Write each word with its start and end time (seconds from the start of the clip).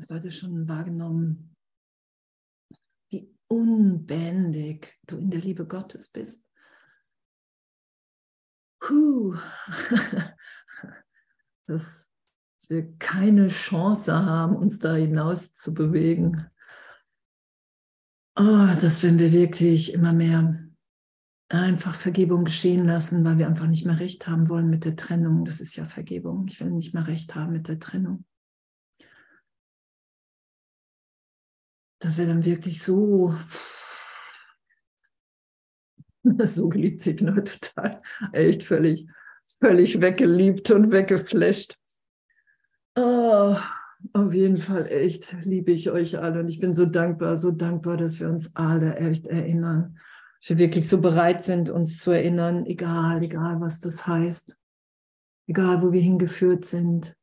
Hast 0.00 0.12
heute 0.12 0.32
schon 0.32 0.66
wahrgenommen, 0.66 1.54
wie 3.10 3.36
unbändig 3.48 4.98
du 5.06 5.18
in 5.18 5.30
der 5.30 5.42
Liebe 5.42 5.66
Gottes 5.66 6.08
bist? 6.08 6.42
Puh. 8.78 9.36
Dass 11.66 12.10
wir 12.68 12.96
keine 12.96 13.48
Chance 13.48 14.24
haben, 14.24 14.56
uns 14.56 14.78
da 14.78 14.94
hinaus 14.94 15.52
zu 15.52 15.74
bewegen. 15.74 16.46
Oh, 18.38 18.68
dass 18.80 19.02
wenn 19.02 19.18
wir 19.18 19.32
wirklich 19.32 19.92
immer 19.92 20.14
mehr 20.14 20.66
einfach 21.50 21.94
Vergebung 21.94 22.44
geschehen 22.44 22.86
lassen, 22.86 23.22
weil 23.22 23.36
wir 23.36 23.48
einfach 23.48 23.66
nicht 23.66 23.84
mehr 23.84 24.00
recht 24.00 24.26
haben 24.26 24.48
wollen 24.48 24.70
mit 24.70 24.86
der 24.86 24.96
Trennung. 24.96 25.44
Das 25.44 25.60
ist 25.60 25.76
ja 25.76 25.84
Vergebung. 25.84 26.46
Ich 26.48 26.58
will 26.58 26.70
nicht 26.70 26.94
mehr 26.94 27.06
recht 27.06 27.34
haben 27.34 27.52
mit 27.52 27.68
der 27.68 27.78
Trennung. 27.78 28.24
Dass 32.00 32.18
wir 32.18 32.26
dann 32.26 32.44
wirklich 32.44 32.82
so, 32.82 33.34
so 36.44 36.68
geliebt 36.68 37.00
sind, 37.00 37.22
ne? 37.22 37.44
total, 37.44 38.02
echt 38.32 38.64
völlig, 38.64 39.06
völlig 39.60 40.00
weggeliebt 40.00 40.70
und 40.70 40.90
weggeflasht. 40.90 41.76
Oh, 42.96 43.56
auf 44.14 44.32
jeden 44.32 44.58
Fall 44.58 44.86
echt 44.88 45.36
liebe 45.44 45.72
ich 45.72 45.90
euch 45.90 46.18
alle 46.18 46.40
und 46.40 46.50
ich 46.50 46.58
bin 46.58 46.74
so 46.74 46.86
dankbar, 46.86 47.36
so 47.36 47.50
dankbar, 47.50 47.96
dass 47.96 48.18
wir 48.18 48.28
uns 48.28 48.56
alle 48.56 48.96
echt 48.96 49.28
erinnern 49.28 49.96
dass 50.40 50.48
wir 50.48 50.58
wirklich 50.58 50.88
so 50.88 51.00
bereit 51.00 51.42
sind, 51.42 51.68
uns 51.68 52.00
zu 52.00 52.12
erinnern, 52.12 52.64
egal, 52.64 53.22
egal, 53.22 53.60
was 53.60 53.78
das 53.78 54.06
heißt, 54.06 54.56
egal, 55.46 55.82
wo 55.82 55.92
wir 55.92 56.00
hingeführt 56.00 56.64
sind. 56.64 57.14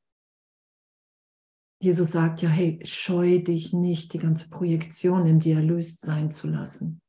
Jesus 1.80 2.12
sagt 2.12 2.42
ja, 2.42 2.50
hey, 2.50 2.80
scheu 2.84 3.40
dich 3.40 3.74
nicht, 3.74 4.14
die 4.14 4.20
ganze 4.20 4.50
Projektion 4.50 5.28
in 5.28 5.40
dir 5.40 5.58
erlöst 5.58 6.02
sein 6.02 6.32
zu 6.32 6.48
lassen. 6.48 7.02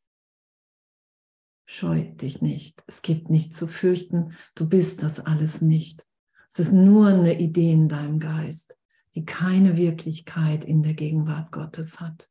Scheu 1.67 2.05
dich 2.15 2.43
nicht. 2.43 2.83
Es 2.87 3.03
gibt 3.03 3.31
nichts 3.31 3.57
zu 3.57 3.67
fürchten. 3.67 4.33
Du 4.55 4.69
bist 4.69 5.03
das 5.03 5.21
alles 5.21 5.63
nicht. 5.63 6.07
Es 6.49 6.59
ist 6.59 6.73
nur 6.73 7.09
eine 7.09 7.39
Idee 7.41 7.73
in 7.73 7.89
deinem 7.89 8.21
Geist, 8.21 8.77
die 9.15 9.25
keine 9.25 9.77
Wirklichkeit 9.77 10.65
in 10.65 10.83
der 10.83 10.95
Gegenwart 10.95 11.53
Gottes 11.53 12.01
hat. 12.01 12.31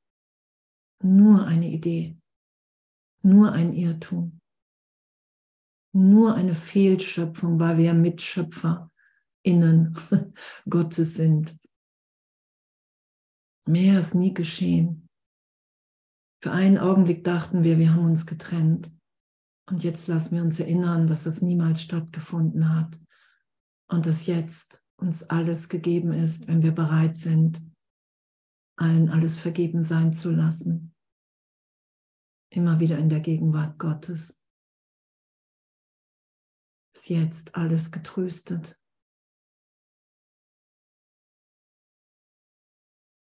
Nur 1.02 1.46
eine 1.46 1.70
Idee 1.70 2.18
nur 3.28 3.52
ein 3.52 3.74
Irrtum, 3.74 4.40
nur 5.94 6.36
eine 6.36 6.54
Fehlschöpfung, 6.54 7.60
weil 7.60 7.78
wir 7.78 7.94
Mitschöpfer 7.94 8.92
innen 9.44 9.96
Gottes 10.70 11.16
sind. 11.16 11.56
Mehr 13.68 14.00
ist 14.00 14.16
nie 14.16 14.34
geschehen. 14.34 15.10
Für 16.42 16.52
einen 16.52 16.78
Augenblick 16.78 17.24
dachten 17.24 17.64
wir, 17.64 17.78
wir 17.78 17.94
haben 17.94 18.06
uns 18.06 18.26
getrennt. 18.26 18.92
Und 19.70 19.84
jetzt 19.84 20.08
lassen 20.08 20.36
wir 20.36 20.44
uns 20.44 20.60
erinnern, 20.60 21.08
dass 21.08 21.24
das 21.24 21.42
niemals 21.42 21.82
stattgefunden 21.82 22.74
hat 22.74 23.00
und 23.90 24.06
dass 24.06 24.26
jetzt 24.26 24.84
uns 24.98 25.24
alles 25.24 25.68
gegeben 25.68 26.14
ist, 26.14 26.48
wenn 26.48 26.64
wir 26.64 26.72
bereit 26.72 27.18
sind, 27.18 27.62
allen 28.78 29.10
alles 29.10 29.40
vergeben 29.40 29.84
sein 29.84 30.14
zu 30.14 30.32
lassen 30.32 30.96
immer 32.50 32.80
wieder 32.80 32.98
in 32.98 33.10
der 33.10 33.20
Gegenwart 33.20 33.78
Gottes. 33.78 34.42
Ist 36.96 37.10
jetzt 37.10 37.56
alles 37.56 37.92
getröstet. 37.92 38.80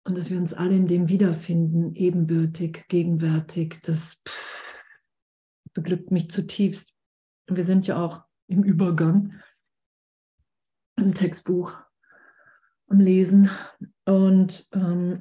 Und 0.08 0.18
dass 0.18 0.32
wir 0.32 0.38
uns 0.38 0.54
alle 0.54 0.74
in 0.74 0.88
dem 0.88 1.10
wiederfinden, 1.10 1.94
ebenbürtig, 1.94 2.86
gegenwärtig, 2.88 3.82
das 3.84 4.22
pff, 4.26 4.74
beglückt 5.74 6.12
mich 6.12 6.32
zutiefst. 6.32 6.94
Und 7.50 7.58
wir 7.58 7.66
sind 7.66 7.86
ja 7.88 8.02
auch 8.02 8.24
im 8.48 8.64
Übergang 8.64 9.34
im 10.96 11.14
Textbuch 11.14 11.74
am 12.88 13.02
Lesen. 13.02 13.50
Und 14.06 14.70
ähm, 14.72 15.20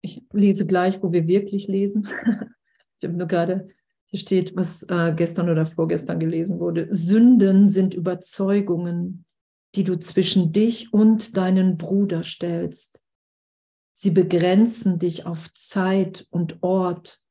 ich 0.00 0.24
lese 0.32 0.64
gleich, 0.64 1.02
wo 1.02 1.12
wir 1.12 1.26
wirklich 1.26 1.68
lesen. 1.68 2.08
Ich 2.98 3.06
habe 3.06 3.18
nur 3.18 3.28
gerade, 3.28 3.68
hier 4.06 4.18
steht, 4.18 4.56
was 4.56 4.82
äh, 4.84 5.12
gestern 5.14 5.50
oder 5.50 5.66
vorgestern 5.66 6.18
gelesen 6.18 6.58
wurde. 6.60 6.88
Sünden 6.90 7.68
sind 7.68 7.92
Überzeugungen, 7.92 9.26
die 9.74 9.84
du 9.84 9.98
zwischen 9.98 10.50
dich 10.50 10.94
und 10.94 11.36
deinen 11.36 11.76
Bruder 11.76 12.24
stellst. 12.24 13.02
Sie 13.98 14.10
begrenzen 14.10 14.98
dich 14.98 15.26
auf 15.26 15.52
Zeit 15.54 16.26
und 16.30 16.62
Ort 16.62 17.22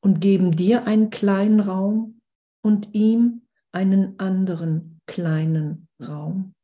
und 0.00 0.20
geben 0.20 0.52
dir 0.52 0.86
einen 0.86 1.10
kleinen 1.10 1.60
Raum 1.60 2.20
und 2.62 2.94
ihm 2.94 3.42
einen 3.72 4.18
anderen 4.18 5.00
kleinen 5.06 5.88
Raum. 6.00 6.54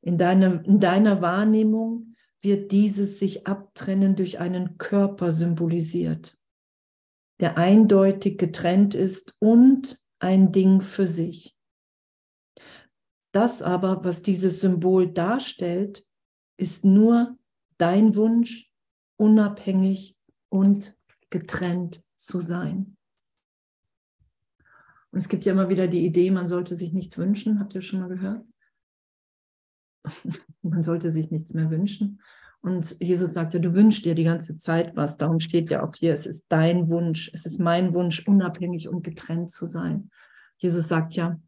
In 0.00 0.18
deiner, 0.18 0.64
in 0.64 0.80
deiner 0.80 1.22
Wahrnehmung 1.22 2.14
wird 2.40 2.72
dieses 2.72 3.20
sich 3.20 3.46
abtrennen 3.46 4.16
durch 4.16 4.40
einen 4.40 4.76
Körper 4.78 5.32
symbolisiert 5.32 6.36
der 7.42 7.58
eindeutig 7.58 8.38
getrennt 8.38 8.94
ist 8.94 9.34
und 9.40 10.00
ein 10.20 10.52
Ding 10.52 10.80
für 10.80 11.08
sich. 11.08 11.56
Das 13.32 13.62
aber, 13.62 14.04
was 14.04 14.22
dieses 14.22 14.60
Symbol 14.60 15.12
darstellt, 15.12 16.06
ist 16.56 16.84
nur 16.84 17.36
dein 17.78 18.16
Wunsch, 18.16 18.70
unabhängig 19.16 20.16
und 20.48 20.96
getrennt 21.30 22.02
zu 22.16 22.40
sein. 22.40 22.96
Und 25.10 25.18
es 25.18 25.28
gibt 25.28 25.44
ja 25.44 25.52
immer 25.52 25.68
wieder 25.68 25.88
die 25.88 26.04
Idee, 26.04 26.30
man 26.30 26.46
sollte 26.46 26.74
sich 26.74 26.92
nichts 26.92 27.18
wünschen. 27.18 27.60
Habt 27.60 27.74
ihr 27.74 27.82
schon 27.82 28.00
mal 28.00 28.08
gehört? 28.08 28.44
man 30.62 30.82
sollte 30.82 31.12
sich 31.12 31.30
nichts 31.30 31.52
mehr 31.52 31.70
wünschen. 31.70 32.20
Und 32.62 32.96
Jesus 33.00 33.34
sagt 33.34 33.54
ja, 33.54 33.60
du 33.60 33.74
wünschst 33.74 34.04
dir 34.04 34.14
die 34.14 34.24
ganze 34.24 34.56
Zeit 34.56 34.96
was. 34.96 35.18
Darum 35.18 35.40
steht 35.40 35.68
ja 35.68 35.82
auch 35.82 35.94
hier, 35.96 36.12
es 36.12 36.26
ist 36.26 36.46
dein 36.48 36.88
Wunsch, 36.88 37.30
es 37.34 37.44
ist 37.44 37.58
mein 37.58 37.92
Wunsch, 37.92 38.26
unabhängig 38.26 38.88
und 38.88 39.02
getrennt 39.02 39.50
zu 39.50 39.66
sein. 39.66 40.10
Jesus 40.58 40.86
sagt 40.86 41.12
ja, 41.14 41.40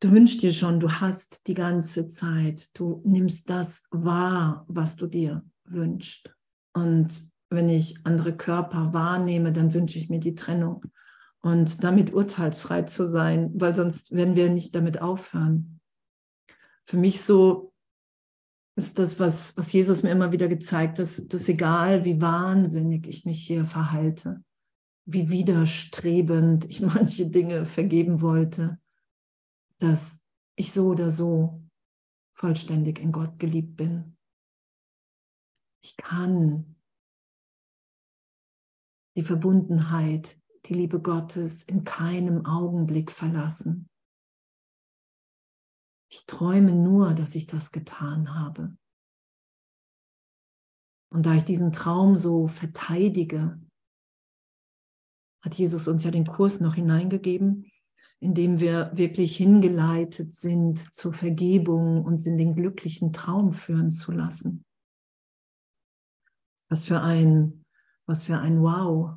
du 0.00 0.10
wünschst 0.10 0.42
dir 0.42 0.52
schon, 0.52 0.80
du 0.80 0.90
hast 0.90 1.46
die 1.46 1.54
ganze 1.54 2.08
Zeit, 2.08 2.70
du 2.78 3.02
nimmst 3.04 3.48
das 3.48 3.84
wahr, 3.90 4.64
was 4.68 4.96
du 4.96 5.06
dir 5.06 5.44
wünschst. 5.64 6.34
Und 6.72 7.30
wenn 7.50 7.68
ich 7.68 7.98
andere 8.04 8.36
Körper 8.36 8.92
wahrnehme, 8.92 9.52
dann 9.52 9.74
wünsche 9.74 9.98
ich 9.98 10.08
mir 10.08 10.20
die 10.20 10.34
Trennung 10.34 10.84
und 11.42 11.84
damit 11.84 12.12
urteilsfrei 12.12 12.82
zu 12.82 13.06
sein, 13.06 13.50
weil 13.54 13.74
sonst 13.74 14.12
werden 14.12 14.36
wir 14.36 14.50
nicht 14.50 14.74
damit 14.74 15.00
aufhören. 15.00 15.80
Für 16.86 16.96
mich 16.96 17.20
so 17.22 17.72
ist 18.76 18.98
das, 18.98 19.20
was, 19.20 19.56
was 19.56 19.72
Jesus 19.72 20.02
mir 20.02 20.10
immer 20.10 20.32
wieder 20.32 20.48
gezeigt 20.48 20.98
hat, 20.98 21.00
dass, 21.00 21.26
dass 21.26 21.48
egal 21.48 22.04
wie 22.04 22.20
wahnsinnig 22.20 23.06
ich 23.06 23.24
mich 23.24 23.46
hier 23.46 23.64
verhalte, 23.64 24.42
wie 25.04 25.30
widerstrebend 25.30 26.66
ich 26.66 26.80
manche 26.80 27.26
Dinge 27.26 27.66
vergeben 27.66 28.22
wollte, 28.22 28.79
dass 29.80 30.24
ich 30.56 30.72
so 30.72 30.88
oder 30.88 31.10
so 31.10 31.62
vollständig 32.36 32.98
in 32.98 33.12
Gott 33.12 33.38
geliebt 33.38 33.76
bin. 33.76 34.16
Ich 35.82 35.96
kann 35.96 36.76
die 39.16 39.22
Verbundenheit, 39.22 40.38
die 40.66 40.74
Liebe 40.74 41.00
Gottes 41.00 41.62
in 41.62 41.84
keinem 41.84 42.44
Augenblick 42.44 43.10
verlassen. 43.10 43.88
Ich 46.12 46.26
träume 46.26 46.72
nur, 46.72 47.14
dass 47.14 47.34
ich 47.34 47.46
das 47.46 47.72
getan 47.72 48.34
habe. 48.34 48.76
Und 51.12 51.24
da 51.24 51.34
ich 51.34 51.44
diesen 51.44 51.72
Traum 51.72 52.16
so 52.16 52.48
verteidige, 52.48 53.60
hat 55.42 55.54
Jesus 55.54 55.88
uns 55.88 56.04
ja 56.04 56.10
den 56.10 56.26
Kurs 56.26 56.60
noch 56.60 56.74
hineingegeben, 56.74 57.69
in 58.20 58.34
dem 58.34 58.60
wir 58.60 58.90
wirklich 58.94 59.36
hingeleitet 59.36 60.34
sind 60.34 60.92
zur 60.94 61.12
Vergebung, 61.12 62.04
uns 62.04 62.26
in 62.26 62.36
den 62.38 62.54
glücklichen 62.54 63.12
Traum 63.12 63.52
führen 63.52 63.90
zu 63.90 64.12
lassen. 64.12 64.64
Was 66.68 66.86
für 66.86 67.00
ein, 67.00 67.64
was 68.06 68.26
für 68.26 68.38
ein 68.38 68.62
Wow. 68.62 69.16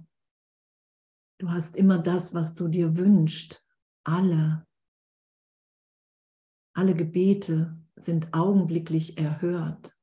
Du 1.39 1.49
hast 1.49 1.75
immer 1.75 1.99
das, 1.99 2.33
was 2.33 2.55
du 2.55 2.67
dir 2.67 2.97
wünschst. 2.97 3.63
Alle 4.05 4.65
alle 6.73 6.95
Gebete 6.95 7.79
sind 7.95 8.33
augenblicklich 8.33 9.19
erhört. 9.19 9.95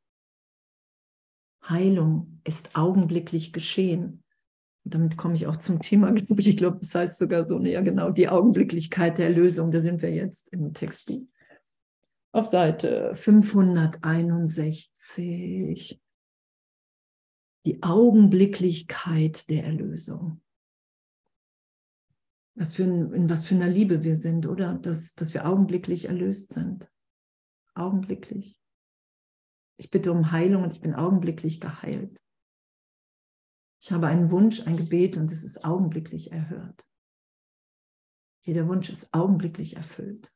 Heilung 1.68 2.40
ist 2.44 2.76
augenblicklich 2.76 3.52
geschehen. 3.52 4.22
Und 4.84 4.94
damit 4.94 5.16
komme 5.16 5.34
ich 5.34 5.46
auch 5.46 5.56
zum 5.56 5.80
Thema, 5.80 6.12
glaube 6.12 6.40
ich. 6.40 6.48
Ich 6.48 6.56
glaube, 6.56 6.78
das 6.78 6.94
heißt 6.94 7.18
sogar 7.18 7.46
so, 7.46 7.58
ja 7.60 7.80
genau, 7.80 8.10
die 8.10 8.28
Augenblicklichkeit 8.28 9.18
der 9.18 9.26
Erlösung. 9.26 9.70
Da 9.70 9.80
sind 9.80 10.02
wir 10.02 10.12
jetzt 10.12 10.48
im 10.50 10.72
Textbuch. 10.72 11.22
auf 12.32 12.46
Seite 12.46 13.14
561. 13.14 16.00
Die 17.66 17.82
Augenblicklichkeit 17.82 19.50
der 19.50 19.64
Erlösung. 19.64 20.40
Was 22.54 22.74
für 22.74 22.84
ein, 22.84 23.12
in 23.12 23.28
was 23.30 23.46
für 23.46 23.54
einer 23.54 23.68
Liebe 23.68 24.02
wir 24.02 24.16
sind, 24.16 24.46
oder? 24.46 24.74
Dass, 24.74 25.14
dass 25.14 25.34
wir 25.34 25.46
augenblicklich 25.46 26.06
erlöst 26.06 26.54
sind. 26.54 26.90
Augenblicklich. 27.74 28.56
Ich 29.76 29.90
bitte 29.90 30.12
um 30.12 30.30
Heilung 30.30 30.62
und 30.64 30.72
ich 30.72 30.80
bin 30.80 30.94
augenblicklich 30.94 31.60
geheilt. 31.60 32.22
Ich 33.80 33.92
habe 33.92 34.08
einen 34.08 34.30
Wunsch, 34.30 34.60
ein 34.66 34.76
Gebet 34.76 35.16
und 35.16 35.32
es 35.32 35.42
ist 35.42 35.64
augenblicklich 35.64 36.32
erhört. 36.32 36.86
Jeder 38.42 38.68
Wunsch 38.68 38.90
ist 38.90 39.12
augenblicklich 39.12 39.76
erfüllt. 39.76 40.32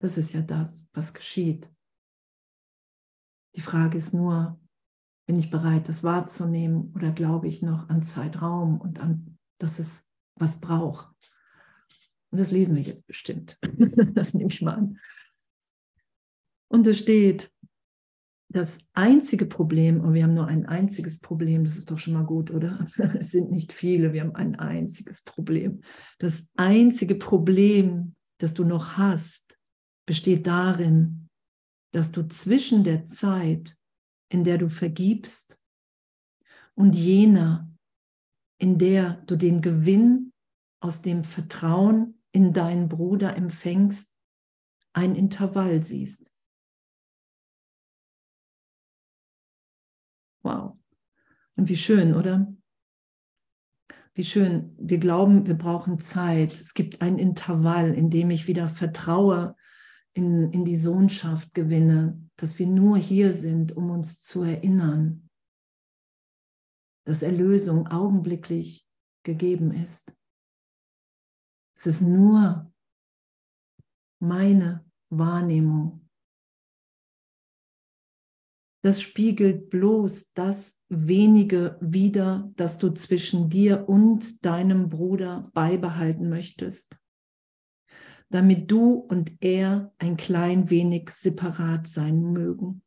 Das 0.00 0.18
ist 0.18 0.32
ja 0.32 0.42
das, 0.42 0.88
was 0.92 1.14
geschieht. 1.14 1.70
Die 3.54 3.60
Frage 3.60 3.96
ist 3.98 4.12
nur, 4.12 4.60
bin 5.26 5.36
ich 5.36 5.50
bereit, 5.50 5.88
das 5.88 6.04
wahrzunehmen 6.04 6.92
oder 6.94 7.10
glaube 7.12 7.48
ich 7.48 7.62
noch 7.62 7.88
an 7.88 8.02
Zeitraum 8.02 8.80
und 8.80 9.00
an, 9.00 9.38
dass 9.58 9.78
es 9.78 10.10
was 10.34 10.60
braucht? 10.60 11.08
Und 12.30 12.38
das 12.38 12.50
lesen 12.50 12.74
wir 12.74 12.82
jetzt 12.82 13.06
bestimmt. 13.06 13.58
das 14.14 14.34
nehme 14.34 14.50
ich 14.50 14.60
mal 14.60 14.74
an. 14.74 15.00
Und 16.68 16.86
es 16.86 16.98
steht, 16.98 17.52
das 18.56 18.88
einzige 18.94 19.46
Problem, 19.46 20.00
und 20.00 20.14
wir 20.14 20.22
haben 20.22 20.34
nur 20.34 20.46
ein 20.46 20.66
einziges 20.66 21.20
Problem, 21.20 21.64
das 21.64 21.76
ist 21.76 21.90
doch 21.90 21.98
schon 21.98 22.14
mal 22.14 22.24
gut, 22.24 22.50
oder? 22.50 22.78
Es 23.18 23.30
sind 23.30 23.50
nicht 23.50 23.72
viele, 23.72 24.12
wir 24.12 24.22
haben 24.22 24.34
ein 24.34 24.56
einziges 24.56 25.22
Problem. 25.22 25.82
Das 26.18 26.48
einzige 26.56 27.16
Problem, 27.16 28.14
das 28.38 28.54
du 28.54 28.64
noch 28.64 28.96
hast, 28.96 29.58
besteht 30.06 30.46
darin, 30.46 31.28
dass 31.92 32.12
du 32.12 32.26
zwischen 32.28 32.82
der 32.82 33.06
Zeit, 33.06 33.76
in 34.30 34.44
der 34.44 34.58
du 34.58 34.68
vergibst, 34.68 35.58
und 36.74 36.94
jener, 36.94 37.70
in 38.58 38.78
der 38.78 39.22
du 39.26 39.36
den 39.36 39.62
Gewinn 39.62 40.32
aus 40.80 41.02
dem 41.02 41.24
Vertrauen 41.24 42.22
in 42.32 42.52
deinen 42.52 42.88
Bruder 42.88 43.34
empfängst, 43.36 44.14
ein 44.94 45.14
Intervall 45.14 45.82
siehst. 45.82 46.30
Wow. 50.46 50.78
Und 51.56 51.68
wie 51.68 51.76
schön, 51.76 52.14
oder? 52.14 52.54
Wie 54.14 54.22
schön. 54.22 54.76
Wir 54.78 54.98
glauben, 54.98 55.44
wir 55.48 55.58
brauchen 55.58 55.98
Zeit. 55.98 56.52
Es 56.52 56.72
gibt 56.72 57.02
ein 57.02 57.18
Intervall, 57.18 57.92
in 57.92 58.10
dem 58.10 58.30
ich 58.30 58.46
wieder 58.46 58.68
vertraue, 58.68 59.56
in, 60.12 60.52
in 60.52 60.64
die 60.64 60.76
Sohnschaft 60.76 61.52
gewinne, 61.52 62.22
dass 62.36 62.60
wir 62.60 62.68
nur 62.68 62.96
hier 62.96 63.32
sind, 63.32 63.76
um 63.76 63.90
uns 63.90 64.20
zu 64.20 64.42
erinnern, 64.42 65.28
dass 67.02 67.22
Erlösung 67.22 67.88
augenblicklich 67.88 68.86
gegeben 69.24 69.72
ist. 69.72 70.14
Es 71.74 71.88
ist 71.88 72.02
nur 72.02 72.72
meine 74.20 74.84
Wahrnehmung 75.10 76.05
das 78.86 79.02
spiegelt 79.02 79.68
bloß 79.68 80.32
das 80.34 80.80
wenige 80.88 81.76
wider, 81.80 82.52
das 82.54 82.78
du 82.78 82.90
zwischen 82.90 83.50
dir 83.50 83.88
und 83.88 84.46
deinem 84.46 84.88
Bruder 84.88 85.50
beibehalten 85.54 86.28
möchtest, 86.28 86.96
damit 88.30 88.70
du 88.70 88.92
und 88.92 89.32
er 89.40 89.92
ein 89.98 90.16
klein 90.16 90.70
wenig 90.70 91.10
separat 91.10 91.88
sein 91.88 92.32
mögen. 92.32 92.82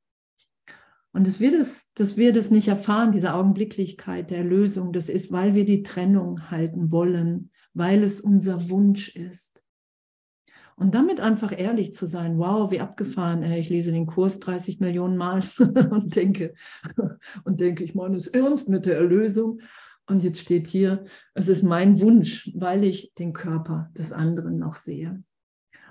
Und 1.11 1.27
dass 1.27 1.41
wir 1.41 1.51
das, 1.51 1.91
dass 1.95 2.15
wir 2.15 2.31
das 2.31 2.49
nicht 2.49 2.69
erfahren, 2.69 3.11
diese 3.11 3.33
Augenblicklichkeit 3.33 4.29
der 4.29 4.37
Erlösung, 4.37 4.93
das 4.93 5.09
ist, 5.09 5.33
weil 5.33 5.53
wir 5.53 5.65
die 5.65 5.83
Trennung 5.83 6.49
halten 6.49 6.93
wollen, 6.93 7.51
weil 7.73 8.03
es 8.03 8.21
unser 8.21 8.69
Wunsch 8.69 9.13
ist. 9.17 9.65
Und 10.79 10.95
damit 10.95 11.19
einfach 11.19 11.51
ehrlich 11.57 11.93
zu 11.93 12.05
sein, 12.05 12.37
wow, 12.37 12.71
wie 12.71 12.79
abgefahren, 12.79 13.43
ey, 13.43 13.59
ich 13.59 13.69
lese 13.69 13.91
den 13.91 14.07
Kurs 14.07 14.39
30 14.39 14.79
Millionen 14.79 15.17
Mal 15.17 15.43
und 15.91 16.15
denke, 16.15 16.53
und 17.43 17.59
denke, 17.59 17.83
ich 17.83 17.95
meine 17.95 18.15
es 18.15 18.27
ernst 18.27 18.69
mit 18.69 18.85
der 18.85 18.95
Erlösung. 18.95 19.59
Und 20.07 20.23
jetzt 20.23 20.39
steht 20.39 20.67
hier, 20.67 21.03
es 21.33 21.49
ist 21.49 21.63
mein 21.63 21.99
Wunsch, 21.99 22.49
weil 22.55 22.85
ich 22.85 23.13
den 23.15 23.33
Körper 23.33 23.89
des 23.97 24.13
anderen 24.13 24.57
noch 24.57 24.77
sehe. 24.77 25.21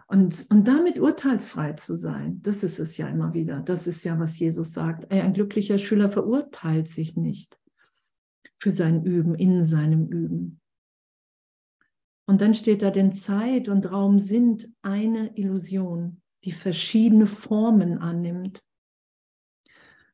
Und, 0.07 0.47
und 0.49 0.67
damit 0.67 0.99
urteilsfrei 0.99 1.75
zu 1.75 1.95
sein, 1.95 2.41
das 2.41 2.65
ist 2.65 2.79
es 2.79 2.97
ja 2.97 3.09
immer 3.09 3.35
wieder. 3.35 3.61
Das 3.61 3.87
ist 3.87 4.05
ja, 4.05 4.19
was 4.19 4.39
Jesus 4.39 4.73
sagt. 4.73 5.13
Ey, 5.13 5.21
ein 5.21 5.35
glücklicher 5.35 5.77
Schüler 5.77 6.11
verurteilt 6.11 6.89
sich 6.89 7.15
nicht 7.15 7.61
für 8.57 8.71
sein 8.71 9.05
Üben, 9.05 9.35
in 9.35 9.65
seinem 9.65 10.07
Üben. 10.07 10.61
Und 12.29 12.43
dann 12.43 12.55
steht 12.55 12.83
da, 12.83 12.91
denn 12.91 13.15
Zeit 13.15 13.71
und 13.71 13.91
Raum 13.91 14.19
sind 14.19 14.69
eine 14.83 15.35
Illusion, 15.39 16.21
die 16.45 16.53
verschiedene 16.53 17.27
Formen 17.27 17.97
annimmt. 17.97 18.63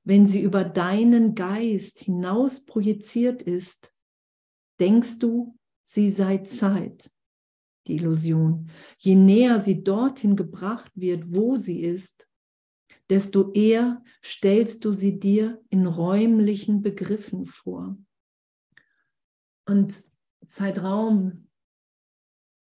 Wenn 0.05 0.25
sie 0.25 0.40
über 0.40 0.62
deinen 0.62 1.34
Geist 1.34 1.99
hinaus 1.99 2.64
projiziert 2.64 3.43
ist, 3.43 3.93
denkst 4.78 5.19
du, 5.19 5.58
sie 5.84 6.08
sei 6.08 6.38
Zeit, 6.38 7.11
die 7.88 7.96
Illusion. 7.96 8.70
Je 8.96 9.16
näher 9.16 9.58
sie 9.58 9.82
dorthin 9.82 10.37
gebracht 10.37 10.93
wird, 10.94 11.34
wo 11.34 11.56
sie 11.56 11.81
ist, 11.81 12.28
desto 13.11 13.50
eher 13.55 14.05
stellst 14.22 14.84
du 14.84 14.93
sie 14.93 15.19
dir 15.19 15.61
in 15.69 15.84
räumlichen 15.84 16.81
Begriffen 16.81 17.46
vor. 17.46 17.99
Und 19.66 20.05
Zeitraum 20.46 21.49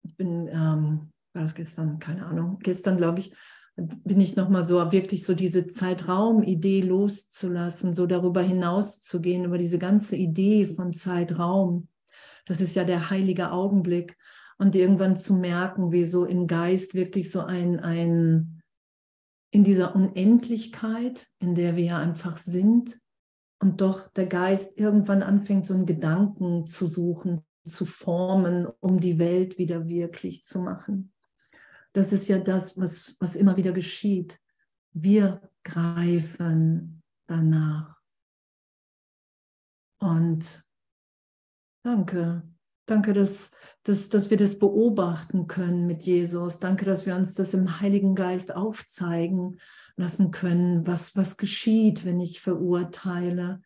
ich 0.10 0.18
bin, 0.18 0.48
ähm, 0.48 1.12
war 1.34 1.44
das 1.44 1.54
gestern, 1.54 2.00
keine 2.00 2.26
Ahnung, 2.26 2.58
gestern 2.64 2.98
glaube 2.98 3.20
ich, 3.20 3.34
bin 3.76 4.20
ich 4.20 4.36
nochmal 4.36 4.66
so, 4.66 4.92
wirklich 4.92 5.24
so 5.24 5.34
diese 5.34 5.68
Zeitraum-Idee 5.68 6.82
loszulassen, 6.82 7.94
so 7.94 8.08
darüber 8.08 8.42
hinaus 8.42 9.02
zu 9.02 9.22
gehen, 9.22 9.46
über 9.46 9.58
diese 9.58 9.80
ganze 9.80 10.18
Idee 10.18 10.66
von 10.66 10.92
Zeitraum. 10.92 11.88
Das 12.46 12.60
ist 12.60 12.76
ja 12.76 12.84
der 12.84 13.10
heilige 13.10 13.52
Augenblick. 13.52 14.18
Und 14.58 14.76
irgendwann 14.76 15.16
zu 15.16 15.36
merken, 15.36 15.94
wie 15.94 16.04
so 16.04 16.26
im 16.26 16.46
Geist 16.46 16.94
wirklich 16.94 17.32
so 17.32 17.42
ein, 17.42 17.80
ein, 17.80 18.62
in 19.52 19.64
dieser 19.64 19.96
Unendlichkeit, 19.96 21.28
in 21.40 21.56
der 21.56 21.78
wir 21.78 21.86
ja 21.86 22.00
einfach 22.00 22.38
sind, 22.38 23.00
und 23.62 23.80
doch 23.80 24.10
der 24.10 24.26
Geist 24.26 24.78
irgendwann 24.78 25.22
anfängt, 25.22 25.66
so 25.66 25.74
einen 25.74 25.86
Gedanken 25.86 26.66
zu 26.66 26.86
suchen, 26.86 27.46
zu 27.66 27.86
formen, 27.86 28.68
um 28.80 29.00
die 29.00 29.20
Welt 29.20 29.58
wieder 29.58 29.88
wirklich 29.88 30.44
zu 30.44 30.60
machen. 30.60 31.14
Das 31.94 32.14
ist 32.14 32.28
ja 32.28 32.40
das, 32.40 32.80
was, 32.80 33.18
was 33.20 33.36
immer 33.36 33.58
wieder 33.58 33.72
geschieht. 33.72 34.40
Wir 34.94 35.42
greifen 35.64 37.04
danach. 37.28 37.98
Und 40.00 40.64
danke, 41.84 42.44
danke, 42.86 43.14
dass, 43.14 43.52
dass, 43.84 44.10
dass 44.10 44.30
wir 44.30 44.38
das 44.38 44.60
beobachten 44.60 45.48
können 45.48 45.88
mit 45.88 46.04
Jesus. 46.04 46.60
Danke, 46.60 46.86
dass 46.86 47.06
wir 47.06 47.16
uns 47.16 47.34
das 47.34 47.54
im 47.54 47.82
Heiligen 47.82 48.16
Geist 48.16 48.56
aufzeigen 48.56 49.60
lassen 49.98 50.32
können, 50.32 50.88
was, 50.88 51.16
was 51.16 51.38
geschieht, 51.38 52.06
wenn 52.06 52.22
ich 52.22 52.40
verurteile, 52.40 53.62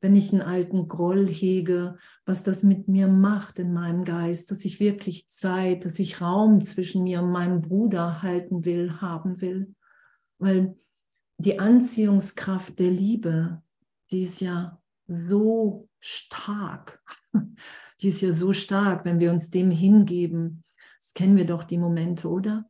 wenn 0.00 0.14
ich 0.14 0.32
einen 0.32 0.42
alten 0.42 0.88
Groll 0.88 1.26
hege, 1.26 1.96
was 2.24 2.42
das 2.42 2.62
mit 2.62 2.88
mir 2.88 3.08
macht 3.08 3.58
in 3.58 3.72
meinem 3.72 4.04
Geist, 4.04 4.50
dass 4.50 4.64
ich 4.64 4.78
wirklich 4.78 5.28
Zeit, 5.28 5.84
dass 5.84 5.98
ich 5.98 6.20
Raum 6.20 6.62
zwischen 6.62 7.02
mir 7.02 7.22
und 7.22 7.32
meinem 7.32 7.62
Bruder 7.62 8.22
halten 8.22 8.64
will, 8.64 9.00
haben 9.00 9.40
will. 9.40 9.74
Weil 10.38 10.76
die 11.38 11.58
Anziehungskraft 11.58 12.78
der 12.78 12.90
Liebe, 12.90 13.62
die 14.10 14.22
ist 14.22 14.40
ja 14.40 14.80
so 15.06 15.88
stark. 16.00 17.02
Die 18.02 18.08
ist 18.08 18.20
ja 18.20 18.30
so 18.30 18.52
stark, 18.52 19.06
wenn 19.06 19.20
wir 19.20 19.32
uns 19.32 19.48
dem 19.48 19.70
hingeben. 19.70 20.64
Das 21.00 21.14
kennen 21.14 21.38
wir 21.38 21.46
doch 21.46 21.64
die 21.64 21.78
Momente, 21.78 22.28
oder? 22.28 22.68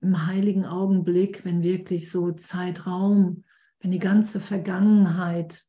Im 0.00 0.28
heiligen 0.28 0.64
Augenblick, 0.64 1.44
wenn 1.44 1.64
wirklich 1.64 2.08
so 2.08 2.30
Zeitraum, 2.30 3.42
wenn 3.80 3.90
die 3.90 3.98
ganze 3.98 4.38
Vergangenheit 4.38 5.66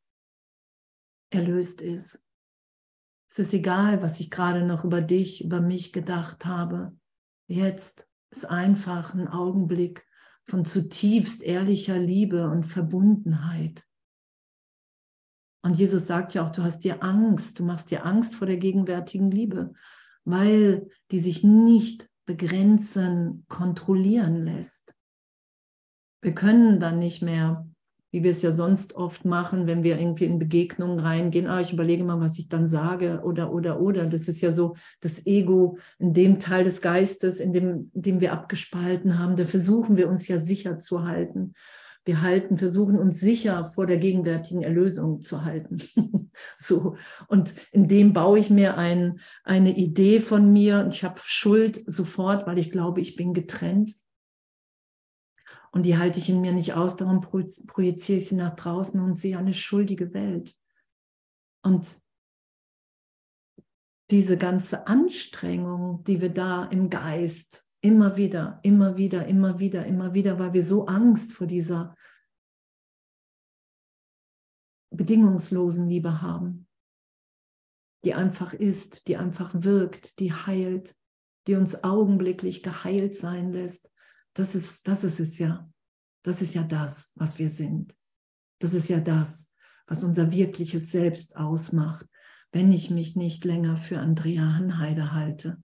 erlöst 1.31 1.81
ist. 1.81 2.23
Es 3.29 3.39
ist 3.39 3.53
egal, 3.53 4.01
was 4.01 4.19
ich 4.19 4.29
gerade 4.29 4.63
noch 4.63 4.83
über 4.83 5.01
dich, 5.01 5.43
über 5.43 5.61
mich 5.61 5.93
gedacht 5.93 6.45
habe. 6.45 6.95
Jetzt 7.47 8.07
ist 8.29 8.45
einfach 8.45 9.13
ein 9.13 9.27
Augenblick 9.27 10.05
von 10.43 10.65
zutiefst 10.65 11.41
ehrlicher 11.41 11.97
Liebe 11.97 12.50
und 12.50 12.65
Verbundenheit. 12.65 13.85
Und 15.63 15.77
Jesus 15.77 16.07
sagt 16.07 16.33
ja 16.33 16.45
auch, 16.45 16.50
du 16.50 16.63
hast 16.63 16.83
dir 16.83 17.03
Angst, 17.03 17.59
du 17.59 17.63
machst 17.63 17.91
dir 17.91 18.05
Angst 18.05 18.35
vor 18.35 18.47
der 18.47 18.57
gegenwärtigen 18.57 19.29
Liebe, 19.29 19.73
weil 20.25 20.89
die 21.11 21.19
sich 21.19 21.43
nicht 21.43 22.09
begrenzen, 22.25 23.45
kontrollieren 23.47 24.41
lässt. 24.41 24.95
Wir 26.21 26.33
können 26.33 26.79
dann 26.79 27.00
nicht 27.00 27.21
mehr, 27.21 27.67
wie 28.11 28.23
wir 28.23 28.31
es 28.31 28.41
ja 28.41 28.51
sonst 28.51 28.95
oft 28.95 29.25
machen, 29.25 29.67
wenn 29.67 29.83
wir 29.83 29.97
irgendwie 29.97 30.25
in 30.25 30.37
Begegnungen 30.37 30.99
reingehen, 30.99 31.47
ah, 31.47 31.61
ich 31.61 31.71
überlege 31.71 32.03
mal, 32.03 32.19
was 32.19 32.37
ich 32.37 32.49
dann 32.49 32.67
sage 32.67 33.21
oder, 33.23 33.53
oder, 33.53 33.81
oder. 33.81 34.05
Das 34.05 34.27
ist 34.27 34.41
ja 34.41 34.51
so 34.51 34.75
das 34.99 35.25
Ego 35.25 35.77
in 35.97 36.13
dem 36.13 36.37
Teil 36.37 36.65
des 36.65 36.81
Geistes, 36.81 37.39
in 37.39 37.53
dem, 37.53 37.89
dem 37.93 38.19
wir 38.19 38.33
abgespalten 38.33 39.17
haben. 39.17 39.37
Da 39.37 39.45
versuchen 39.45 39.97
wir 39.97 40.09
uns 40.09 40.27
ja 40.27 40.39
sicher 40.39 40.77
zu 40.77 41.05
halten. 41.05 41.53
Wir 42.03 42.21
halten, 42.21 42.57
versuchen 42.57 42.97
uns 42.97 43.19
sicher 43.19 43.63
vor 43.63 43.85
der 43.85 43.97
gegenwärtigen 43.97 44.63
Erlösung 44.63 45.21
zu 45.21 45.45
halten. 45.45 45.77
so. 46.57 46.95
Und 47.27 47.53
in 47.71 47.87
dem 47.87 48.11
baue 48.11 48.39
ich 48.39 48.49
mir 48.49 48.77
ein, 48.77 49.19
eine 49.43 49.77
Idee 49.77 50.19
von 50.19 50.51
mir. 50.51 50.89
Ich 50.91 51.03
habe 51.03 51.21
Schuld 51.23 51.81
sofort, 51.85 52.47
weil 52.47 52.57
ich 52.57 52.71
glaube, 52.71 53.01
ich 53.01 53.15
bin 53.15 53.33
getrennt. 53.33 53.93
Und 55.71 55.85
die 55.85 55.97
halte 55.97 56.19
ich 56.19 56.29
in 56.29 56.41
mir 56.41 56.51
nicht 56.51 56.73
aus, 56.73 56.97
darum 56.97 57.21
projiziere 57.21 58.19
ich 58.19 58.27
sie 58.27 58.35
nach 58.35 58.55
draußen 58.55 58.99
und 58.99 59.17
sehe 59.17 59.37
eine 59.37 59.53
schuldige 59.53 60.13
Welt. 60.13 60.55
Und 61.63 62.01
diese 64.09 64.37
ganze 64.37 64.87
Anstrengung, 64.87 66.03
die 66.03 66.19
wir 66.19 66.29
da 66.29 66.65
im 66.65 66.89
Geist 66.89 67.65
Immer 67.83 68.15
wieder, 68.15 68.59
immer 68.61 68.95
wieder, 68.95 69.25
immer 69.25 69.59
wieder, 69.59 69.87
immer 69.87 70.13
wieder, 70.13 70.37
weil 70.37 70.53
wir 70.53 70.63
so 70.63 70.85
Angst 70.85 71.33
vor 71.33 71.47
dieser 71.47 71.95
bedingungslosen 74.91 75.89
Liebe 75.89 76.21
haben, 76.21 76.67
die 78.05 78.13
einfach 78.13 78.53
ist, 78.53 79.07
die 79.07 79.17
einfach 79.17 79.51
wirkt, 79.55 80.19
die 80.19 80.31
heilt, 80.31 80.95
die 81.47 81.55
uns 81.55 81.83
augenblicklich 81.83 82.61
geheilt 82.61 83.15
sein 83.15 83.51
lässt. 83.51 83.90
Das 84.33 84.55
ist, 84.55 84.88
das 84.88 85.03
ist 85.03 85.19
es 85.19 85.38
ja. 85.38 85.69
Das 86.23 86.41
ist 86.41 86.53
ja 86.53 86.63
das, 86.63 87.11
was 87.15 87.39
wir 87.39 87.50
sind. 87.50 87.95
Das 88.59 88.73
ist 88.73 88.89
ja 88.89 89.00
das, 89.00 89.53
was 89.88 90.03
unser 90.03 90.31
wirkliches 90.31 90.91
Selbst 90.91 91.35
ausmacht, 91.35 92.07
wenn 92.51 92.71
ich 92.71 92.89
mich 92.89 93.15
nicht 93.15 93.43
länger 93.43 93.77
für 93.77 94.00
Andrea 94.00 94.53
Hanheide 94.53 95.13
halte, 95.13 95.61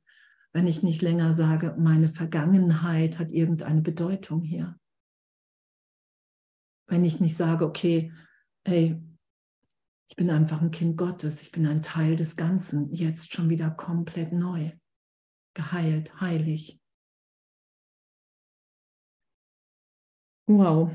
wenn 0.54 0.68
ich 0.68 0.82
nicht 0.82 1.02
länger 1.02 1.34
sage, 1.34 1.76
meine 1.78 2.10
Vergangenheit 2.10 3.20
hat 3.20 3.32
irgendeine 3.32 3.82
Bedeutung 3.82 4.42
hier. 4.42 4.80
Wenn 6.88 7.04
ich 7.06 7.20
nicht 7.20 7.36
sage, 7.38 7.66
okay, 7.66 8.12
ey, 8.64 9.00
ich 10.10 10.16
bin 10.16 10.30
einfach 10.30 10.62
ein 10.62 10.72
Kind 10.72 10.98
Gottes, 10.98 11.42
ich 11.42 11.52
bin 11.52 11.68
ein 11.68 11.84
Teil 11.84 12.16
des 12.16 12.38
Ganzen, 12.38 12.92
jetzt 12.94 13.34
schon 13.34 13.50
wieder 13.50 13.70
komplett 13.70 14.32
neu, 14.32 14.72
geheilt, 15.54 16.20
heilig. 16.20 16.77
Wow. 20.48 20.92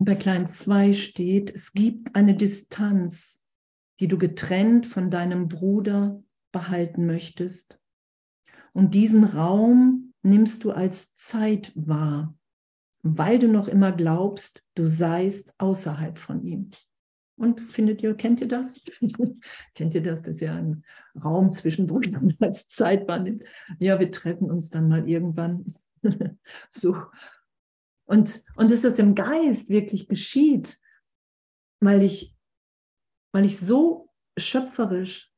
Bei 0.00 0.16
Klein 0.16 0.48
2 0.48 0.92
steht, 0.92 1.54
es 1.54 1.72
gibt 1.72 2.16
eine 2.16 2.34
Distanz, 2.36 3.44
die 4.00 4.08
du 4.08 4.18
getrennt 4.18 4.86
von 4.86 5.08
deinem 5.10 5.48
Bruder 5.48 6.22
behalten 6.52 7.06
möchtest. 7.06 7.78
Und 8.72 8.94
diesen 8.94 9.24
Raum 9.24 10.14
nimmst 10.22 10.64
du 10.64 10.72
als 10.72 11.14
Zeit 11.14 11.72
wahr, 11.74 12.36
weil 13.02 13.38
du 13.38 13.46
noch 13.46 13.68
immer 13.68 13.92
glaubst, 13.92 14.64
du 14.74 14.86
seist 14.86 15.54
außerhalb 15.58 16.18
von 16.18 16.42
ihm. 16.42 16.70
Und 17.36 17.60
findet 17.60 18.02
ihr, 18.02 18.14
kennt 18.14 18.40
ihr 18.40 18.48
das? 18.48 18.80
kennt 19.74 19.94
ihr 19.94 20.02
das? 20.02 20.22
Das 20.22 20.36
ist 20.36 20.40
ja 20.40 20.56
ein 20.56 20.84
Raum 21.22 21.52
zwischen 21.52 21.86
Brüdern 21.86 22.34
als 22.40 22.68
Zeit 22.68 23.06
wahrnimmt. 23.06 23.44
Ja, 23.78 24.00
wir 24.00 24.10
treffen 24.10 24.50
uns 24.50 24.70
dann 24.70 24.88
mal 24.88 25.08
irgendwann. 25.08 25.66
so. 26.70 26.96
Und, 28.06 28.42
und 28.56 28.70
dass 28.70 28.82
das 28.82 28.98
im 28.98 29.14
Geist 29.14 29.68
wirklich 29.68 30.08
geschieht, 30.08 30.78
weil 31.80 32.02
ich, 32.02 32.34
weil 33.32 33.44
ich 33.44 33.58
so 33.58 34.10
schöpferisch 34.38 35.32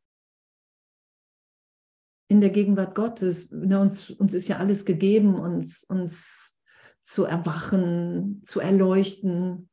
in 2.29 2.40
der 2.40 2.50
Gegenwart 2.50 2.95
Gottes. 2.95 3.50
Ne, 3.50 3.81
uns, 3.81 4.11
uns 4.11 4.35
ist 4.35 4.49
ja 4.49 4.59
alles 4.59 4.85
gegeben, 4.85 5.35
uns, 5.35 5.83
uns 5.85 6.57
zu 7.00 7.25
erwachen, 7.25 8.40
zu 8.45 8.61
erleuchten. 8.61 9.69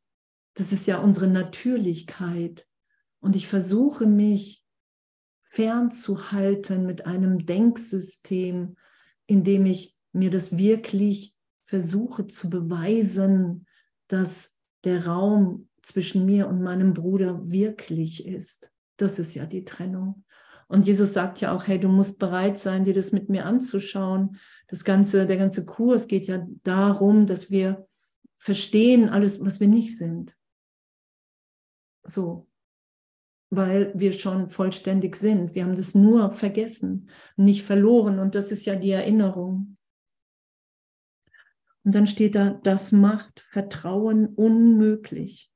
Das 0.56 0.72
ist 0.72 0.88
ja 0.88 0.98
unsere 0.98 1.28
Natürlichkeit. 1.28 2.68
Und 3.20 3.36
ich 3.36 3.48
versuche 3.48 4.08
mich 4.08 4.64
fernzuhalten 5.44 6.86
mit 6.86 7.06
einem 7.06 7.46
Denksystem, 7.46 8.76
in 9.28 9.44
dem 9.44 9.66
ich 9.66 9.97
mir 10.12 10.30
das 10.30 10.58
wirklich 10.58 11.36
versuche 11.64 12.28
zu 12.28 12.50
beweisen, 12.50 13.66
dass 14.08 14.58
der 14.84 15.06
Raum 15.08 15.70
zwischen 15.82 16.26
mir 16.26 16.48
und 16.48 16.62
meinem 16.62 16.94
Bruder 16.94 17.50
wirklich 17.50 18.26
ist. 18.26 18.72
Das 18.98 19.20
ist 19.20 19.36
ja 19.36 19.46
die 19.46 19.64
Trennung. 19.64 20.24
Und 20.68 20.86
Jesus 20.86 21.14
sagt 21.14 21.40
ja 21.40 21.56
auch, 21.56 21.66
hey, 21.68 21.80
du 21.80 21.88
musst 21.88 22.20
bereit 22.20 22.58
sein, 22.58 22.84
dir 22.84 22.94
das 22.94 23.12
mit 23.12 23.30
mir 23.30 23.46
anzuschauen. 23.46 24.38
Das 24.68 24.84
ganze, 24.84 25.26
der 25.26 25.38
ganze 25.38 25.66
Kurs 25.66 26.08
geht 26.08 26.28
ja 26.28 26.46
darum, 26.64 27.26
dass 27.26 27.50
wir 27.50 27.88
verstehen 28.38 29.10
alles, 29.10 29.44
was 29.44 29.60
wir 29.60 29.68
nicht 29.68 29.98
sind. 29.98 30.36
So, 32.04 32.48
weil 33.50 33.94
wir 33.96 34.12
schon 34.12 34.50
vollständig 34.50 35.16
sind. 35.16 35.56
Wir 35.56 35.64
haben 35.64 35.76
das 35.76 35.96
nur 35.96 36.32
vergessen, 36.32 37.10
nicht 37.38 37.64
verloren. 37.64 38.20
Und 38.20 38.36
das 38.36 38.52
ist 38.52 38.66
ja 38.66 38.76
die 38.76 38.92
Erinnerung. 38.92 39.77
Und 41.88 41.96
dann 41.96 42.06
steht 42.06 42.36
da, 42.36 42.50
das 42.50 42.92
macht 42.92 43.46
Vertrauen 43.50 44.28
unmöglich. 44.28 45.50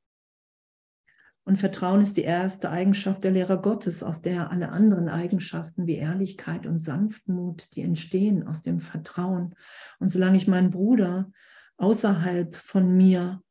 Und 1.44 1.58
Vertrauen 1.58 2.02
ist 2.02 2.16
die 2.16 2.22
erste 2.22 2.70
Eigenschaft 2.70 3.26
der 3.26 3.32
Lehrer 3.32 3.62
Gottes, 3.62 4.02
auf 4.02 4.22
der 4.22 4.50
alle 4.50 4.70
anderen 4.70 5.10
Eigenschaften 5.10 5.88
wie 5.88 5.96
Ehrlichkeit 5.96 6.66
und 6.66 6.80
Sanftmut, 6.80 7.68
die 7.76 7.82
entstehen 7.82 8.48
aus 8.48 8.62
dem 8.62 8.80
Vertrauen. 8.80 9.56
Und 10.00 10.08
solange 10.08 10.38
ich 10.38 10.48
meinen 10.48 10.70
Bruder 10.70 11.30
außerhalb 11.76 12.56
von 12.56 12.96
mir 12.96 13.44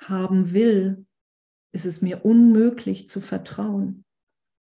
haben 0.00 0.52
will, 0.52 1.06
ist 1.70 1.86
es 1.86 2.02
mir 2.02 2.24
unmöglich 2.24 3.06
zu 3.06 3.20
vertrauen. 3.20 4.04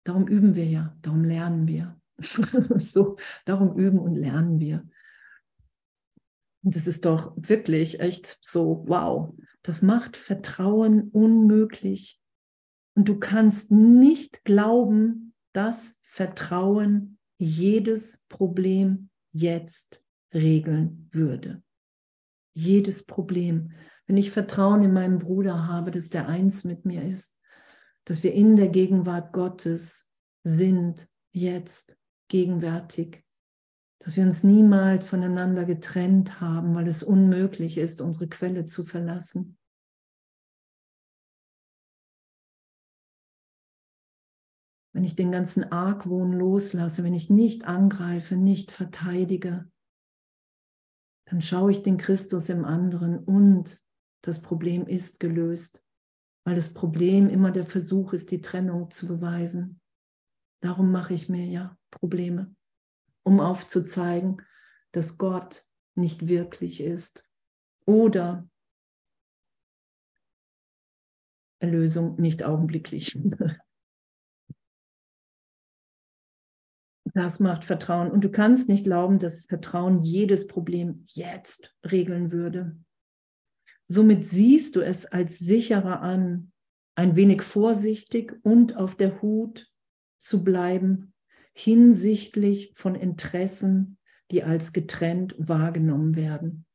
Darum 0.02 0.26
üben 0.26 0.56
wir 0.56 0.66
ja, 0.66 0.96
darum 1.00 1.22
lernen 1.22 1.68
wir. 1.68 1.96
so, 2.18 3.18
darum 3.44 3.78
üben 3.78 4.00
und 4.00 4.16
lernen 4.16 4.58
wir. 4.58 4.82
Und 6.66 6.75
das 6.75 6.88
ist 6.88 7.04
doch 7.04 7.32
wirklich 7.37 8.00
echt 8.00 8.40
so, 8.42 8.82
wow, 8.88 9.32
das 9.62 9.82
macht 9.82 10.16
Vertrauen 10.16 11.11
unmöglich. 11.11 12.20
Und 12.96 13.08
du 13.08 13.20
kannst 13.20 13.70
nicht 13.70 14.42
glauben, 14.42 15.32
dass 15.52 16.00
Vertrauen 16.02 17.18
jedes 17.38 18.20
Problem 18.28 19.11
jetzt 19.30 20.02
regeln 20.35 21.08
würde. 21.12 21.62
Jedes 22.52 23.06
Problem. 23.06 23.70
Wenn 24.08 24.16
ich 24.16 24.32
Vertrauen 24.32 24.82
in 24.82 24.92
meinen 24.92 25.20
Bruder 25.20 25.68
habe, 25.68 25.92
dass 25.92 26.08
der 26.08 26.28
eins 26.28 26.64
mit 26.64 26.85
mir 26.85 27.04
ist, 27.04 27.38
dass 28.06 28.25
wir 28.25 28.32
in 28.35 28.56
der 28.56 28.70
Gegenwart 28.70 29.32
Gottes 29.32 30.08
sind, 30.42 31.08
jetzt, 31.30 31.96
gegenwärtig, 32.26 33.23
dass 34.06 34.16
wir 34.16 34.22
uns 34.22 34.44
niemals 34.44 35.08
voneinander 35.08 35.64
getrennt 35.64 36.40
haben, 36.40 36.76
weil 36.76 36.86
es 36.86 37.02
unmöglich 37.02 37.76
ist, 37.76 38.00
unsere 38.00 38.28
Quelle 38.28 38.64
zu 38.64 38.84
verlassen. 38.84 39.58
wenn 44.92 45.04
ich 45.04 45.14
den 45.14 45.30
ganzen 45.30 45.70
Argwohn 45.72 46.32
loslasse, 46.32 47.04
wenn 47.04 47.12
ich 47.12 47.28
nicht 47.28 47.66
angreife, 47.66 48.34
nicht 48.34 48.70
verteidige, 48.70 49.70
dann 51.28 51.42
schaue 51.42 51.70
ich 51.70 51.82
den 51.82 51.98
Christus 51.98 52.48
im 52.48 52.64
anderen 52.64 53.18
und 53.18 53.78
das 54.25 54.40
Problem 54.40 54.86
ist 54.86 55.20
gelöst, 55.20 55.84
weil 56.46 56.54
das 56.54 56.72
Problem 56.72 57.28
immer 57.28 57.50
der 57.50 57.66
Versuch 57.66 58.14
ist, 58.14 58.30
die 58.30 58.40
Trennung 58.40 58.90
zu 58.90 59.06
beweisen. 59.06 59.82
Darum 60.62 60.90
mache 60.92 61.12
ich 61.12 61.28
mir 61.28 61.44
ja 61.44 61.76
Probleme, 61.90 62.55
um 63.26 63.40
aufzuzeigen, 63.40 64.40
dass 64.92 65.18
Gott 65.18 65.66
nicht 65.97 66.28
wirklich 66.28 66.80
ist 66.80 67.25
oder 67.85 68.49
Erlösung 71.59 72.21
nicht 72.21 72.45
augenblicklich. 72.45 73.18
Das 77.14 77.40
macht 77.40 77.64
Vertrauen. 77.64 78.11
Und 78.11 78.23
du 78.23 78.30
kannst 78.30 78.68
nicht 78.68 78.85
glauben, 78.85 79.18
dass 79.18 79.47
Vertrauen 79.47 79.99
jedes 79.99 80.47
Problem 80.47 81.02
jetzt 81.06 81.75
regeln 81.90 82.30
würde. 82.30 82.78
Somit 83.85 84.25
siehst 84.25 84.76
du 84.76 84.83
es 84.83 85.06
als 85.06 85.38
sicherer 85.38 86.00
an, 86.02 86.52
ein 86.95 87.16
wenig 87.16 87.42
vorsichtig 87.42 88.38
und 88.42 88.76
auf 88.76 88.97
der 88.97 89.21
Hut 89.21 89.73
zu 90.18 90.45
bleiben 90.45 91.14
hinsichtlich 91.58 92.75
von 92.76 92.94
Interessen, 92.94 93.96
die 94.30 94.42
als 94.42 94.75
getrennt 94.75 95.34
wahrgenommen 95.38 96.14
werden. 96.14 96.66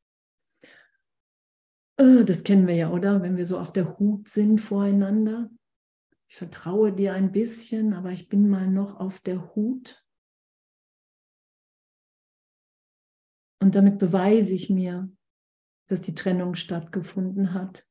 Äh, 1.98 2.26
das 2.26 2.44
kennen 2.44 2.66
wir 2.66 2.74
ja, 2.74 2.90
oder? 2.90 3.22
Wenn 3.22 3.38
wir 3.38 3.46
so 3.46 3.60
auf 3.60 3.72
der 3.72 4.00
Hut 4.00 4.28
sind 4.28 4.60
voreinander. 4.60 5.52
Ich 6.28 6.38
vertraue 6.38 6.92
dir 6.94 7.14
ein 7.14 7.32
bisschen, 7.32 7.94
aber 7.94 8.12
ich 8.12 8.28
bin 8.28 8.50
mal 8.50 8.68
noch 8.68 9.00
auf 9.00 9.20
der 9.20 9.54
Hut. 9.54 10.04
Und 13.62 13.76
damit 13.76 14.00
beweise 14.00 14.56
ich 14.56 14.72
mir, 14.72 15.12
dass 15.90 16.02
die 16.02 16.16
Trennung 16.16 16.56
stattgefunden 16.56 17.54
hat. 17.54 17.86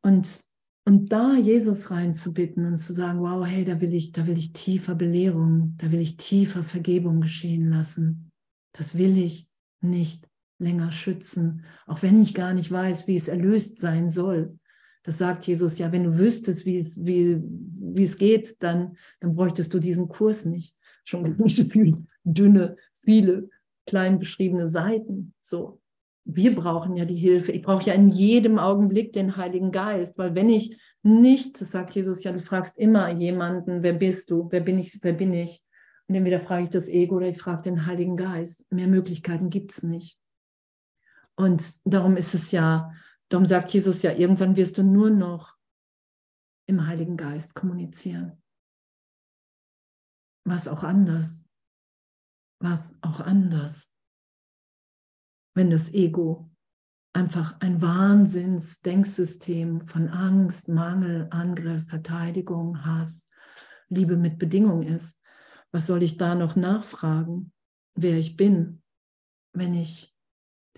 Und, 0.00 0.48
und 0.84 1.12
da 1.12 1.36
Jesus 1.36 1.90
reinzubitten 1.90 2.64
und 2.64 2.78
zu 2.78 2.92
sagen, 2.92 3.20
wow, 3.20 3.46
hey, 3.46 3.64
da 3.64 3.80
will 3.80 3.94
ich, 3.94 4.12
da 4.12 4.26
will 4.26 4.38
ich 4.38 4.52
tiefer 4.52 4.94
Belehrung, 4.94 5.74
da 5.76 5.92
will 5.92 6.00
ich 6.00 6.16
tiefer 6.16 6.64
Vergebung 6.64 7.20
geschehen 7.20 7.68
lassen. 7.68 8.30
Das 8.72 8.96
will 8.96 9.18
ich 9.18 9.48
nicht 9.80 10.26
länger 10.58 10.92
schützen, 10.92 11.64
auch 11.86 12.02
wenn 12.02 12.20
ich 12.20 12.34
gar 12.34 12.54
nicht 12.54 12.70
weiß, 12.70 13.08
wie 13.08 13.16
es 13.16 13.28
erlöst 13.28 13.78
sein 13.78 14.10
soll. 14.10 14.58
Das 15.02 15.18
sagt 15.18 15.46
Jesus 15.46 15.78
ja, 15.78 15.92
wenn 15.92 16.04
du 16.04 16.18
wüsstest, 16.18 16.66
wie 16.66 16.78
es, 16.78 17.04
wie, 17.04 17.40
wie 17.42 18.04
es 18.04 18.18
geht, 18.18 18.62
dann, 18.62 18.96
dann 19.20 19.34
bräuchtest 19.34 19.72
du 19.72 19.78
diesen 19.78 20.08
Kurs 20.08 20.44
nicht. 20.44 20.76
Schon 21.04 21.22
nicht 21.38 21.56
so 21.56 21.64
viele 21.64 22.04
dünne, 22.24 22.76
viele 22.92 23.48
klein 23.86 24.18
beschriebene 24.18 24.68
Seiten. 24.68 25.34
So, 25.40 25.79
wir 26.24 26.54
brauchen 26.54 26.96
ja 26.96 27.04
die 27.04 27.16
Hilfe. 27.16 27.52
Ich 27.52 27.62
brauche 27.62 27.84
ja 27.84 27.94
in 27.94 28.08
jedem 28.08 28.58
Augenblick 28.58 29.12
den 29.12 29.36
Heiligen 29.36 29.72
Geist, 29.72 30.16
weil 30.18 30.34
wenn 30.34 30.48
ich 30.48 30.80
nicht, 31.02 31.56
sagt 31.56 31.94
Jesus 31.94 32.22
ja, 32.22 32.32
du 32.32 32.40
fragst 32.40 32.78
immer 32.78 33.10
jemanden, 33.10 33.82
wer 33.82 33.94
bist 33.94 34.30
du, 34.30 34.48
wer 34.50 34.60
bin 34.60 34.78
ich, 34.78 34.98
wer 35.02 35.14
bin 35.14 35.32
ich? 35.32 35.62
Und 36.08 36.14
entweder 36.14 36.40
frage 36.40 36.64
ich 36.64 36.70
das 36.70 36.88
Ego 36.88 37.16
oder 37.16 37.28
ich 37.28 37.38
frage 37.38 37.62
den 37.62 37.86
Heiligen 37.86 38.16
Geist. 38.16 38.66
Mehr 38.70 38.88
Möglichkeiten 38.88 39.48
gibt 39.48 39.72
es 39.72 39.82
nicht. 39.82 40.18
Und 41.36 41.72
darum 41.84 42.16
ist 42.16 42.34
es 42.34 42.50
ja, 42.50 42.92
darum 43.28 43.46
sagt 43.46 43.70
Jesus 43.70 44.02
ja, 44.02 44.12
irgendwann 44.12 44.56
wirst 44.56 44.76
du 44.76 44.82
nur 44.82 45.10
noch 45.10 45.56
im 46.66 46.86
Heiligen 46.86 47.16
Geist 47.16 47.54
kommunizieren. 47.54 48.42
Was 50.44 50.68
auch 50.68 50.82
anders. 50.82 51.44
Was 52.60 52.98
auch 53.02 53.20
anders. 53.20 53.94
Wenn 55.60 55.68
das 55.68 55.92
Ego 55.92 56.48
einfach 57.12 57.60
ein 57.60 57.82
Wahnsinnsdenksystem 57.82 59.82
von 59.82 60.08
Angst, 60.08 60.70
Mangel, 60.70 61.26
Angriff, 61.28 61.84
Verteidigung, 61.86 62.86
Hass, 62.86 63.28
Liebe 63.90 64.16
mit 64.16 64.38
Bedingung 64.38 64.82
ist, 64.82 65.20
was 65.70 65.86
soll 65.86 66.02
ich 66.02 66.16
da 66.16 66.34
noch 66.34 66.56
nachfragen, 66.56 67.52
wer 67.94 68.16
ich 68.16 68.38
bin, 68.38 68.80
wenn 69.52 69.74
ich 69.74 70.16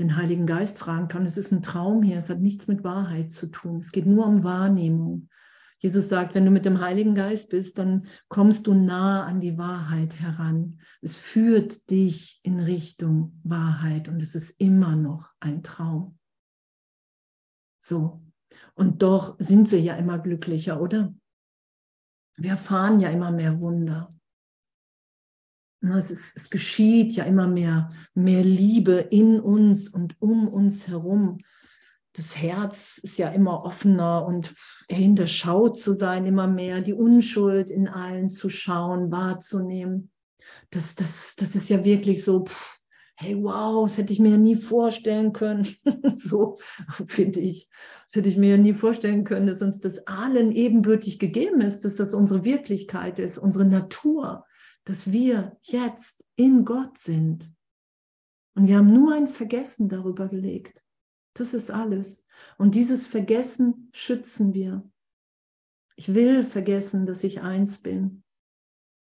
den 0.01 0.17
Heiligen 0.17 0.47
Geist 0.47 0.81
fragen 0.81 1.07
kann. 1.07 1.27
Es 1.27 1.37
ist 1.37 1.53
ein 1.53 1.62
Traum 1.62 2.03
hier, 2.03 2.19
es 2.19 2.29
hat 2.29 2.41
nichts 2.41 2.67
mit 2.67 2.83
Wahrheit 2.83 3.33
zu 3.33 3.53
tun. 3.53 3.79
Es 3.79 3.93
geht 3.93 4.07
nur 4.07 4.27
um 4.27 4.43
Wahrnehmung. 4.43 5.29
Jesus 5.83 6.09
sagt, 6.09 6.37
wenn 6.37 6.45
du 6.45 6.53
mit 6.53 6.65
dem 6.65 6.81
Heiligen 6.81 7.17
Geist 7.17 7.51
bist, 7.51 7.77
dann 7.77 8.07
kommst 8.29 8.69
du 8.69 8.73
nah 8.75 9.25
an 9.25 9.41
die 9.41 9.59
Wahrheit 9.59 10.21
heran. 10.21 10.79
Es 11.01 11.19
führt 11.19 11.91
dich 11.91 12.39
in 12.45 12.61
Richtung 12.61 13.41
Wahrheit 13.43 14.09
und 14.09 14.23
es 14.23 14.37
ist 14.37 14.61
immer 14.61 14.95
noch 14.95 15.33
ein 15.41 15.65
Traum. 15.65 16.21
So. 17.81 18.23
Und 18.75 19.03
doch 19.03 19.35
sind 19.41 19.73
wir 19.73 19.81
ja 19.81 19.97
immer 19.97 20.21
glücklicher, 20.21 20.81
oder? 20.81 21.12
Wir 22.37 22.51
erfahren 22.51 23.01
ja 23.01 23.09
immer 23.09 23.33
mehr 23.33 23.61
Wunder. 23.61 24.15
Es, 25.80 26.13
ist, 26.13 26.37
es 26.37 26.49
geschieht 26.49 27.13
ja 27.15 27.25
immer 27.25 27.49
mehr, 27.49 27.91
mehr 28.15 28.45
Liebe 28.45 29.09
in 29.11 29.41
uns 29.41 29.89
und 29.89 30.15
um 30.23 30.47
uns 30.47 30.87
herum. 30.87 31.39
Das 32.15 32.37
Herz 32.37 32.99
ist 32.99 33.19
ja 33.19 33.29
immer 33.29 33.65
offener 33.65 34.27
und 34.27 34.53
hinter 34.89 35.27
Schau 35.27 35.69
zu 35.69 35.93
sein, 35.93 36.27
immer 36.27 36.47
mehr 36.47 36.81
die 36.81 36.93
Unschuld 36.93 37.71
in 37.71 37.89
allen 37.89 38.29
zu 38.29 38.49
schauen, 38.49 39.11
wahrzunehmen. 39.11 40.11
Das, 40.71 40.95
das, 40.95 41.37
das 41.37 41.55
ist 41.55 41.71
ja 41.71 41.85
wirklich 41.85 42.25
so, 42.25 42.45
pff, 42.45 42.79
hey, 43.15 43.37
wow, 43.43 43.87
das 43.87 43.97
hätte 43.97 44.13
ich 44.13 44.19
mir 44.19 44.33
ja 44.33 44.37
nie 44.37 44.57
vorstellen 44.57 45.33
können. 45.33 45.67
so 46.15 46.59
finde 47.07 47.41
ich. 47.41 47.69
Das 48.07 48.17
hätte 48.17 48.29
ich 48.29 48.37
mir 48.37 48.51
ja 48.51 48.57
nie 48.59 48.75
vorstellen 48.75 49.25
können, 49.25 49.47
dass 49.47 49.63
uns 49.63 49.81
das 49.81 50.07
allen 50.07 50.53
ebenbürtig 50.53 51.19
gegeben 51.19 51.61
ist, 51.61 51.85
dass 51.85 51.97
das 51.97 52.15
unsere 52.15 52.45
Wirklichkeit 52.45 53.19
ist, 53.19 53.39
unsere 53.39 53.65
Natur 53.65 54.45
dass 54.85 55.13
wir 55.13 55.57
jetzt 55.63 56.25
in 56.37 56.65
Gott 56.65 56.99
sind. 56.99 57.51
Und 58.55 58.67
wir 58.67 58.77
haben 58.77 58.93
nur 58.93 59.15
ein 59.15 59.29
Vergessen 59.29 59.89
darüber 59.89 60.29
gelegt. 60.29 60.85
Das 61.34 61.54
ist 61.54 61.71
alles. 61.71 62.26
Und 62.58 62.75
dieses 62.75 63.06
Vergessen 63.06 63.88
schützen 63.92 64.52
wir. 64.54 64.88
Ich 65.97 66.14
will 66.14 66.42
vergessen, 66.42 67.06
dass 67.06 67.25
ich 67.25 67.40
eins 67.40 67.78
bin. 67.78 68.23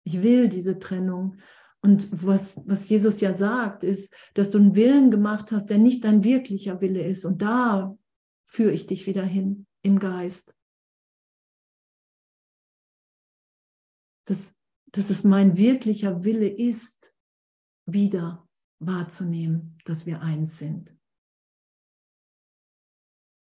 Ich 0.04 0.22
will 0.22 0.50
diese 0.50 0.80
Trennung. 0.80 1.38
Und 1.82 2.10
was, 2.26 2.60
was 2.66 2.90
Jesus 2.90 3.22
ja 3.22 3.36
sagt, 3.36 3.84
ist, 3.84 4.14
dass 4.34 4.50
du 4.50 4.58
einen 4.58 4.76
Willen 4.76 5.12
gemacht 5.12 5.52
hast, 5.52 5.68
der 5.68 5.78
nicht 5.78 6.04
dein 6.04 6.24
wirklicher 6.24 6.82
Wille 6.82 7.06
ist. 7.06 7.26
Und 7.26 7.42
da 7.42 7.98
führe 8.46 8.72
ich 8.72 8.86
dich 8.86 9.08
wieder 9.08 9.24
hin 9.24 9.66
im 9.82 10.00
Geist. 10.00 10.56
Das, 14.26 14.58
dass 14.92 15.10
es 15.10 15.24
mein 15.24 15.58
wirklicher 15.58 16.24
Wille 16.24 16.48
ist, 16.48 17.16
wieder 17.86 18.48
wahrzunehmen, 18.80 19.78
dass 19.86 20.06
wir 20.06 20.22
eins 20.22 20.58
sind. 20.60 20.99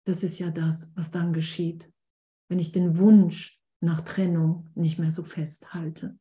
Das 0.09 0.23
ist 0.23 0.39
ja 0.39 0.49
das, 0.49 0.91
was 0.95 1.11
dann 1.11 1.33
geschieht, 1.33 1.93
wenn 2.47 2.57
ich 2.57 2.71
den 2.71 2.97
Wunsch 2.97 3.61
nach 3.79 3.99
Trennung 3.99 4.67
nicht 4.73 4.97
mehr 4.97 5.11
so 5.11 5.23
festhalte. 5.23 6.17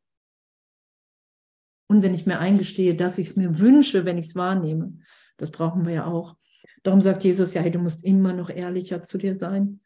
Und 1.89 2.03
wenn 2.03 2.13
ich 2.13 2.27
mir 2.27 2.39
eingestehe, 2.39 2.95
dass 2.95 3.17
ich 3.17 3.29
es 3.29 3.37
mir 3.37 3.61
wünsche, 3.61 4.05
wenn 4.05 4.19
ich 4.19 4.27
es 4.27 4.37
wahrnehme, 4.37 4.99
das 5.39 5.51
brauchen 5.51 5.87
wir 5.87 5.95
ja 5.95 6.05
auch. 6.05 6.37
Darum 6.83 7.01
sagt 7.01 7.25
Jesus 7.25 7.55
ja, 7.55 7.63
hey, 7.63 7.71
du 7.71 7.79
musst 7.79 8.05
immer 8.05 8.35
noch 8.35 8.51
ehrlicher 8.51 9.03
zu 9.03 9.17
dir 9.17 9.33
sein. 9.33 9.81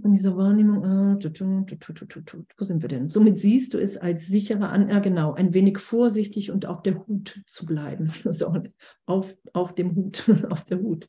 Von 0.00 0.12
dieser 0.12 0.36
Wahrnehmung, 0.36 0.84
ah, 0.84 1.18
wo 1.18 2.64
sind 2.64 2.82
wir 2.82 2.88
denn? 2.88 3.10
Somit 3.10 3.38
siehst 3.38 3.74
du 3.74 3.78
es 3.78 3.96
als 3.96 4.26
sicherer 4.26 4.70
an, 4.70 4.88
ja 4.88 4.98
genau, 4.98 5.34
ein 5.34 5.54
wenig 5.54 5.78
vorsichtig 5.78 6.50
und 6.50 6.66
auf 6.66 6.82
der 6.82 7.06
Hut 7.06 7.42
zu 7.46 7.66
bleiben. 7.66 8.10
So, 8.32 8.54
auf, 9.06 9.36
auf 9.52 9.74
dem 9.74 9.94
Hut, 9.94 10.24
auf 10.50 10.64
der 10.64 10.80
Hut. 10.80 11.08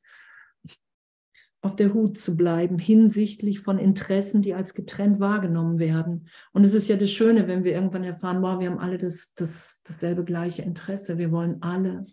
Auf 1.64 1.76
der 1.76 1.94
Hut 1.94 2.18
zu 2.18 2.36
bleiben 2.36 2.80
hinsichtlich 2.80 3.60
von 3.60 3.78
Interessen, 3.78 4.42
die 4.42 4.56
als 4.56 4.74
getrennt 4.74 5.20
wahrgenommen 5.20 5.78
werden. 5.78 6.28
Und 6.54 6.64
es 6.64 6.74
ist 6.74 6.88
ja 6.88 6.98
das 6.98 7.12
Schöne, 7.12 7.48
wenn 7.48 7.64
wir 7.64 7.74
irgendwann 7.74 8.04
erfahren, 8.04 8.42
wow, 8.42 8.60
wir 8.60 8.70
haben 8.70 8.80
alle 8.80 8.98
das, 8.98 9.34
das, 9.36 9.82
dasselbe 9.84 10.24
gleiche 10.24 10.64
Interesse. 10.64 11.20
Wir 11.20 11.32
wollen 11.32 11.62
alle 11.62 12.08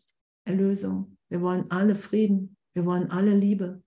Erlösung. 0.45 1.17
Wir 1.31 1.41
wollen 1.41 1.65
alle 1.71 1.95
Frieden. 1.95 2.57
Wir 2.75 2.85
wollen 2.85 3.11
alle 3.11 3.33
Liebe. 3.33 3.83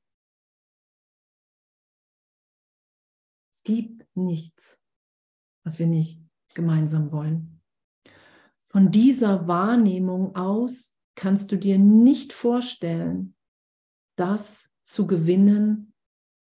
Es 3.64 3.74
gibt 3.76 4.08
nichts, 4.16 4.82
was 5.64 5.78
wir 5.78 5.86
nicht 5.86 6.20
gemeinsam 6.56 7.12
wollen. 7.12 7.62
Von 8.66 8.90
dieser 8.90 9.48
Wahrnehmung 9.48 10.36
aus 10.36 10.96
kannst 11.16 11.52
du 11.52 11.58
dir 11.58 11.78
nicht 11.78 12.34
vorstellen, 12.34 13.36
das 14.16 14.70
zu 14.84 15.06
gewinnen, 15.06 15.94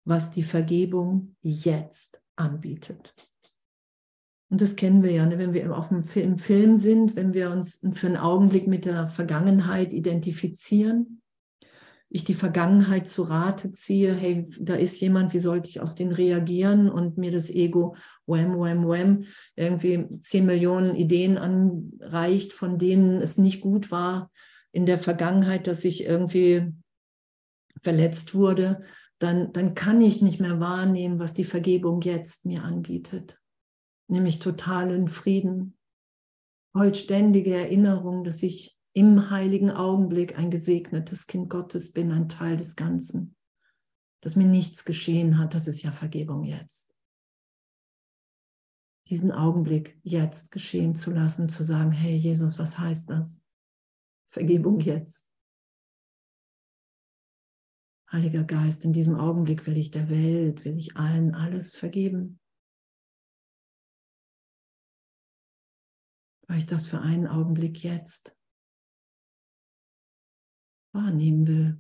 was 0.04 0.31
die 0.31 0.44
Vergebung 0.44 1.37
jetzt 1.42 2.22
anbietet. 2.37 3.14
Und 4.50 4.61
das 4.61 4.76
kennen 4.76 5.02
wir 5.02 5.11
ja, 5.11 5.26
ne? 5.26 5.38
wenn 5.38 5.52
wir 5.52 5.76
auf 5.76 5.88
dem 5.88 6.04
Film, 6.04 6.38
Film 6.38 6.76
sind, 6.76 7.16
wenn 7.16 7.35
wir 7.35 7.50
uns 7.50 7.81
für 7.94 8.07
einen 8.07 8.16
Augenblick 8.16 8.68
mit 8.68 8.85
der 8.85 9.09
Vergangenheit 9.09 9.92
identifizieren, 9.92 11.20
ich 12.10 12.24
die 12.24 12.34
Vergangenheit 12.34 13.06
zu 13.06 13.22
Rate 13.22 13.70
ziehe, 13.72 14.14
hey, 14.14 14.48
da 14.58 14.74
ist 14.74 15.00
jemand, 15.00 15.34
wie 15.34 15.38
sollte 15.38 15.68
ich 15.68 15.80
auf 15.80 15.94
den 15.94 16.10
reagieren 16.10 16.90
und 16.90 17.18
mir 17.18 17.30
das 17.30 17.50
Ego 17.50 17.96
wham, 18.26 18.58
wham, 18.58 18.86
wham 18.88 19.24
irgendwie 19.56 20.06
zehn 20.18 20.46
Millionen 20.46 20.96
Ideen 20.96 21.36
anreicht, 21.36 22.52
von 22.52 22.78
denen 22.78 23.20
es 23.20 23.36
nicht 23.36 23.60
gut 23.60 23.90
war 23.90 24.30
in 24.72 24.86
der 24.86 24.98
Vergangenheit, 24.98 25.66
dass 25.66 25.84
ich 25.84 26.04
irgendwie 26.04 26.72
verletzt 27.82 28.34
wurde, 28.34 28.82
dann, 29.18 29.52
dann 29.52 29.74
kann 29.74 30.00
ich 30.00 30.22
nicht 30.22 30.40
mehr 30.40 30.60
wahrnehmen, 30.60 31.18
was 31.18 31.34
die 31.34 31.44
Vergebung 31.44 32.00
jetzt 32.00 32.46
mir 32.46 32.62
anbietet. 32.62 33.38
Nämlich 34.06 34.38
totalen 34.38 35.08
Frieden, 35.08 35.76
vollständige 36.72 37.54
Erinnerung, 37.54 38.24
dass 38.24 38.42
ich 38.42 38.77
im 38.98 39.30
heiligen 39.30 39.70
Augenblick 39.70 40.37
ein 40.37 40.50
gesegnetes 40.50 41.28
Kind 41.28 41.48
Gottes 41.48 41.92
bin, 41.92 42.11
ein 42.11 42.28
Teil 42.28 42.56
des 42.56 42.74
Ganzen, 42.74 43.37
dass 44.22 44.34
mir 44.34 44.48
nichts 44.48 44.84
geschehen 44.84 45.38
hat, 45.38 45.54
das 45.54 45.68
ist 45.68 45.82
ja 45.82 45.92
Vergebung 45.92 46.42
jetzt. 46.42 46.92
Diesen 49.06 49.30
Augenblick 49.30 50.00
jetzt 50.02 50.50
geschehen 50.50 50.96
zu 50.96 51.12
lassen, 51.12 51.48
zu 51.48 51.62
sagen, 51.62 51.92
hey 51.92 52.16
Jesus, 52.16 52.58
was 52.58 52.76
heißt 52.76 53.08
das? 53.11 53.40
Vergebung 54.32 54.80
jetzt. 54.80 55.30
Heiliger 58.11 58.42
Geist, 58.42 58.84
in 58.84 58.92
diesem 58.92 59.14
Augenblick 59.14 59.68
will 59.68 59.76
ich 59.76 59.92
der 59.92 60.11
Welt, 60.11 60.64
will 60.64 60.76
ich 60.76 60.96
allen 60.96 61.37
alles 61.37 61.76
vergeben. 61.76 62.40
Weil 66.48 66.58
ich 66.58 66.66
das 66.66 66.88
für 66.88 67.00
einen 67.00 67.28
Augenblick 67.28 67.84
jetzt 67.84 68.38
wahrnehmen 70.98 71.46
will. 71.46 71.78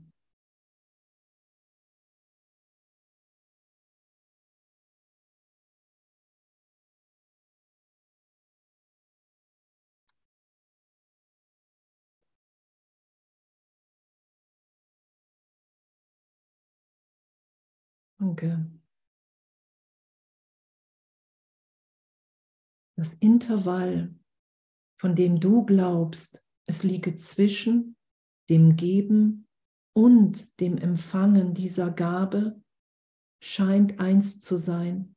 Danke. 18.20 18.66
Das 22.96 23.14
Intervall, 23.14 24.14
von 25.00 25.14
dem 25.14 25.38
du 25.38 25.64
glaubst, 25.64 26.42
es 26.66 26.82
liege 26.82 27.16
zwischen 27.16 27.97
dem 28.48 28.76
Geben 28.76 29.46
und 29.94 30.48
dem 30.60 30.78
Empfangen 30.78 31.54
dieser 31.54 31.90
Gabe, 31.90 32.62
scheint 33.42 34.00
eins 34.00 34.40
zu 34.40 34.56
sein, 34.56 35.14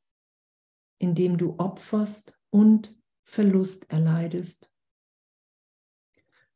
indem 0.98 1.38
du 1.38 1.58
opferst 1.58 2.38
und 2.50 2.96
Verlust 3.24 3.90
erleidest. 3.90 4.72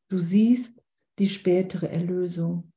Du 0.09 0.19
siehst 0.19 0.83
die 1.19 1.29
spätere 1.29 1.89
Erlösung, 1.89 2.73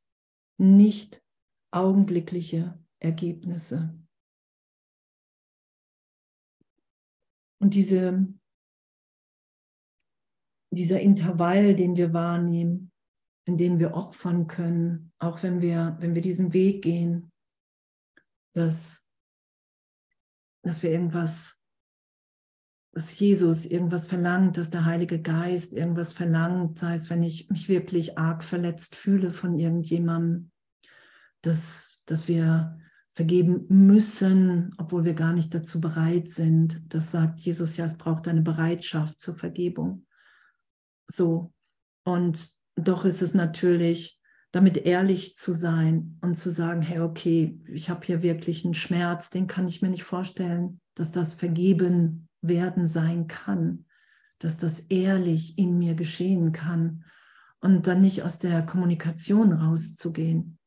nicht 0.58 1.24
augenblickliche 1.72 2.84
Ergebnisse. 3.00 3.96
Und 7.62 7.74
diese, 7.74 8.34
dieser 10.72 11.02
Intervall, 11.02 11.76
den 11.76 11.96
wir 11.98 12.14
wahrnehmen, 12.14 12.89
in 13.50 13.58
dem 13.58 13.80
wir 13.80 13.96
opfern 13.96 14.46
können, 14.46 15.12
auch 15.18 15.42
wenn 15.42 15.60
wir, 15.60 15.98
wenn 16.00 16.14
wir 16.14 16.22
diesen 16.22 16.54
Weg 16.54 16.84
gehen, 16.84 17.32
dass, 18.54 19.08
dass 20.62 20.84
wir 20.84 20.92
irgendwas, 20.92 21.64
dass 22.94 23.18
Jesus 23.18 23.66
irgendwas 23.66 24.06
verlangt, 24.06 24.58
dass 24.58 24.70
der 24.70 24.86
Heilige 24.86 25.20
Geist 25.20 25.74
irgendwas 25.74 26.14
verlangt, 26.14 26.78
sei 26.78 26.94
es, 26.94 27.10
wenn 27.10 27.24
ich 27.24 27.50
mich 27.50 27.70
wirklich 27.70 28.20
arg 28.20 28.44
verletzt 28.44 28.96
fühle 28.96 29.32
von 29.32 29.58
irgendjemandem, 29.58 30.52
dass, 31.42 32.04
dass 32.06 32.28
wir 32.28 32.78
vergeben 33.14 33.66
müssen, 33.68 34.76
obwohl 34.78 35.06
wir 35.06 35.16
gar 35.16 35.34
nicht 35.34 35.56
dazu 35.56 35.82
bereit 35.82 36.30
sind. 36.30 36.94
Das 36.94 37.10
sagt 37.10 37.40
Jesus 37.40 37.78
ja, 37.78 37.86
es 37.86 37.98
braucht 37.98 38.28
eine 38.28 38.44
Bereitschaft 38.44 39.20
zur 39.20 39.36
Vergebung. 39.36 40.06
So. 41.08 41.52
Und 42.04 42.59
doch 42.88 43.06
ist 43.06 43.22
es 43.22 43.34
natürlich, 43.34 44.20
damit 44.52 44.78
ehrlich 44.78 45.36
zu 45.36 45.54
sein 45.54 46.18
und 46.22 46.36
zu 46.36 46.52
sagen, 46.52 46.82
hey, 46.82 47.00
okay, 47.00 47.60
ich 47.68 47.90
habe 47.90 48.06
hier 48.06 48.22
wirklich 48.24 48.66
einen 48.66 48.74
Schmerz, 48.74 49.30
den 49.30 49.48
kann 49.48 49.68
ich 49.68 49.82
mir 49.82 49.90
nicht 49.90 50.04
vorstellen, 50.04 50.80
dass 50.96 51.12
das 51.12 51.34
vergeben 51.34 52.28
werden 52.42 52.88
sein 52.88 53.28
kann, 53.28 53.86
dass 54.40 54.58
das 54.58 54.80
ehrlich 54.82 55.58
in 55.58 55.78
mir 55.78 55.94
geschehen 55.94 56.52
kann 56.52 57.04
und 57.62 57.88
dann 57.88 58.02
nicht 58.02 58.24
aus 58.24 58.40
der 58.40 58.66
Kommunikation 58.66 59.52
rauszugehen, 59.52 60.58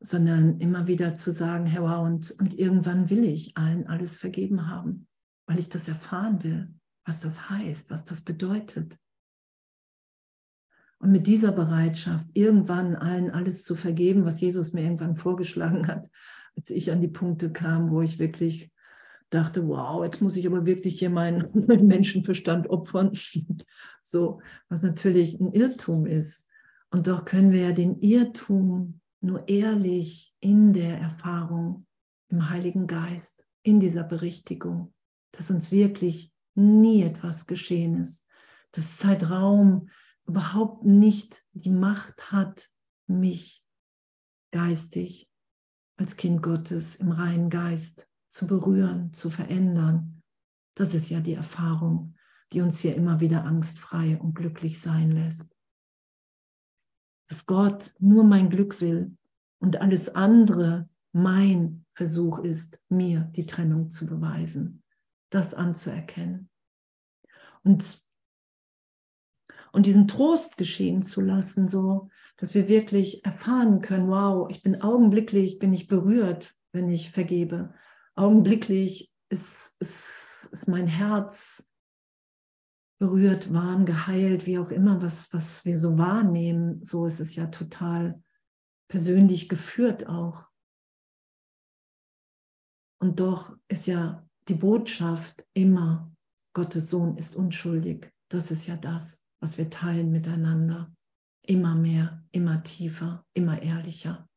sondern 0.00 0.58
immer 0.60 0.86
wieder 0.86 1.14
zu 1.14 1.32
sagen, 1.32 1.66
Herr, 1.66 1.82
wow, 1.82 2.06
und, 2.06 2.30
und 2.38 2.58
irgendwann 2.58 3.10
will 3.10 3.24
ich 3.24 3.56
allen 3.56 3.86
alles 3.86 4.16
vergeben 4.16 4.68
haben, 4.68 5.06
weil 5.46 5.58
ich 5.58 5.68
das 5.68 5.88
erfahren 5.88 6.42
will, 6.42 6.74
was 7.04 7.20
das 7.20 7.50
heißt, 7.50 7.90
was 7.90 8.04
das 8.04 8.22
bedeutet. 8.22 8.96
Und 11.00 11.12
mit 11.12 11.26
dieser 11.26 11.50
Bereitschaft, 11.52 12.26
irgendwann 12.34 12.94
allen 12.94 13.30
alles 13.30 13.64
zu 13.64 13.74
vergeben, 13.74 14.26
was 14.26 14.40
Jesus 14.40 14.74
mir 14.74 14.82
irgendwann 14.82 15.16
vorgeschlagen 15.16 15.88
hat, 15.88 16.10
als 16.56 16.70
ich 16.70 16.92
an 16.92 17.00
die 17.00 17.08
Punkte 17.08 17.50
kam, 17.50 17.90
wo 17.90 18.02
ich 18.02 18.18
wirklich 18.18 18.70
dachte, 19.30 19.66
wow, 19.66 20.04
jetzt 20.04 20.20
muss 20.20 20.36
ich 20.36 20.46
aber 20.46 20.66
wirklich 20.66 20.98
hier 20.98 21.08
meinen, 21.08 21.66
meinen 21.66 21.86
Menschenverstand 21.88 22.68
opfern. 22.68 23.12
So, 24.02 24.40
was 24.68 24.82
natürlich 24.82 25.38
ein 25.38 25.52
Irrtum 25.52 26.04
ist. 26.04 26.48
Und 26.90 27.06
doch 27.06 27.24
können 27.24 27.52
wir 27.52 27.60
ja 27.60 27.72
den 27.72 28.00
Irrtum 28.00 29.00
nur 29.20 29.48
ehrlich 29.48 30.34
in 30.40 30.72
der 30.72 30.98
Erfahrung 30.98 31.86
im 32.28 32.50
Heiligen 32.50 32.88
Geist, 32.88 33.44
in 33.62 33.78
dieser 33.78 34.02
Berichtigung, 34.02 34.92
dass 35.30 35.50
uns 35.52 35.70
wirklich 35.70 36.32
nie 36.56 37.02
etwas 37.02 37.46
geschehen 37.46 38.00
ist, 38.00 38.26
dass 38.72 38.96
Zeitraum 38.96 39.90
überhaupt 40.30 40.84
nicht 40.84 41.44
die 41.52 41.70
Macht 41.70 42.32
hat, 42.32 42.70
mich 43.06 43.64
geistig 44.52 45.28
als 45.96 46.16
Kind 46.16 46.42
Gottes 46.42 46.96
im 46.96 47.12
reinen 47.12 47.50
Geist 47.50 48.08
zu 48.28 48.46
berühren, 48.46 49.12
zu 49.12 49.30
verändern. 49.30 50.22
Das 50.74 50.94
ist 50.94 51.10
ja 51.10 51.20
die 51.20 51.34
Erfahrung, 51.34 52.16
die 52.52 52.60
uns 52.60 52.80
hier 52.80 52.94
immer 52.94 53.20
wieder 53.20 53.44
angstfrei 53.44 54.18
und 54.18 54.34
glücklich 54.34 54.80
sein 54.80 55.10
lässt 55.10 55.54
dass 57.30 57.46
Gott 57.46 57.94
nur 58.00 58.24
mein 58.24 58.50
Glück 58.50 58.80
will 58.80 59.16
und 59.60 59.80
alles 59.80 60.08
andere 60.14 60.88
mein 61.12 61.86
Versuch 61.94 62.40
ist, 62.40 62.80
mir 62.88 63.20
die 63.36 63.46
Trennung 63.46 63.88
zu 63.88 64.06
beweisen, 64.06 64.82
das 65.30 65.54
anzuerkennen. 65.54 66.50
Und, 67.62 68.04
und 69.72 69.86
diesen 69.86 70.08
Trost 70.08 70.56
geschehen 70.56 71.02
zu 71.02 71.20
lassen, 71.20 71.68
so 71.68 72.08
dass 72.36 72.54
wir 72.54 72.68
wirklich 72.68 73.24
erfahren 73.24 73.82
können, 73.82 74.08
wow, 74.08 74.48
ich 74.50 74.62
bin 74.62 74.80
augenblicklich, 74.80 75.58
bin 75.58 75.72
ich 75.72 75.88
berührt, 75.88 76.54
wenn 76.72 76.88
ich 76.88 77.10
vergebe. 77.10 77.74
Augenblicklich 78.14 79.12
ist, 79.28 79.76
ist, 79.78 80.48
ist 80.50 80.68
mein 80.68 80.86
Herz 80.86 81.70
berührt, 82.98 83.52
warm, 83.52 83.86
geheilt, 83.86 84.46
wie 84.46 84.58
auch 84.58 84.70
immer, 84.70 85.00
was, 85.00 85.32
was 85.32 85.64
wir 85.64 85.78
so 85.78 85.98
wahrnehmen. 85.98 86.84
So 86.84 87.06
ist 87.06 87.20
es 87.20 87.34
ja 87.34 87.46
total 87.46 88.22
persönlich 88.88 89.48
geführt 89.48 90.06
auch. 90.06 90.46
Und 93.00 93.20
doch 93.20 93.56
ist 93.68 93.86
ja 93.86 94.26
die 94.48 94.54
Botschaft 94.54 95.46
immer, 95.54 96.12
Gottes 96.52 96.90
Sohn 96.90 97.16
ist 97.16 97.36
unschuldig. 97.36 98.12
Das 98.28 98.50
ist 98.50 98.66
ja 98.66 98.76
das, 98.76 99.24
was 99.40 99.58
wir 99.58 99.70
teilen 99.70 100.10
miteinander. 100.10 100.94
Immer 101.46 101.74
mehr, 101.74 102.24
immer 102.30 102.62
tiefer, 102.62 103.26
immer 103.34 103.62
ehrlicher. 103.62 104.28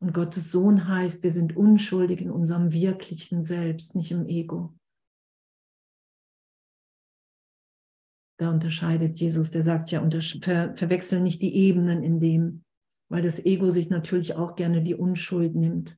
Und 0.00 0.12
Gottes 0.12 0.50
Sohn 0.50 0.88
heißt, 0.88 1.22
wir 1.22 1.32
sind 1.32 1.56
unschuldig 1.56 2.20
in 2.20 2.30
unserem 2.30 2.72
wirklichen 2.72 3.44
Selbst, 3.44 3.94
nicht 3.94 4.10
im 4.10 4.26
Ego. 4.26 4.74
Da 8.40 8.50
unterscheidet 8.50 9.16
Jesus, 9.20 9.52
der 9.52 9.62
sagt 9.62 9.92
ja, 9.92 10.00
ver 10.42 10.76
verwechseln 10.76 11.22
nicht 11.22 11.40
die 11.42 11.54
Ebenen 11.54 12.02
in 12.02 12.18
dem, 12.18 12.64
weil 13.08 13.22
das 13.22 13.44
Ego 13.44 13.70
sich 13.70 13.90
natürlich 13.90 14.34
auch 14.34 14.56
gerne 14.56 14.82
die 14.82 14.96
Unschuld 14.96 15.54
nimmt. 15.54 15.96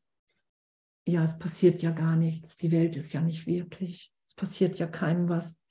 Ja, 1.08 1.24
es 1.24 1.38
passiert 1.38 1.80
ja 1.80 1.90
gar 1.90 2.16
nichts. 2.16 2.58
Die 2.58 2.72
Welt 2.72 2.96
ist 2.96 3.14
ja 3.14 3.22
nicht 3.22 3.46
wirklich. 3.46 4.12
Es 4.26 4.34
passiert 4.34 4.78
ja 4.78 4.86
keinem 4.86 5.30
was. 5.30 5.63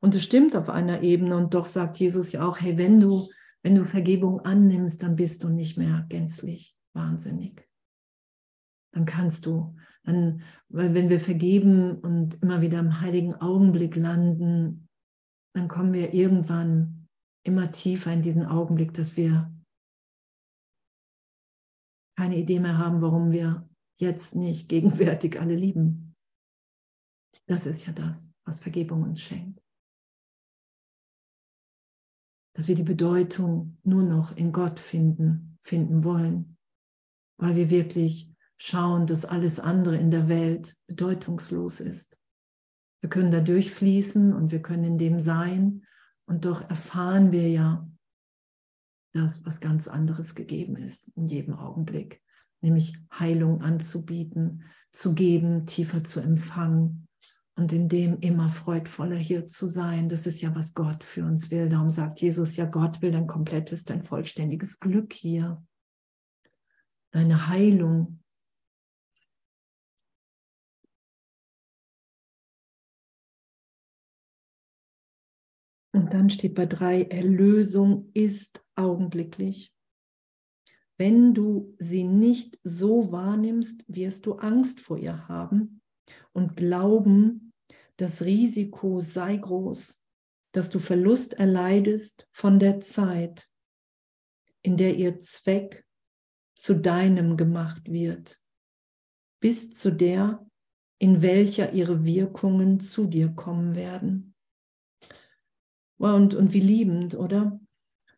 Und 0.00 0.14
es 0.14 0.24
stimmt 0.24 0.56
auf 0.56 0.68
einer 0.68 1.02
Ebene. 1.02 1.36
Und 1.36 1.54
doch 1.54 1.66
sagt 1.66 1.96
Jesus 1.98 2.32
ja 2.32 2.46
auch, 2.46 2.60
hey, 2.60 2.78
wenn 2.78 3.00
du, 3.00 3.30
wenn 3.62 3.74
du 3.74 3.84
Vergebung 3.84 4.40
annimmst, 4.40 5.02
dann 5.02 5.16
bist 5.16 5.42
du 5.42 5.48
nicht 5.48 5.76
mehr 5.76 6.06
gänzlich 6.08 6.76
wahnsinnig. 6.94 7.68
Dann 8.92 9.04
kannst 9.04 9.46
du, 9.46 9.76
dann, 10.04 10.42
weil 10.68 10.94
wenn 10.94 11.10
wir 11.10 11.20
vergeben 11.20 11.98
und 11.98 12.42
immer 12.42 12.62
wieder 12.62 12.78
im 12.78 13.00
heiligen 13.00 13.34
Augenblick 13.34 13.94
landen, 13.94 14.88
dann 15.54 15.68
kommen 15.68 15.92
wir 15.92 16.14
irgendwann 16.14 17.06
immer 17.44 17.70
tiefer 17.72 18.12
in 18.12 18.22
diesen 18.22 18.44
Augenblick, 18.44 18.94
dass 18.94 19.16
wir 19.16 19.52
keine 22.18 22.36
Idee 22.36 22.60
mehr 22.60 22.78
haben, 22.78 23.02
warum 23.02 23.30
wir 23.30 23.68
jetzt 23.98 24.34
nicht 24.34 24.68
gegenwärtig 24.70 25.40
alle 25.40 25.54
lieben. 25.54 26.14
Das 27.46 27.66
ist 27.66 27.86
ja 27.86 27.92
das, 27.92 28.32
was 28.44 28.58
Vergebung 28.58 29.02
uns 29.02 29.20
schenkt. 29.20 29.60
Dass 32.56 32.68
wir 32.68 32.74
die 32.74 32.82
Bedeutung 32.82 33.76
nur 33.84 34.02
noch 34.02 34.34
in 34.34 34.50
Gott 34.50 34.80
finden, 34.80 35.58
finden 35.62 36.04
wollen, 36.04 36.56
weil 37.36 37.54
wir 37.54 37.68
wirklich 37.68 38.32
schauen, 38.56 39.06
dass 39.06 39.26
alles 39.26 39.60
andere 39.60 39.98
in 39.98 40.10
der 40.10 40.30
Welt 40.30 40.74
bedeutungslos 40.86 41.80
ist. 41.80 42.18
Wir 43.02 43.10
können 43.10 43.30
da 43.30 43.40
durchfließen 43.40 44.32
und 44.32 44.52
wir 44.52 44.62
können 44.62 44.84
in 44.84 44.96
dem 44.96 45.20
sein. 45.20 45.84
Und 46.24 46.46
doch 46.46 46.66
erfahren 46.70 47.30
wir 47.30 47.46
ja, 47.50 47.86
das, 49.12 49.44
was 49.44 49.60
ganz 49.60 49.86
anderes 49.86 50.34
gegeben 50.34 50.76
ist 50.76 51.08
in 51.14 51.26
jedem 51.26 51.54
Augenblick, 51.54 52.22
nämlich 52.62 52.98
Heilung 53.12 53.60
anzubieten, 53.60 54.64
zu 54.92 55.14
geben, 55.14 55.66
tiefer 55.66 56.04
zu 56.04 56.20
empfangen 56.20 57.05
und 57.56 57.72
in 57.72 57.88
dem 57.88 58.20
immer 58.20 58.50
freudvoller 58.50 59.16
hier 59.16 59.46
zu 59.46 59.66
sein. 59.66 60.08
Das 60.08 60.26
ist 60.26 60.42
ja, 60.42 60.54
was 60.54 60.74
Gott 60.74 61.02
für 61.02 61.24
uns 61.24 61.50
will. 61.50 61.68
Darum 61.68 61.90
sagt 61.90 62.20
Jesus, 62.20 62.56
ja, 62.56 62.66
Gott 62.66 63.00
will 63.00 63.10
dein 63.10 63.26
komplettes, 63.26 63.84
dein 63.84 64.04
vollständiges 64.04 64.78
Glück 64.78 65.12
hier, 65.14 65.64
deine 67.12 67.48
Heilung. 67.48 68.22
Und 75.92 76.12
dann 76.12 76.28
steht 76.28 76.54
bei 76.54 76.66
drei, 76.66 77.04
Erlösung 77.04 78.10
ist 78.12 78.62
augenblicklich. 78.74 79.72
Wenn 80.98 81.32
du 81.32 81.74
sie 81.78 82.04
nicht 82.04 82.58
so 82.62 83.10
wahrnimmst, 83.12 83.82
wirst 83.88 84.26
du 84.26 84.34
Angst 84.34 84.80
vor 84.80 84.98
ihr 84.98 85.26
haben 85.26 85.80
und 86.34 86.54
glauben, 86.54 87.45
das 87.96 88.22
Risiko 88.22 89.00
sei 89.00 89.36
groß, 89.36 90.02
dass 90.52 90.70
du 90.70 90.78
Verlust 90.78 91.34
erleidest 91.34 92.28
von 92.30 92.58
der 92.58 92.80
Zeit, 92.80 93.48
in 94.62 94.76
der 94.76 94.96
ihr 94.96 95.18
Zweck 95.20 95.84
zu 96.54 96.74
deinem 96.74 97.36
gemacht 97.36 97.90
wird, 97.90 98.40
bis 99.40 99.74
zu 99.74 99.90
der, 99.90 100.44
in 100.98 101.20
welcher 101.20 101.72
ihre 101.72 102.04
Wirkungen 102.04 102.80
zu 102.80 103.06
dir 103.06 103.28
kommen 103.28 103.74
werden. 103.74 104.34
Und, 105.98 106.34
und 106.34 106.52
wie 106.52 106.60
liebend, 106.60 107.14
oder? 107.14 107.60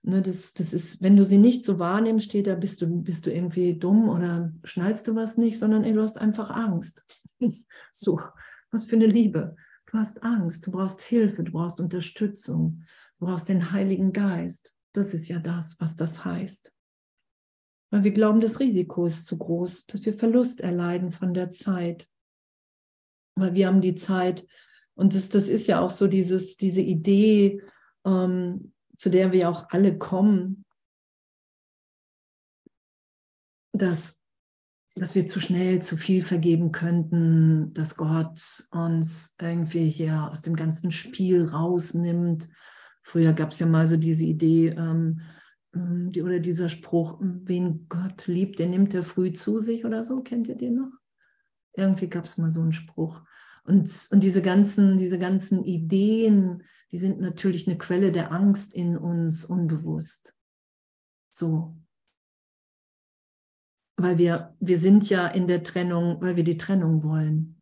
Ne, 0.02 0.22
das, 0.22 0.54
das 0.54 0.72
ist, 0.72 1.02
wenn 1.02 1.16
du 1.16 1.24
sie 1.24 1.38
nicht 1.38 1.64
so 1.64 1.78
wahrnimmst, 1.78 2.26
steht 2.26 2.46
da, 2.46 2.54
bist 2.54 2.80
du, 2.80 2.86
bist 3.02 3.26
du 3.26 3.32
irgendwie 3.32 3.76
dumm 3.78 4.08
oder 4.08 4.52
schnallst 4.64 5.08
du 5.08 5.14
was 5.14 5.36
nicht, 5.36 5.58
sondern 5.58 5.84
ey, 5.84 5.92
du 5.92 6.02
hast 6.02 6.18
einfach 6.18 6.50
Angst. 6.50 7.04
so, 7.92 8.20
was 8.70 8.84
für 8.84 8.96
eine 8.96 9.06
Liebe. 9.06 9.56
Du 9.90 9.96
hast 9.96 10.22
Angst, 10.22 10.66
du 10.66 10.70
brauchst 10.70 11.00
Hilfe, 11.00 11.42
du 11.42 11.52
brauchst 11.52 11.80
Unterstützung, 11.80 12.84
du 13.18 13.26
brauchst 13.26 13.48
den 13.48 13.72
Heiligen 13.72 14.12
Geist. 14.12 14.74
Das 14.92 15.14
ist 15.14 15.28
ja 15.28 15.38
das, 15.38 15.80
was 15.80 15.96
das 15.96 16.26
heißt. 16.26 16.74
Weil 17.90 18.04
wir 18.04 18.10
glauben, 18.10 18.40
das 18.40 18.60
Risiko 18.60 19.06
ist 19.06 19.24
zu 19.24 19.38
groß, 19.38 19.86
dass 19.86 20.04
wir 20.04 20.12
Verlust 20.12 20.60
erleiden 20.60 21.10
von 21.10 21.32
der 21.32 21.50
Zeit. 21.50 22.06
Weil 23.34 23.54
wir 23.54 23.66
haben 23.66 23.80
die 23.80 23.94
Zeit 23.94 24.46
und 24.94 25.14
das, 25.14 25.30
das 25.30 25.48
ist 25.48 25.66
ja 25.68 25.80
auch 25.80 25.90
so 25.90 26.06
dieses, 26.06 26.58
diese 26.58 26.82
Idee, 26.82 27.62
ähm, 28.04 28.74
zu 28.94 29.08
der 29.08 29.32
wir 29.32 29.48
auch 29.48 29.70
alle 29.70 29.96
kommen, 29.96 30.66
dass, 33.72 34.17
dass 34.98 35.14
wir 35.14 35.26
zu 35.26 35.40
schnell 35.40 35.80
zu 35.80 35.96
viel 35.96 36.22
vergeben 36.22 36.72
könnten, 36.72 37.72
dass 37.74 37.96
Gott 37.96 38.66
uns 38.70 39.34
irgendwie 39.40 39.88
hier 39.88 40.28
aus 40.30 40.42
dem 40.42 40.56
ganzen 40.56 40.90
Spiel 40.90 41.44
rausnimmt. 41.44 42.48
Früher 43.02 43.32
gab 43.32 43.52
es 43.52 43.58
ja 43.58 43.66
mal 43.66 43.88
so 43.88 43.96
diese 43.96 44.24
Idee, 44.24 44.68
ähm, 44.68 45.20
ähm, 45.74 46.12
die, 46.12 46.22
oder 46.22 46.40
dieser 46.40 46.68
Spruch, 46.68 47.18
wen 47.20 47.86
Gott 47.88 48.26
liebt, 48.26 48.58
der 48.58 48.68
nimmt 48.68 48.94
er 48.94 49.02
früh 49.02 49.32
zu 49.32 49.60
sich 49.60 49.84
oder 49.84 50.04
so, 50.04 50.20
kennt 50.20 50.48
ihr 50.48 50.56
den 50.56 50.76
noch? 50.76 50.92
Irgendwie 51.74 52.08
gab 52.08 52.24
es 52.24 52.38
mal 52.38 52.50
so 52.50 52.60
einen 52.60 52.72
Spruch. 52.72 53.22
Und, 53.64 54.08
und 54.10 54.22
diese, 54.22 54.42
ganzen, 54.42 54.98
diese 54.98 55.18
ganzen 55.18 55.62
Ideen, 55.64 56.62
die 56.90 56.98
sind 56.98 57.20
natürlich 57.20 57.68
eine 57.68 57.78
Quelle 57.78 58.12
der 58.12 58.32
Angst 58.32 58.74
in 58.74 58.96
uns 58.96 59.44
unbewusst. 59.44 60.34
So. 61.30 61.76
Weil 64.00 64.16
wir, 64.16 64.54
wir 64.60 64.78
sind 64.78 65.10
ja 65.10 65.26
in 65.26 65.48
der 65.48 65.64
Trennung, 65.64 66.20
weil 66.20 66.36
wir 66.36 66.44
die 66.44 66.56
Trennung 66.56 67.02
wollen, 67.02 67.60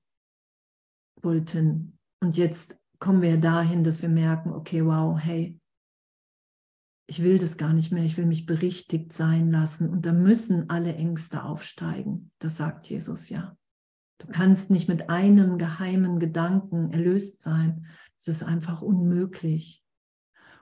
wollten. 1.22 1.98
Und 2.20 2.36
jetzt 2.36 2.78
kommen 2.98 3.22
wir 3.22 3.38
dahin, 3.38 3.84
dass 3.84 4.02
wir 4.02 4.10
merken, 4.10 4.52
okay, 4.52 4.84
wow, 4.84 5.18
hey, 5.18 5.58
ich 7.08 7.22
will 7.22 7.38
das 7.38 7.56
gar 7.56 7.72
nicht 7.72 7.92
mehr, 7.92 8.04
ich 8.04 8.16
will 8.16 8.26
mich 8.26 8.46
berichtigt 8.46 9.12
sein 9.12 9.50
lassen. 9.50 9.88
Und 9.88 10.04
da 10.04 10.12
müssen 10.12 10.68
alle 10.68 10.94
Ängste 10.94 11.44
aufsteigen. 11.44 12.30
Das 12.38 12.56
sagt 12.56 12.86
Jesus 12.86 13.28
ja. 13.28 13.56
Du 14.18 14.26
kannst 14.28 14.70
nicht 14.70 14.88
mit 14.88 15.08
einem 15.08 15.56
geheimen 15.56 16.18
Gedanken 16.18 16.90
erlöst 16.90 17.42
sein. 17.42 17.86
Das 18.16 18.28
ist 18.28 18.42
einfach 18.42 18.82
unmöglich. 18.82 19.84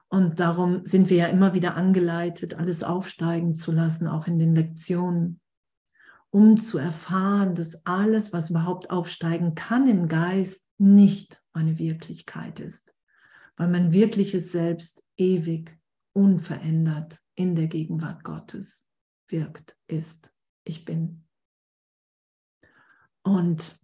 Und 0.09 0.39
darum 0.39 0.85
sind 0.85 1.09
wir 1.09 1.17
ja 1.17 1.27
immer 1.27 1.55
wieder 1.55 1.77
angeleitet, 1.77 2.55
alles 2.55 2.83
aufsteigen 2.85 3.55
zu 3.55 3.73
lassen, 3.73 4.07
auch 4.07 4.27
in 4.27 4.39
den 4.39 4.55
Lektionen, 4.55 5.41
um 6.35 6.59
zu 6.59 6.79
erfahren, 6.79 7.55
dass 7.55 7.87
alles, 7.87 8.33
was 8.33 8.51
überhaupt 8.51 8.91
aufsteigen 8.91 9.55
kann 9.55 9.89
im 9.89 10.09
Geist, 10.09 10.69
nicht 10.79 11.41
eine 11.53 11.79
Wirklichkeit 11.79 12.59
ist, 12.59 12.93
weil 13.57 13.69
mein 13.69 13.93
wirkliches 13.93 14.51
Selbst 14.51 15.05
ewig, 15.17 15.79
unverändert 16.13 17.21
in 17.37 17.55
der 17.55 17.69
Gegenwart 17.69 18.25
Gottes 18.25 18.89
wirkt, 19.29 19.79
ist. 19.87 20.35
Ich 20.65 20.85
bin. 20.85 21.25
Und 23.23 23.79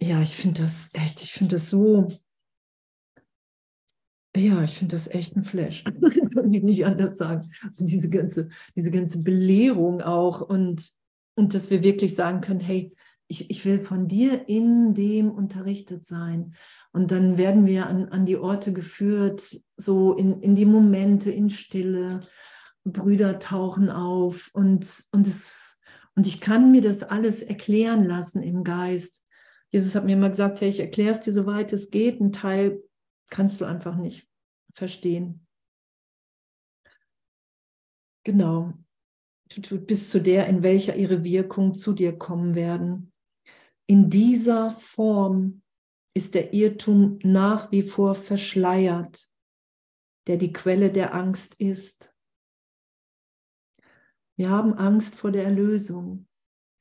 ja, 0.00 0.22
ich 0.22 0.36
finde 0.36 0.62
das 0.62 0.90
echt, 0.92 1.24
ich 1.24 1.32
finde 1.32 1.56
das 1.56 1.68
so, 1.68 2.06
ja, 4.36 4.62
ich 4.62 4.78
finde 4.78 4.94
das 4.94 5.08
echt 5.08 5.34
ein 5.34 5.42
Flash. 5.42 5.82
Kann 6.34 6.54
ich 6.54 6.62
nicht 6.62 6.86
anders 6.86 7.16
sagen. 7.16 7.50
Also 7.64 7.84
diese 7.84 8.10
ganze, 8.10 8.48
diese 8.76 8.92
ganze 8.92 9.24
Belehrung 9.24 10.02
auch 10.02 10.40
und, 10.40 11.01
und 11.34 11.54
dass 11.54 11.70
wir 11.70 11.82
wirklich 11.82 12.14
sagen 12.14 12.40
können, 12.40 12.60
hey, 12.60 12.94
ich, 13.28 13.50
ich 13.50 13.64
will 13.64 13.80
von 13.80 14.08
dir 14.08 14.48
in 14.48 14.94
dem 14.94 15.30
unterrichtet 15.30 16.04
sein. 16.04 16.54
Und 16.92 17.10
dann 17.10 17.38
werden 17.38 17.66
wir 17.66 17.86
an, 17.86 18.08
an 18.08 18.26
die 18.26 18.36
Orte 18.36 18.72
geführt, 18.72 19.58
so 19.76 20.12
in, 20.14 20.42
in 20.42 20.54
die 20.54 20.66
Momente, 20.66 21.30
in 21.30 21.48
Stille. 21.48 22.20
Brüder 22.84 23.38
tauchen 23.38 23.90
auf 23.90 24.50
und, 24.54 25.04
und 25.12 25.28
es 25.28 25.72
und 26.14 26.26
ich 26.26 26.40
kann 26.40 26.70
mir 26.70 26.82
das 26.82 27.02
alles 27.02 27.42
erklären 27.42 28.04
lassen 28.04 28.42
im 28.42 28.64
Geist. 28.64 29.24
Jesus 29.70 29.94
hat 29.94 30.04
mir 30.04 30.12
immer 30.12 30.28
gesagt, 30.28 30.60
hey, 30.60 30.68
ich 30.68 30.80
erkläre 30.80 31.12
es 31.12 31.20
dir, 31.22 31.32
soweit 31.32 31.72
es 31.72 31.90
geht. 31.90 32.20
Ein 32.20 32.32
Teil 32.32 32.82
kannst 33.30 33.60
du 33.60 33.64
einfach 33.64 33.96
nicht 33.96 34.28
verstehen. 34.74 35.46
Genau. 38.24 38.74
Bis 39.86 40.10
zu 40.10 40.20
der, 40.20 40.46
in 40.46 40.62
welcher 40.62 40.96
ihre 40.96 41.24
Wirkung 41.24 41.74
zu 41.74 41.92
dir 41.92 42.16
kommen 42.16 42.54
werden. 42.54 43.12
In 43.86 44.10
dieser 44.10 44.70
Form 44.70 45.62
ist 46.14 46.34
der 46.34 46.52
Irrtum 46.52 47.18
nach 47.22 47.70
wie 47.72 47.82
vor 47.82 48.14
verschleiert, 48.14 49.30
der 50.26 50.36
die 50.36 50.52
Quelle 50.52 50.90
der 50.90 51.14
Angst 51.14 51.54
ist. 51.54 52.14
Wir 54.36 54.50
haben 54.50 54.74
Angst 54.74 55.14
vor 55.14 55.30
der 55.30 55.44
Erlösung. 55.44 56.26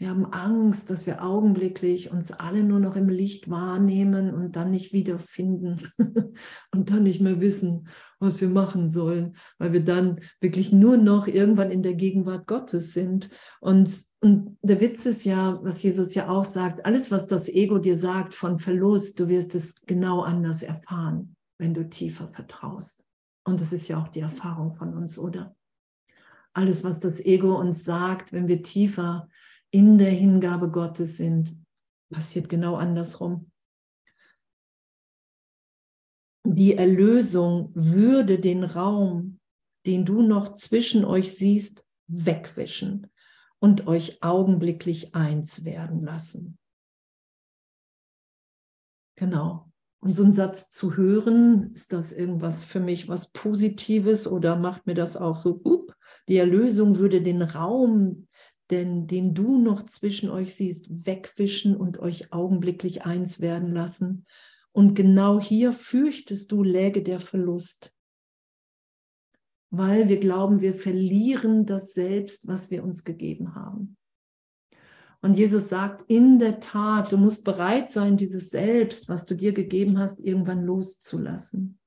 Wir 0.01 0.09
haben 0.09 0.25
Angst, 0.33 0.89
dass 0.89 1.05
wir 1.05 1.23
augenblicklich 1.23 2.09
uns 2.09 2.31
alle 2.31 2.63
nur 2.63 2.79
noch 2.79 2.95
im 2.95 3.07
Licht 3.07 3.51
wahrnehmen 3.51 4.33
und 4.33 4.55
dann 4.55 4.71
nicht 4.71 4.93
wiederfinden 4.93 5.91
und 6.73 6.89
dann 6.89 7.03
nicht 7.03 7.21
mehr 7.21 7.39
wissen, 7.39 7.87
was 8.17 8.41
wir 8.41 8.49
machen 8.49 8.89
sollen, 8.89 9.35
weil 9.59 9.73
wir 9.73 9.83
dann 9.83 10.19
wirklich 10.39 10.71
nur 10.71 10.97
noch 10.97 11.27
irgendwann 11.27 11.69
in 11.69 11.83
der 11.83 11.93
Gegenwart 11.93 12.47
Gottes 12.47 12.93
sind. 12.93 13.29
Und, 13.59 13.95
und 14.21 14.57
der 14.63 14.81
Witz 14.81 15.05
ist 15.05 15.23
ja, 15.23 15.59
was 15.61 15.83
Jesus 15.83 16.15
ja 16.15 16.29
auch 16.29 16.45
sagt, 16.45 16.83
alles, 16.83 17.11
was 17.11 17.27
das 17.27 17.47
Ego 17.47 17.77
dir 17.77 17.95
sagt 17.95 18.33
von 18.33 18.57
Verlust, 18.57 19.19
du 19.19 19.27
wirst 19.27 19.53
es 19.53 19.75
genau 19.85 20.21
anders 20.21 20.63
erfahren, 20.63 21.35
wenn 21.59 21.75
du 21.75 21.87
tiefer 21.87 22.27
vertraust. 22.27 23.05
Und 23.43 23.61
das 23.61 23.71
ist 23.71 23.87
ja 23.87 24.01
auch 24.01 24.07
die 24.07 24.21
Erfahrung 24.21 24.73
von 24.73 24.95
uns, 24.95 25.19
oder? 25.19 25.55
alles, 26.53 26.83
was 26.83 26.99
das 26.99 27.23
Ego 27.23 27.57
uns 27.57 27.85
sagt, 27.85 28.33
wenn 28.33 28.47
wir 28.47 28.61
tiefer 28.61 29.29
in 29.71 29.97
der 29.97 30.11
Hingabe 30.11 30.69
Gottes 30.69 31.17
sind, 31.17 31.57
passiert 32.11 32.49
genau 32.49 32.75
andersrum. 32.75 33.51
Die 36.43 36.75
Erlösung 36.75 37.71
würde 37.73 38.39
den 38.39 38.63
Raum, 38.63 39.39
den 39.85 40.05
du 40.05 40.21
noch 40.21 40.55
zwischen 40.55 41.05
euch 41.05 41.33
siehst, 41.35 41.85
wegwischen 42.07 43.07
und 43.59 43.87
euch 43.87 44.21
augenblicklich 44.21 45.15
eins 45.15 45.63
werden 45.63 46.03
lassen. 46.03 46.57
Genau. 49.15 49.71
Und 50.03 50.15
so 50.15 50.23
einen 50.23 50.33
Satz 50.33 50.71
zu 50.71 50.97
hören, 50.97 51.73
ist 51.75 51.93
das 51.93 52.11
irgendwas 52.11 52.65
für 52.65 52.79
mich 52.79 53.07
was 53.07 53.31
Positives 53.31 54.25
oder 54.27 54.55
macht 54.55 54.87
mir 54.87 54.95
das 54.95 55.15
auch 55.15 55.35
so, 55.35 55.61
up, 55.63 55.95
die 56.27 56.37
Erlösung 56.37 56.97
würde 56.97 57.21
den 57.21 57.43
Raum, 57.43 58.27
den, 58.71 59.07
den 59.07 59.33
du 59.33 59.57
noch 59.59 59.85
zwischen 59.85 60.29
euch 60.29 60.55
siehst, 60.55 60.87
wegwischen 61.05 61.75
und 61.75 61.99
euch 61.99 62.31
augenblicklich 62.33 63.03
eins 63.03 63.39
werden 63.41 63.71
lassen. 63.73 64.25
Und 64.71 64.95
genau 64.95 65.39
hier 65.39 65.73
fürchtest 65.73 66.51
du, 66.51 66.63
läge 66.63 67.03
der 67.03 67.19
Verlust. 67.19 67.93
weil 69.71 70.09
wir 70.09 70.19
glauben, 70.19 70.61
wir 70.61 70.75
verlieren 70.75 71.65
das 71.65 71.93
Selbst, 71.93 72.47
was 72.47 72.69
wir 72.69 72.83
uns 72.83 73.03
gegeben 73.03 73.55
haben. 73.55 73.97
Und 75.21 75.35
Jesus 75.37 75.69
sagt, 75.69 76.03
in 76.09 76.39
der 76.39 76.59
Tat, 76.59 77.11
du 77.11 77.17
musst 77.17 77.43
bereit 77.43 77.89
sein, 77.89 78.17
dieses 78.17 78.49
Selbst, 78.49 79.07
was 79.07 79.25
du 79.25 79.35
dir 79.35 79.53
gegeben 79.53 79.97
hast, 79.97 80.19
irgendwann 80.19 80.65
loszulassen. 80.65 81.79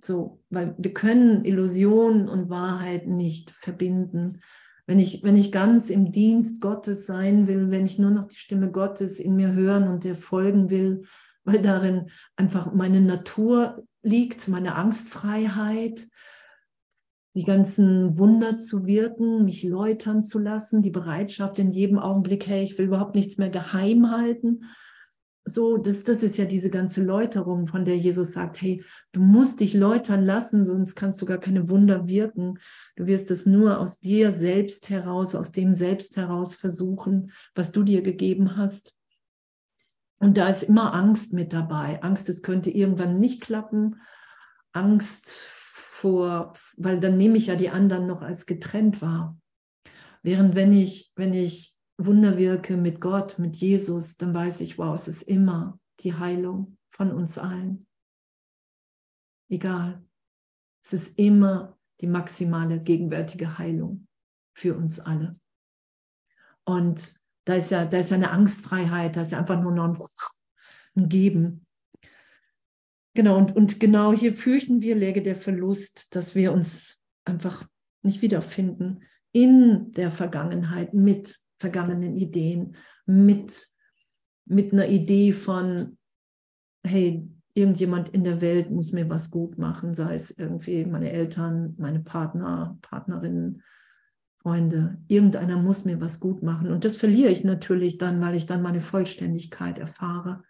So, 0.00 0.40
weil 0.48 0.74
wir 0.78 0.94
können 0.94 1.44
Illusion 1.44 2.28
und 2.28 2.50
Wahrheit 2.50 3.06
nicht 3.06 3.50
verbinden. 3.50 4.40
Wenn 4.86 4.98
ich, 4.98 5.22
wenn 5.22 5.36
ich 5.36 5.52
ganz 5.52 5.90
im 5.90 6.12
Dienst 6.12 6.60
Gottes 6.60 7.04
sein 7.06 7.46
will, 7.46 7.70
wenn 7.70 7.84
ich 7.84 7.98
nur 7.98 8.10
noch 8.10 8.28
die 8.28 8.36
Stimme 8.36 8.70
Gottes 8.70 9.20
in 9.20 9.36
mir 9.36 9.52
hören 9.52 9.88
und 9.88 10.04
der 10.04 10.16
folgen 10.16 10.70
will, 10.70 11.02
weil 11.44 11.60
darin 11.60 12.10
einfach 12.36 12.72
meine 12.72 13.00
Natur 13.00 13.84
liegt, 14.02 14.48
meine 14.48 14.76
Angstfreiheit, 14.76 16.08
die 17.34 17.44
ganzen 17.44 18.18
Wunder 18.18 18.58
zu 18.58 18.86
wirken, 18.86 19.44
mich 19.44 19.62
läutern 19.62 20.22
zu 20.22 20.38
lassen, 20.38 20.82
die 20.82 20.90
Bereitschaft 20.90 21.58
in 21.58 21.70
jedem 21.70 21.98
Augenblick, 21.98 22.46
hey, 22.46 22.64
ich 22.64 22.78
will 22.78 22.86
überhaupt 22.86 23.14
nichts 23.14 23.38
mehr 23.38 23.50
geheim 23.50 24.10
halten. 24.10 24.64
So, 25.48 25.78
das, 25.78 26.04
das 26.04 26.22
ist 26.22 26.36
ja 26.36 26.44
diese 26.44 26.68
ganze 26.68 27.02
Läuterung, 27.02 27.68
von 27.68 27.86
der 27.86 27.96
Jesus 27.96 28.32
sagt, 28.32 28.60
hey, 28.60 28.84
du 29.12 29.20
musst 29.20 29.60
dich 29.60 29.72
läutern 29.72 30.22
lassen, 30.22 30.66
sonst 30.66 30.94
kannst 30.94 31.22
du 31.22 31.26
gar 31.26 31.38
keine 31.38 31.70
Wunder 31.70 32.06
wirken. 32.06 32.58
Du 32.96 33.06
wirst 33.06 33.30
es 33.30 33.46
nur 33.46 33.80
aus 33.80 33.98
dir 33.98 34.32
selbst 34.32 34.90
heraus, 34.90 35.34
aus 35.34 35.50
dem 35.50 35.72
Selbst 35.72 36.18
heraus 36.18 36.54
versuchen, 36.54 37.32
was 37.54 37.72
du 37.72 37.82
dir 37.82 38.02
gegeben 38.02 38.58
hast. 38.58 38.94
Und 40.18 40.36
da 40.36 40.48
ist 40.48 40.64
immer 40.64 40.92
Angst 40.92 41.32
mit 41.32 41.54
dabei. 41.54 42.02
Angst, 42.02 42.28
es 42.28 42.42
könnte 42.42 42.70
irgendwann 42.70 43.18
nicht 43.18 43.40
klappen. 43.40 44.02
Angst 44.72 45.30
vor, 45.30 46.52
weil 46.76 47.00
dann 47.00 47.16
nehme 47.16 47.38
ich 47.38 47.46
ja 47.46 47.56
die 47.56 47.70
anderen 47.70 48.06
noch 48.06 48.20
als 48.20 48.44
getrennt 48.44 49.00
wahr. 49.00 49.38
Während 50.22 50.56
wenn 50.56 50.72
ich, 50.72 51.10
wenn 51.16 51.32
ich 51.32 51.77
Wunder 51.98 52.38
wirke 52.38 52.76
mit 52.76 53.00
Gott, 53.00 53.38
mit 53.38 53.56
Jesus, 53.56 54.16
dann 54.16 54.32
weiß 54.32 54.60
ich, 54.60 54.78
wow, 54.78 54.94
es 54.94 55.08
ist 55.08 55.22
immer 55.22 55.80
die 56.00 56.14
Heilung 56.14 56.78
von 56.90 57.10
uns 57.10 57.38
allen. 57.38 57.86
Egal. 59.50 60.04
Es 60.84 60.92
ist 60.92 61.18
immer 61.18 61.76
die 62.00 62.06
maximale 62.06 62.80
gegenwärtige 62.80 63.58
Heilung 63.58 64.06
für 64.54 64.76
uns 64.76 65.00
alle. 65.00 65.38
Und 66.64 67.14
da 67.44 67.54
ist 67.54 67.70
ja, 67.70 67.84
da 67.84 67.98
ist 67.98 68.12
eine 68.12 68.30
Angstfreiheit, 68.30 69.16
da 69.16 69.22
ist 69.22 69.32
ja 69.32 69.38
einfach 69.38 69.60
nur 69.60 69.72
noch 69.72 70.08
ein 70.96 71.08
Geben. 71.08 71.66
Genau, 73.14 73.36
und, 73.36 73.56
und 73.56 73.80
genau 73.80 74.12
hier 74.12 74.34
fürchten 74.34 74.82
wir, 74.82 74.94
läge 74.94 75.22
der 75.22 75.34
Verlust, 75.34 76.14
dass 76.14 76.36
wir 76.36 76.52
uns 76.52 77.02
einfach 77.24 77.66
nicht 78.02 78.22
wiederfinden 78.22 79.02
in 79.32 79.90
der 79.92 80.12
Vergangenheit 80.12 80.94
mit 80.94 81.40
vergangenen 81.58 82.16
Ideen, 82.16 82.76
mit, 83.06 83.68
mit 84.44 84.72
einer 84.72 84.88
Idee 84.88 85.32
von, 85.32 85.98
hey, 86.84 87.28
irgendjemand 87.54 88.10
in 88.10 88.24
der 88.24 88.40
Welt 88.40 88.70
muss 88.70 88.92
mir 88.92 89.10
was 89.10 89.30
gut 89.30 89.58
machen, 89.58 89.94
sei 89.94 90.14
es 90.14 90.30
irgendwie 90.30 90.84
meine 90.84 91.10
Eltern, 91.10 91.74
meine 91.78 92.00
Partner, 92.00 92.78
Partnerinnen, 92.82 93.62
Freunde. 94.36 94.98
Irgendeiner 95.08 95.56
muss 95.56 95.84
mir 95.84 96.00
was 96.00 96.20
gut 96.20 96.42
machen. 96.42 96.70
Und 96.70 96.84
das 96.84 96.96
verliere 96.96 97.30
ich 97.30 97.42
natürlich 97.42 97.98
dann, 97.98 98.20
weil 98.20 98.36
ich 98.36 98.46
dann 98.46 98.62
meine 98.62 98.80
Vollständigkeit 98.80 99.78
erfahre. 99.78 100.44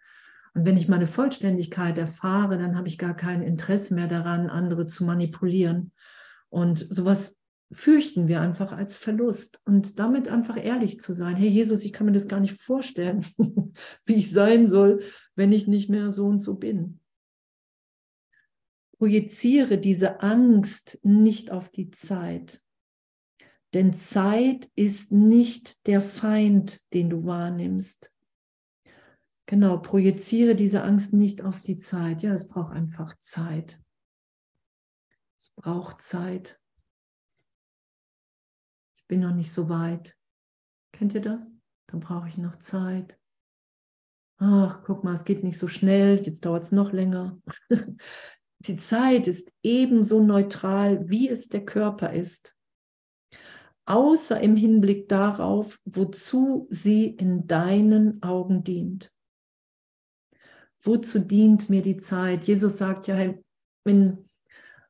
Und 0.53 0.65
wenn 0.65 0.77
ich 0.77 0.87
meine 0.87 1.07
Vollständigkeit 1.07 1.97
erfahre, 1.97 2.57
dann 2.57 2.77
habe 2.77 2.87
ich 2.87 2.99
gar 2.99 3.15
kein 3.15 3.41
Interesse 3.41 3.95
mehr 3.95 4.07
daran, 4.07 4.49
andere 4.49 4.85
zu 4.85 5.03
manipulieren. 5.03 5.91
Und 6.49 6.85
sowas 6.93 7.38
fürchten 7.71 8.27
wir 8.27 8.41
einfach 8.41 8.71
als 8.71 8.97
Verlust. 8.97 9.61
Und 9.65 9.99
damit 9.99 10.27
einfach 10.27 10.63
ehrlich 10.63 10.99
zu 10.99 11.13
sein, 11.13 11.35
hey 11.35 11.49
Jesus, 11.49 11.83
ich 11.83 11.93
kann 11.93 12.05
mir 12.05 12.11
das 12.11 12.27
gar 12.27 12.39
nicht 12.39 12.61
vorstellen, 12.61 13.25
wie 14.05 14.15
ich 14.15 14.31
sein 14.31 14.65
soll, 14.65 15.03
wenn 15.35 15.51
ich 15.51 15.67
nicht 15.67 15.89
mehr 15.89 16.09
so 16.11 16.27
und 16.27 16.39
so 16.39 16.55
bin. 16.55 16.99
Projiziere 18.97 19.77
diese 19.77 20.21
Angst 20.21 20.99
nicht 21.03 21.51
auf 21.51 21.69
die 21.69 21.89
Zeit. 21.91 22.61
Denn 23.73 23.93
Zeit 23.93 24.69
ist 24.75 25.11
nicht 25.11 25.77
der 25.85 26.01
Feind, 26.01 26.81
den 26.93 27.09
du 27.09 27.25
wahrnimmst. 27.25 28.11
Genau, 29.45 29.77
projiziere 29.77 30.55
diese 30.55 30.83
Angst 30.83 31.13
nicht 31.13 31.41
auf 31.43 31.61
die 31.61 31.77
Zeit. 31.77 32.21
Ja, 32.23 32.33
es 32.33 32.47
braucht 32.47 32.73
einfach 32.73 33.17
Zeit. 33.19 33.79
Es 35.39 35.49
braucht 35.51 36.01
Zeit. 36.01 36.58
Bin 39.09 39.19
noch 39.19 39.33
nicht 39.33 39.51
so 39.51 39.67
weit. 39.67 40.15
Kennt 40.93 41.13
ihr 41.13 41.21
das? 41.21 41.51
Dann 41.87 41.99
brauche 41.99 42.29
ich 42.29 42.37
noch 42.37 42.55
Zeit. 42.55 43.19
Ach, 44.37 44.83
guck 44.85 45.03
mal, 45.03 45.15
es 45.15 45.25
geht 45.25 45.43
nicht 45.43 45.57
so 45.57 45.67
schnell, 45.67 46.23
jetzt 46.25 46.45
dauert 46.45 46.63
es 46.63 46.71
noch 46.71 46.93
länger. 46.93 47.41
Die 48.59 48.77
Zeit 48.77 49.27
ist 49.27 49.51
ebenso 49.63 50.21
neutral, 50.23 51.09
wie 51.09 51.27
es 51.29 51.49
der 51.49 51.65
Körper 51.65 52.13
ist, 52.13 52.55
außer 53.85 54.39
im 54.39 54.55
Hinblick 54.55 55.09
darauf, 55.09 55.79
wozu 55.85 56.67
sie 56.69 57.07
in 57.07 57.47
deinen 57.47 58.21
Augen 58.21 58.63
dient 58.63 59.11
wozu 60.81 61.19
dient 61.19 61.69
mir 61.69 61.81
die 61.81 61.97
Zeit? 61.97 62.45
Jesus 62.45 62.77
sagt 62.77 63.07
ja, 63.07 63.33
wenn, 63.85 64.28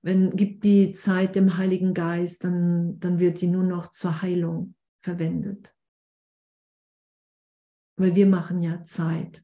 wenn 0.02 0.30
gibt 0.30 0.64
die 0.64 0.94
Zeit 0.94 1.36
dem 1.36 1.58
Heiligen 1.58 1.94
Geist, 1.94 2.44
dann, 2.44 3.00
dann 3.00 3.20
wird 3.20 3.42
die 3.42 3.48
nur 3.48 3.64
noch 3.64 3.90
zur 3.90 4.22
Heilung 4.22 4.76
verwendet. 5.02 5.76
Weil 7.98 8.16
wir 8.16 8.28
machen 8.28 8.60
ja 8.60 8.82
Zeit 8.84 9.44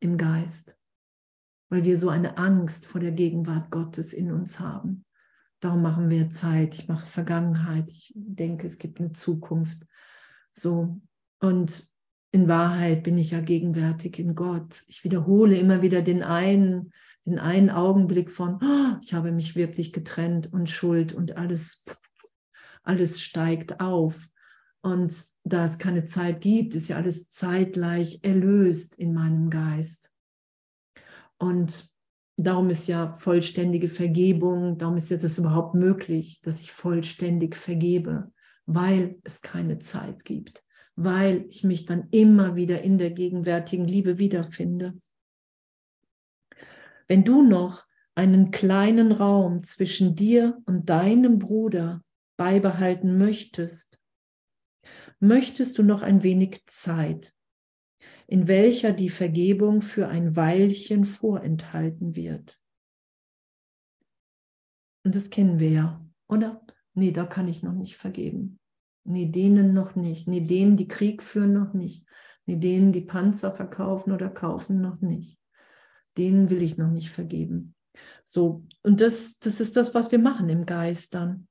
im 0.00 0.16
Geist, 0.16 0.78
weil 1.68 1.84
wir 1.84 1.98
so 1.98 2.08
eine 2.08 2.38
Angst 2.38 2.86
vor 2.86 3.00
der 3.00 3.12
Gegenwart 3.12 3.70
Gottes 3.70 4.12
in 4.14 4.32
uns 4.32 4.58
haben. 4.58 5.04
Darum 5.60 5.82
machen 5.82 6.08
wir 6.08 6.30
Zeit. 6.30 6.74
Ich 6.74 6.88
mache 6.88 7.06
Vergangenheit. 7.06 7.90
Ich 7.90 8.12
denke, 8.14 8.66
es 8.66 8.78
gibt 8.78 8.98
eine 8.98 9.12
Zukunft. 9.12 9.86
So. 10.52 11.00
Und 11.40 11.86
in 12.32 12.48
Wahrheit 12.48 13.02
bin 13.02 13.18
ich 13.18 13.32
ja 13.32 13.40
gegenwärtig 13.40 14.18
in 14.18 14.34
Gott. 14.34 14.82
Ich 14.86 15.04
wiederhole 15.04 15.58
immer 15.58 15.82
wieder 15.82 16.00
den 16.00 16.22
einen, 16.22 16.92
den 17.30 17.38
einen 17.38 17.70
Augenblick 17.70 18.30
von, 18.30 18.58
oh, 18.62 18.98
ich 19.02 19.14
habe 19.14 19.32
mich 19.32 19.56
wirklich 19.56 19.92
getrennt 19.92 20.52
und 20.52 20.68
Schuld 20.68 21.12
und 21.12 21.36
alles, 21.36 21.84
alles 22.82 23.20
steigt 23.20 23.80
auf. 23.80 24.28
Und 24.82 25.26
da 25.44 25.64
es 25.64 25.78
keine 25.78 26.04
Zeit 26.04 26.40
gibt, 26.40 26.74
ist 26.74 26.88
ja 26.88 26.96
alles 26.96 27.30
zeitgleich 27.30 28.20
erlöst 28.22 28.96
in 28.96 29.12
meinem 29.12 29.50
Geist. 29.50 30.12
Und 31.38 31.88
darum 32.36 32.70
ist 32.70 32.86
ja 32.86 33.12
vollständige 33.14 33.88
Vergebung, 33.88 34.78
darum 34.78 34.96
ist 34.96 35.10
ja 35.10 35.16
das 35.16 35.38
überhaupt 35.38 35.74
möglich, 35.74 36.40
dass 36.42 36.60
ich 36.60 36.72
vollständig 36.72 37.56
vergebe, 37.56 38.32
weil 38.66 39.18
es 39.24 39.40
keine 39.40 39.78
Zeit 39.78 40.24
gibt 40.24 40.64
weil 41.02 41.46
ich 41.48 41.64
mich 41.64 41.86
dann 41.86 42.08
immer 42.10 42.56
wieder 42.56 42.82
in 42.82 42.98
der 42.98 43.10
gegenwärtigen 43.10 43.86
Liebe 43.86 44.18
wiederfinde. 44.18 45.00
Wenn 47.10 47.24
du 47.24 47.42
noch 47.42 47.88
einen 48.14 48.52
kleinen 48.52 49.10
Raum 49.10 49.64
zwischen 49.64 50.14
dir 50.14 50.62
und 50.66 50.88
deinem 50.88 51.40
Bruder 51.40 52.04
beibehalten 52.36 53.18
möchtest, 53.18 53.98
möchtest 55.18 55.76
du 55.76 55.82
noch 55.82 56.02
ein 56.02 56.22
wenig 56.22 56.62
Zeit, 56.68 57.34
in 58.28 58.46
welcher 58.46 58.92
die 58.92 59.08
Vergebung 59.08 59.82
für 59.82 60.06
ein 60.06 60.36
Weilchen 60.36 61.04
vorenthalten 61.04 62.14
wird. 62.14 62.60
Und 65.04 65.16
das 65.16 65.30
kennen 65.30 65.58
wir 65.58 65.70
ja, 65.70 66.08
oder? 66.28 66.64
Nee, 66.94 67.10
da 67.10 67.24
kann 67.26 67.48
ich 67.48 67.64
noch 67.64 67.74
nicht 67.74 67.96
vergeben. 67.96 68.60
Nee, 69.02 69.26
denen 69.26 69.74
noch 69.74 69.96
nicht. 69.96 70.28
Nee, 70.28 70.42
denen, 70.42 70.76
die 70.76 70.86
Krieg 70.86 71.24
führen, 71.24 71.54
noch 71.54 71.74
nicht. 71.74 72.06
Nee, 72.46 72.54
denen, 72.54 72.92
die 72.92 73.00
Panzer 73.00 73.52
verkaufen 73.52 74.12
oder 74.12 74.30
kaufen, 74.30 74.80
noch 74.80 75.00
nicht. 75.00 75.39
Denen 76.16 76.50
will 76.50 76.62
ich 76.62 76.76
noch 76.76 76.90
nicht 76.90 77.10
vergeben. 77.10 77.74
So, 78.24 78.64
und 78.82 79.00
das, 79.00 79.38
das 79.38 79.60
ist 79.60 79.76
das, 79.76 79.94
was 79.94 80.12
wir 80.12 80.18
machen 80.18 80.48
im 80.48 80.66
Geist 80.66 81.14
dann. 81.14 81.48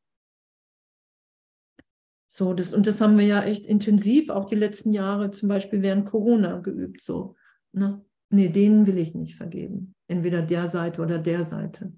So, 2.32 2.54
das, 2.54 2.74
und 2.74 2.86
das 2.86 3.02
haben 3.02 3.18
wir 3.18 3.26
ja 3.26 3.44
echt 3.44 3.66
intensiv 3.66 4.30
auch 4.30 4.46
die 4.46 4.56
letzten 4.56 4.94
Jahre, 4.94 5.32
zum 5.32 5.50
Beispiel 5.50 5.82
während 5.82 6.06
Corona 6.06 6.60
geübt. 6.60 7.02
So, 7.02 7.36
ne? 7.72 8.06
Nee, 8.30 8.50
denen 8.50 8.86
will 8.86 9.00
ich 9.00 9.16
nicht 9.16 9.36
vergeben. 9.36 9.96
Entweder 10.08 10.44
der 10.44 10.68
Seite 10.68 11.02
oder 11.02 11.18
der 11.18 11.44
Seite. 11.44 11.92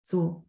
So. 0.00 0.46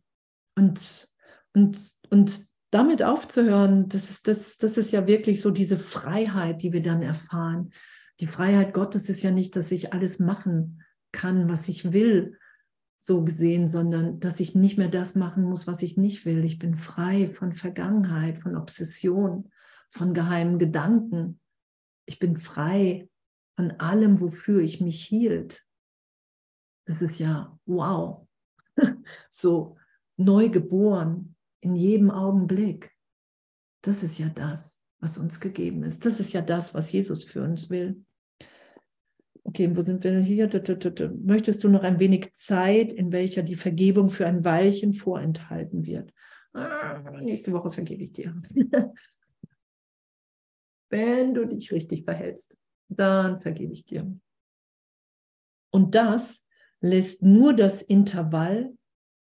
Und, 0.56 1.12
und, 1.54 1.78
und 2.10 2.47
damit 2.72 3.04
aufzuhören, 3.04 3.89
das 3.89 4.10
ist, 4.10 4.28
das, 4.28 4.58
das 4.58 4.78
ist 4.78 4.91
ja 4.91 5.06
wirklich 5.08 5.41
so 5.41 5.52
diese 5.52 5.78
Freiheit, 5.78 6.62
die 6.62 6.72
wir 6.72 6.82
dann 6.82 7.02
erfahren. 7.02 7.72
Die 8.22 8.28
Freiheit 8.28 8.74
Gottes 8.74 9.10
ist 9.10 9.22
ja 9.22 9.32
nicht, 9.32 9.56
dass 9.58 9.72
ich 9.72 9.91
alles 9.91 10.20
machen 10.20 10.82
kann, 11.12 11.49
was 11.49 11.68
ich 11.68 11.91
will, 11.91 12.38
so 12.99 13.24
gesehen, 13.24 13.68
sondern 13.68 14.20
dass 14.20 14.39
ich 14.39 14.55
nicht 14.55 14.78
mehr 14.78 14.89
das 14.89 15.16
machen 15.16 15.43
muss, 15.43 15.68
was 15.68 15.82
ich 15.82 15.97
nicht 15.97 16.26
will. 16.26 16.43
Ich 16.43 16.60
bin 16.60 16.76
frei 16.76 17.28
von 17.28 17.53
Vergangenheit, 17.53 18.39
von 18.39 18.55
Obsession, 18.55 19.49
von 19.89 20.14
geheimen 20.14 20.60
Gedanken. 20.60 21.39
Ich 22.05 22.20
bin 22.20 22.38
frei 22.38 23.10
von 23.55 23.72
allem, 23.72 24.20
wofür 24.20 24.62
ich 24.62 24.82
mich 24.82 25.03
hielt. 25.03 25.66
Das 26.86 27.01
ist 27.01 27.20
ja 27.20 27.57
wow. 27.66 28.28
so 29.30 29.78
neu 30.18 30.49
geboren 30.49 31.36
in 31.62 31.76
jedem 31.76 32.12
Augenblick. 32.12 32.91
Das 33.82 34.03
ist 34.03 34.18
ja 34.18 34.28
das, 34.28 34.84
was 34.99 35.18
uns 35.18 35.39
gegeben 35.39 35.84
ist. 35.84 36.05
Das 36.05 36.20
ist 36.20 36.34
ja 36.34 36.41
das, 36.41 36.74
was 36.74 36.91
Jesus 36.91 37.24
für 37.24 37.43
uns 37.43 37.70
will. 37.70 38.03
Okay, 39.50 39.76
wo 39.76 39.82
sind 39.82 40.04
wir 40.04 40.12
denn 40.12 40.22
hier? 40.22 40.47
Möchtest 41.26 41.64
du 41.64 41.70
noch 41.70 41.82
ein 41.82 42.00
wenig 42.00 42.32
Zeit, 42.34 42.93
in 42.93 43.12
welcher 43.12 43.41
die 43.41 43.56
Vergebung 43.56 44.12
für 44.12 44.28
ein 44.28 44.45
Weilchen 44.45 44.93
vorenthalten 44.93 45.88
wird? 45.88 46.14
Ah, 46.54 47.00
nächste 47.20 47.52
Woche 47.52 47.72
vergebe 47.72 48.04
ich 48.04 48.12
dir. 48.12 48.38
Wenn 50.91 51.34
du 51.34 51.47
dich 51.47 51.72
richtig 51.72 52.04
verhältst, 52.04 52.60
dann 52.89 53.41
vergebe 53.41 53.74
ich 53.74 53.86
dir. 53.86 54.16
Und 55.72 55.95
das 55.95 56.45
lässt 56.80 57.24
nur 57.24 57.56
das 57.56 57.82
Intervall 57.82 58.78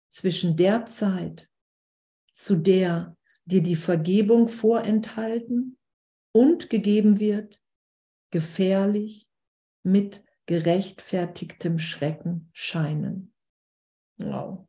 zwischen 0.09 0.57
der 0.57 0.87
Zeit, 0.87 1.51
zu 2.33 2.57
der 2.57 3.15
dir 3.45 3.63
die 3.63 3.77
Vergebung 3.77 4.49
vorenthalten 4.49 5.77
und 6.33 6.71
gegeben 6.71 7.21
wird, 7.21 7.63
gefährlich 8.31 9.29
mit 9.85 10.25
gerechtfertigtem 10.47 11.79
Schrecken 11.79 12.51
scheinen. 12.53 13.33
Wow. 14.19 14.67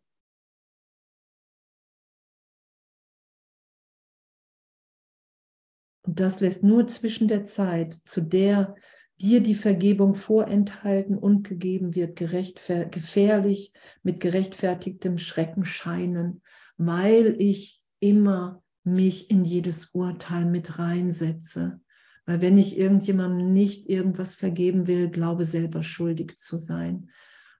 Und 6.04 6.20
das 6.20 6.40
lässt 6.40 6.64
nur 6.64 6.88
zwischen 6.88 7.28
der 7.28 7.44
Zeit, 7.44 7.94
zu 7.94 8.22
der 8.22 8.76
dir 9.22 9.42
die 9.42 9.56
Vergebung 9.56 10.14
vorenthalten 10.14 11.18
und 11.18 11.44
gegeben 11.44 11.96
wird, 11.96 12.16
gefährlich 12.16 13.74
mit 14.04 14.20
gerechtfertigtem 14.20 15.18
Schrecken 15.18 15.66
scheinen, 15.66 16.42
weil 16.78 17.36
ich 17.40 17.82
immer 18.00 18.62
mich 18.84 19.32
in 19.32 19.44
jedes 19.44 19.86
Urteil 19.94 20.46
mit 20.46 20.78
reinsetze. 20.78 21.80
Weil 22.26 22.42
wenn 22.42 22.58
ich 22.58 22.78
irgendjemandem 22.78 23.54
nicht 23.54 23.88
irgendwas 23.88 24.36
vergeben 24.36 24.88
will, 24.88 25.10
glaube 25.10 25.46
selber 25.46 25.84
schuldig 25.84 26.36
zu 26.36 26.58
sein, 26.58 27.10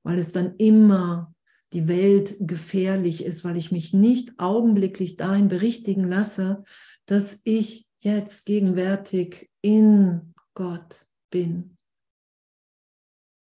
weil 0.04 0.18
es 0.18 0.32
dann 0.32 0.56
immer 0.58 1.34
die 1.74 1.88
Welt 1.88 2.36
gefährlich 2.40 3.24
ist, 3.24 3.44
weil 3.44 3.58
ich 3.58 3.72
mich 3.72 3.94
nicht 3.94 4.40
augenblicklich 4.40 5.18
dahin 5.18 5.48
berichtigen 5.48 6.08
lasse, 6.08 6.64
dass 7.06 7.42
ich 7.44 7.88
jetzt 8.00 8.46
gegenwärtig 8.46 9.50
in 9.62 10.34
Gott 10.54 11.06
bin. 11.30 11.78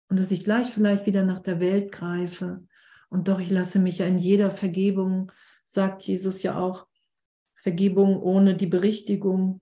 Und 0.08 0.18
dass 0.18 0.32
ich 0.32 0.44
gleich 0.44 0.68
vielleicht 0.68 1.06
wieder 1.06 1.24
nach 1.24 1.40
der 1.40 1.60
Welt 1.60 1.92
greife. 1.92 2.64
Und 3.08 3.28
doch, 3.28 3.38
ich 3.38 3.50
lasse 3.50 3.78
mich 3.78 3.98
ja 3.98 4.06
in 4.06 4.18
jeder 4.18 4.50
Vergebung, 4.50 5.32
sagt 5.64 6.02
Jesus 6.02 6.42
ja 6.42 6.58
auch, 6.58 6.86
Vergebung 7.54 8.22
ohne 8.22 8.56
die 8.56 8.66
Berichtigung 8.66 9.60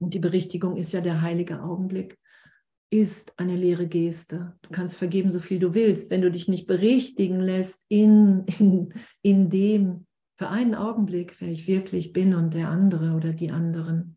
und 0.00 0.14
die 0.14 0.18
Berichtigung 0.18 0.76
ist 0.76 0.92
ja 0.92 1.00
der 1.00 1.22
heilige 1.22 1.62
Augenblick, 1.62 2.18
ist 2.92 3.38
eine 3.38 3.56
leere 3.56 3.86
Geste. 3.86 4.58
Du 4.62 4.70
kannst 4.70 4.96
vergeben, 4.96 5.30
so 5.30 5.38
viel 5.38 5.60
du 5.60 5.74
willst. 5.74 6.10
Wenn 6.10 6.22
du 6.22 6.30
dich 6.30 6.48
nicht 6.48 6.66
berichtigen 6.66 7.40
lässt 7.40 7.84
in, 7.88 8.44
in, 8.58 8.92
in 9.22 9.48
dem, 9.48 10.06
für 10.36 10.48
einen 10.48 10.74
Augenblick, 10.74 11.36
wer 11.40 11.48
ich 11.48 11.68
wirklich 11.68 12.12
bin 12.12 12.34
und 12.34 12.54
der 12.54 12.70
andere 12.70 13.14
oder 13.14 13.32
die 13.32 13.50
anderen, 13.50 14.16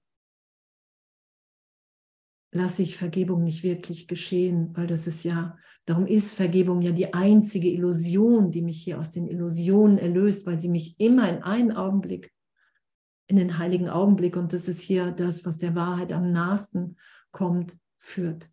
lasse 2.54 2.82
ich 2.82 2.98
Vergebung 2.98 3.44
nicht 3.44 3.64
wirklich 3.64 4.08
geschehen, 4.08 4.72
weil 4.74 4.88
das 4.88 5.06
ist 5.06 5.24
ja, 5.24 5.58
darum 5.86 6.08
ist 6.08 6.34
Vergebung 6.34 6.82
ja 6.82 6.92
die 6.92 7.14
einzige 7.14 7.70
Illusion, 7.70 8.52
die 8.52 8.62
mich 8.62 8.82
hier 8.84 9.00
aus 9.00 9.12
den 9.12 9.28
Illusionen 9.28 9.98
erlöst, 9.98 10.46
weil 10.46 10.60
sie 10.60 10.70
mich 10.70 11.00
immer 11.00 11.30
in 11.30 11.44
einen 11.44 11.72
Augenblick 11.74 12.32
in 13.28 13.36
den 13.38 13.58
heiligen 13.58 13.90
Augenblick, 13.90 14.36
und 14.36 14.54
das 14.54 14.68
ist 14.68 14.82
hier 14.82 15.12
das, 15.12 15.46
was 15.46 15.58
der 15.58 15.76
Wahrheit 15.76 16.12
am 16.12 16.32
nahesten 16.32 16.98
kommt, 17.32 17.78
führt, 17.98 18.50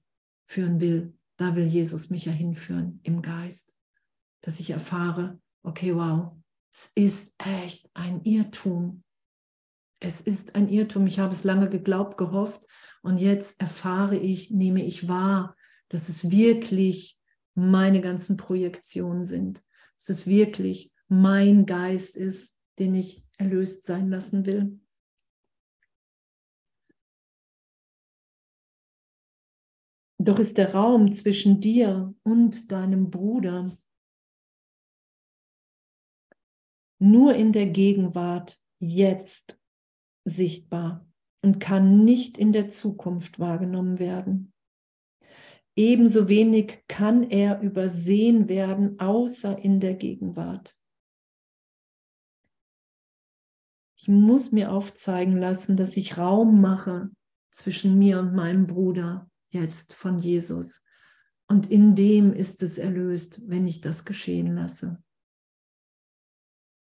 führen 0.47 0.81
will. 0.81 1.15
Da 1.37 1.57
will 1.57 1.67
Jesus 1.67 2.11
mich 2.11 2.27
ja 2.27 2.33
hinführen 2.33 3.01
im 3.03 3.23
Geist, 3.23 3.77
dass 4.43 4.61
ich 4.61 4.71
erfahre, 4.71 5.41
okay, 5.63 5.95
wow, 5.95 6.33
es 6.73 6.93
ist 6.95 7.35
echt 7.39 7.91
ein 7.95 8.23
Irrtum. 8.25 9.03
Es 9.99 10.21
ist 10.21 10.55
ein 10.55 10.69
Irrtum. 10.69 11.07
Ich 11.07 11.19
habe 11.19 11.35
es 11.35 11.45
lange 11.45 11.69
geglaubt, 11.69 12.17
gehofft 12.17 12.65
und 13.03 13.19
jetzt 13.19 13.61
erfahre 13.61 14.17
ich, 14.17 14.51
nehme 14.51 14.85
ich 14.85 15.09
wahr, 15.09 15.57
dass 15.89 16.09
es 16.09 16.31
wirklich 16.31 17.19
meine 17.55 18.01
ganzen 18.01 18.37
Projektionen 18.37 19.25
sind. 19.25 19.63
Dass 19.99 20.09
es 20.09 20.27
wirklich 20.27 20.93
mein 21.09 21.67
Geist 21.67 22.17
ist, 22.17 22.55
den 22.79 22.95
ich 22.95 23.27
erlöst 23.41 23.85
sein 23.85 24.11
lassen 24.11 24.47
will. 24.47 24.79
Doch 30.19 30.39
ist 30.39 30.59
der 30.59 30.75
Raum 30.75 31.13
zwischen 31.13 31.63
dir 31.63 32.15
und 32.23 32.71
deinem 32.71 33.11
Bruder 33.11 33.77
nur 36.99 37.35
in 37.35 37.53
der 37.53 37.67
Gegenwart 37.67 38.61
jetzt 38.79 39.59
sichtbar 40.25 41.11
und 41.43 41.59
kann 41.59 42.05
nicht 42.05 42.37
in 42.37 42.53
der 42.53 42.69
Zukunft 42.69 43.39
wahrgenommen 43.39 43.99
werden. 43.99 44.53
Ebenso 45.75 46.29
wenig 46.29 46.85
kann 46.87 47.23
er 47.23 47.63
übersehen 47.63 48.49
werden, 48.49 49.01
außer 49.01 49.59
in 49.59 49.81
der 49.81 49.95
Gegenwart. 49.95 50.80
Ich 54.01 54.09
muss 54.09 54.51
mir 54.51 54.73
aufzeigen 54.73 55.37
lassen, 55.37 55.77
dass 55.77 55.95
ich 55.99 56.17
Raum 56.17 56.63
mache 56.63 57.11
zwischen 57.51 57.99
mir 57.99 58.19
und 58.19 58.35
meinem 58.35 58.67
Bruder 58.67 59.31
jetzt 59.51 59.93
von 59.93 60.19
Jesus. 60.19 60.83
Und 61.49 61.71
in 61.71 61.95
dem 61.95 62.33
ist 62.33 62.63
es 62.63 62.79
erlöst, 62.79 63.43
wenn 63.47 63.67
ich 63.67 63.83
das 63.83 64.07
geschehen 64.07 64.55
lasse. 64.55 65.03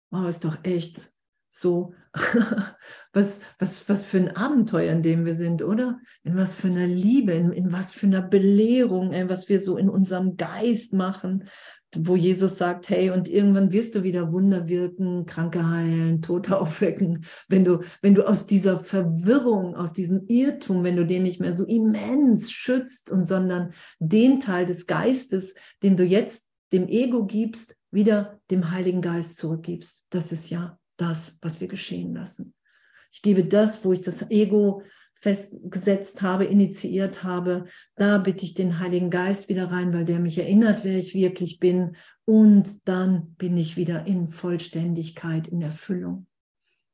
Wow, 0.09 0.29
ist 0.29 0.45
doch 0.45 0.63
echt 0.63 1.11
so, 1.49 1.93
was, 3.11 3.41
was, 3.59 3.89
was 3.89 4.05
für 4.05 4.17
ein 4.17 4.37
Abenteuer, 4.37 4.93
in 4.93 5.03
dem 5.03 5.25
wir 5.25 5.35
sind, 5.35 5.63
oder? 5.63 5.99
In 6.23 6.37
was 6.37 6.55
für 6.55 6.67
einer 6.67 6.87
Liebe, 6.87 7.33
in, 7.33 7.51
in 7.51 7.73
was 7.73 7.91
für 7.91 8.05
einer 8.05 8.21
Belehrung, 8.21 9.11
in 9.11 9.27
was 9.27 9.49
wir 9.49 9.59
so 9.59 9.75
in 9.75 9.89
unserem 9.89 10.37
Geist 10.37 10.93
machen, 10.93 11.49
wo 11.97 12.15
Jesus 12.15 12.57
sagt, 12.57 12.89
hey, 12.89 13.09
und 13.09 13.27
irgendwann 13.27 13.71
wirst 13.71 13.95
du 13.95 14.03
wieder 14.03 14.31
Wunder 14.31 14.67
wirken, 14.67 15.25
Kranke 15.25 15.69
heilen, 15.69 16.21
Tote 16.21 16.57
aufwecken, 16.61 17.25
wenn 17.47 17.65
du, 17.65 17.81
wenn 18.01 18.15
du 18.15 18.27
aus 18.27 18.47
dieser 18.47 18.77
Verwirrung, 18.77 19.75
aus 19.75 19.93
diesem 19.93 20.25
Irrtum, 20.27 20.83
wenn 20.83 20.95
du 20.95 21.05
den 21.05 21.23
nicht 21.23 21.39
mehr 21.39 21.53
so 21.53 21.65
immens 21.65 22.51
schützt 22.51 23.11
und 23.11 23.27
sondern 23.27 23.71
den 23.99 24.39
Teil 24.39 24.65
des 24.65 24.87
Geistes, 24.87 25.55
den 25.83 25.97
du 25.97 26.03
jetzt 26.03 26.47
dem 26.71 26.87
Ego 26.87 27.25
gibst, 27.25 27.75
wieder 27.91 28.39
dem 28.49 28.71
Heiligen 28.71 29.01
Geist 29.01 29.37
zurückgibst. 29.37 30.07
Das 30.09 30.31
ist 30.31 30.49
ja 30.49 30.79
das, 30.97 31.37
was 31.41 31.59
wir 31.59 31.67
geschehen 31.67 32.13
lassen. 32.13 32.53
Ich 33.11 33.21
gebe 33.21 33.43
das, 33.43 33.83
wo 33.83 33.91
ich 33.91 34.01
das 34.01 34.29
Ego 34.31 34.83
festgesetzt 35.21 36.23
habe, 36.23 36.45
initiiert 36.45 37.23
habe, 37.23 37.65
da 37.95 38.17
bitte 38.17 38.43
ich 38.43 38.55
den 38.55 38.79
Heiligen 38.79 39.11
Geist 39.11 39.49
wieder 39.49 39.71
rein, 39.71 39.93
weil 39.93 40.03
der 40.03 40.19
mich 40.19 40.39
erinnert, 40.39 40.83
wer 40.83 40.97
ich 40.97 41.13
wirklich 41.13 41.59
bin. 41.59 41.95
Und 42.25 42.87
dann 42.87 43.35
bin 43.35 43.55
ich 43.55 43.77
wieder 43.77 44.07
in 44.07 44.29
Vollständigkeit, 44.29 45.47
in 45.47 45.61
Erfüllung. 45.61 46.25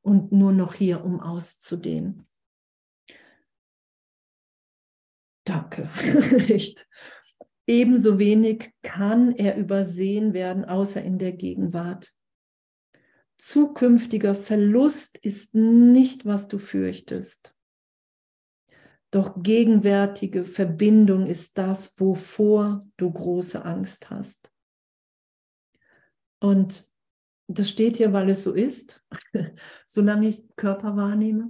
Und 0.02 0.34
nur 0.34 0.52
noch 0.52 0.74
hier, 0.74 1.06
um 1.06 1.22
auszudehnen. 1.22 2.28
Danke. 5.46 5.90
Ebenso 7.66 8.20
wenig 8.20 8.74
kann 8.82 9.34
er 9.36 9.56
übersehen 9.56 10.34
werden, 10.34 10.66
außer 10.66 11.02
in 11.02 11.18
der 11.18 11.32
Gegenwart. 11.32 12.14
Zukünftiger 13.38 14.36
Verlust 14.36 15.18
ist 15.18 15.56
nicht, 15.56 16.26
was 16.26 16.50
du 16.50 16.58
fürchtest. 16.58 17.54
Doch 19.18 19.42
gegenwärtige 19.42 20.44
Verbindung 20.44 21.26
ist 21.26 21.58
das, 21.58 22.00
wovor 22.00 22.86
du 22.98 23.10
große 23.10 23.66
Angst 23.66 24.12
hast. 24.12 24.52
Und 26.40 26.88
das 27.48 27.68
steht 27.68 27.98
hier, 27.98 28.14
weil 28.14 28.30
es 28.30 28.44
so 28.44 28.54
ist. 28.54 29.04
solange 29.88 30.28
ich 30.28 30.56
Körper 30.56 30.96
wahrnehme, 30.98 31.50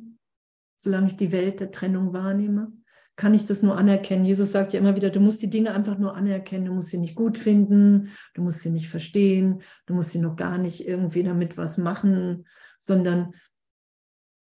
solange 0.78 1.08
ich 1.08 1.18
die 1.18 1.34
Welt 1.34 1.60
der 1.60 1.72
Trennung 1.72 2.14
wahrnehme, 2.14 2.72
kann 3.18 3.34
ich 3.34 3.44
das 3.44 3.62
nur 3.62 3.78
anerkennen. 3.78 4.24
Jesus 4.24 4.54
sagt 4.54 4.72
ja 4.72 4.80
immer 4.80 4.96
wieder, 4.96 5.10
du 5.10 5.20
musst 5.20 5.42
die 5.42 5.50
Dinge 5.50 5.74
einfach 5.74 5.98
nur 5.98 6.16
anerkennen, 6.16 6.68
du 6.68 6.74
musst 6.74 6.92
sie 6.92 7.00
nicht 7.00 7.16
gut 7.16 7.38
finden, 7.38 8.14
du 8.34 8.44
musst 8.44 8.62
sie 8.62 8.70
nicht 8.70 8.88
verstehen, 8.88 9.62
du 9.88 9.94
musst 9.94 10.12
sie 10.12 10.20
noch 10.20 10.38
gar 10.38 10.58
nicht 10.58 10.88
irgendwie 10.88 11.24
damit 11.24 11.58
was 11.58 11.78
machen, 11.78 12.48
sondern 12.80 13.34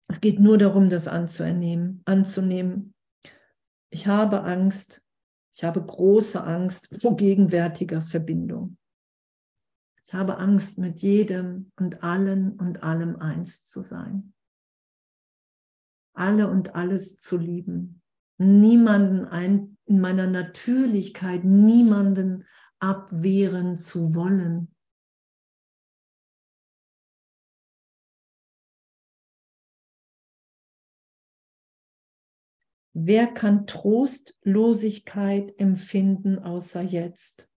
es 0.09 0.21
geht 0.21 0.41
nur 0.41 0.59
darum, 0.59 0.89
das 0.89 1.07
anzunehmen, 1.07 2.03
anzunehmen. 2.07 2.94
Ich 3.95 4.09
habe 4.09 4.43
Angst, 4.43 5.05
ich 5.55 5.63
habe 5.63 5.81
große 5.81 6.43
Angst 6.43 6.89
vor 7.01 7.17
gegenwärtiger 7.17 8.03
Verbindung. 8.03 8.77
Ich 10.05 10.13
habe 10.13 10.39
Angst, 10.39 10.79
mit 10.79 10.99
jedem 10.99 11.71
und 11.79 12.03
allen 12.03 12.59
und 12.59 12.83
allem 12.83 13.15
eins 13.15 13.63
zu 13.63 13.83
sein. 13.83 14.35
Alle 16.13 16.51
und 16.51 16.75
alles 16.75 17.19
zu 17.19 17.39
lieben. 17.39 18.03
Niemanden 18.37 19.27
ein, 19.27 19.79
in 19.85 20.01
meiner 20.01 20.27
Natürlichkeit, 20.27 21.45
niemanden 21.45 22.47
abwehren 22.81 23.79
zu 23.79 24.17
wollen. 24.17 24.74
Wer 32.97 33.27
kann 33.27 33.67
Trostlosigkeit 33.67 35.59
empfinden 35.59 36.39
außer 36.39 36.81
jetzt? 36.81 37.51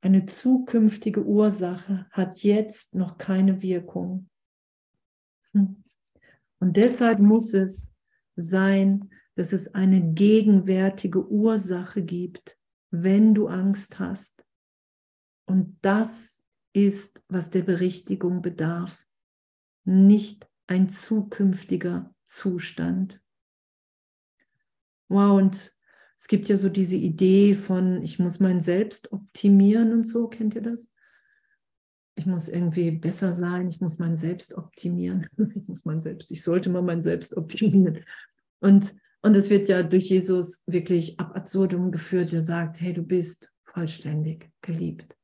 Eine 0.00 0.26
zukünftige 0.26 1.24
Ursache 1.24 2.06
hat 2.10 2.44
jetzt 2.44 2.94
noch 2.94 3.18
keine 3.18 3.60
Wirkung. 3.60 4.30
Hm. 5.50 5.82
Und 6.60 6.76
deshalb 6.76 7.18
muss 7.18 7.54
es 7.54 7.92
sein, 8.36 9.10
dass 9.34 9.52
es 9.52 9.74
eine 9.74 10.12
gegenwärtige 10.12 11.26
Ursache 11.28 12.04
gibt, 12.04 12.56
wenn 12.90 13.34
du 13.34 13.48
Angst 13.48 13.98
hast. 13.98 14.44
Und 15.44 15.76
das 15.82 16.44
ist, 16.72 17.24
was 17.26 17.50
der 17.50 17.62
Berichtigung 17.62 18.42
bedarf, 18.42 19.08
nicht 19.84 20.51
ein 20.66 20.88
zukünftiger 20.88 22.14
Zustand. 22.24 23.20
Wow, 25.08 25.38
und 25.38 25.74
es 26.18 26.28
gibt 26.28 26.48
ja 26.48 26.56
so 26.56 26.68
diese 26.68 26.96
Idee 26.96 27.54
von, 27.54 28.00
ich 28.02 28.18
muss 28.18 28.40
mein 28.40 28.60
Selbst 28.60 29.12
optimieren 29.12 29.92
und 29.92 30.06
so, 30.06 30.28
kennt 30.28 30.54
ihr 30.54 30.62
das? 30.62 30.88
Ich 32.14 32.26
muss 32.26 32.48
irgendwie 32.48 32.92
besser 32.92 33.32
sein, 33.32 33.68
ich 33.68 33.80
muss 33.80 33.98
mein 33.98 34.16
Selbst 34.16 34.54
optimieren. 34.54 35.26
Ich 35.56 35.66
muss 35.66 35.84
mein 35.84 36.00
Selbst, 36.00 36.30
ich 36.30 36.42
sollte 36.42 36.70
mal 36.70 36.82
mein 36.82 37.02
Selbst 37.02 37.36
optimieren. 37.36 38.04
Und, 38.60 38.94
und 39.22 39.36
es 39.36 39.50
wird 39.50 39.66
ja 39.66 39.82
durch 39.82 40.10
Jesus 40.10 40.62
wirklich 40.66 41.18
ab 41.18 41.34
absurdum 41.34 41.90
geführt, 41.90 42.32
der 42.32 42.42
sagt, 42.42 42.80
hey, 42.80 42.92
du 42.92 43.02
bist 43.02 43.52
vollständig 43.64 44.50
geliebt. 44.60 45.16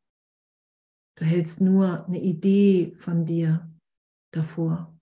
Du 1.14 1.24
hältst 1.24 1.60
nur 1.60 2.06
eine 2.06 2.20
Idee 2.20 2.94
von 2.98 3.24
dir 3.24 3.70
davor. 4.32 4.97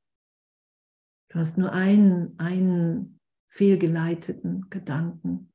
Du 1.37 1.41
hast 1.41 1.59
nur 1.59 1.75
einen, 1.75 2.39
einen 2.39 3.21
fehlgeleiteten 3.49 4.71
Gedanken. 4.71 5.53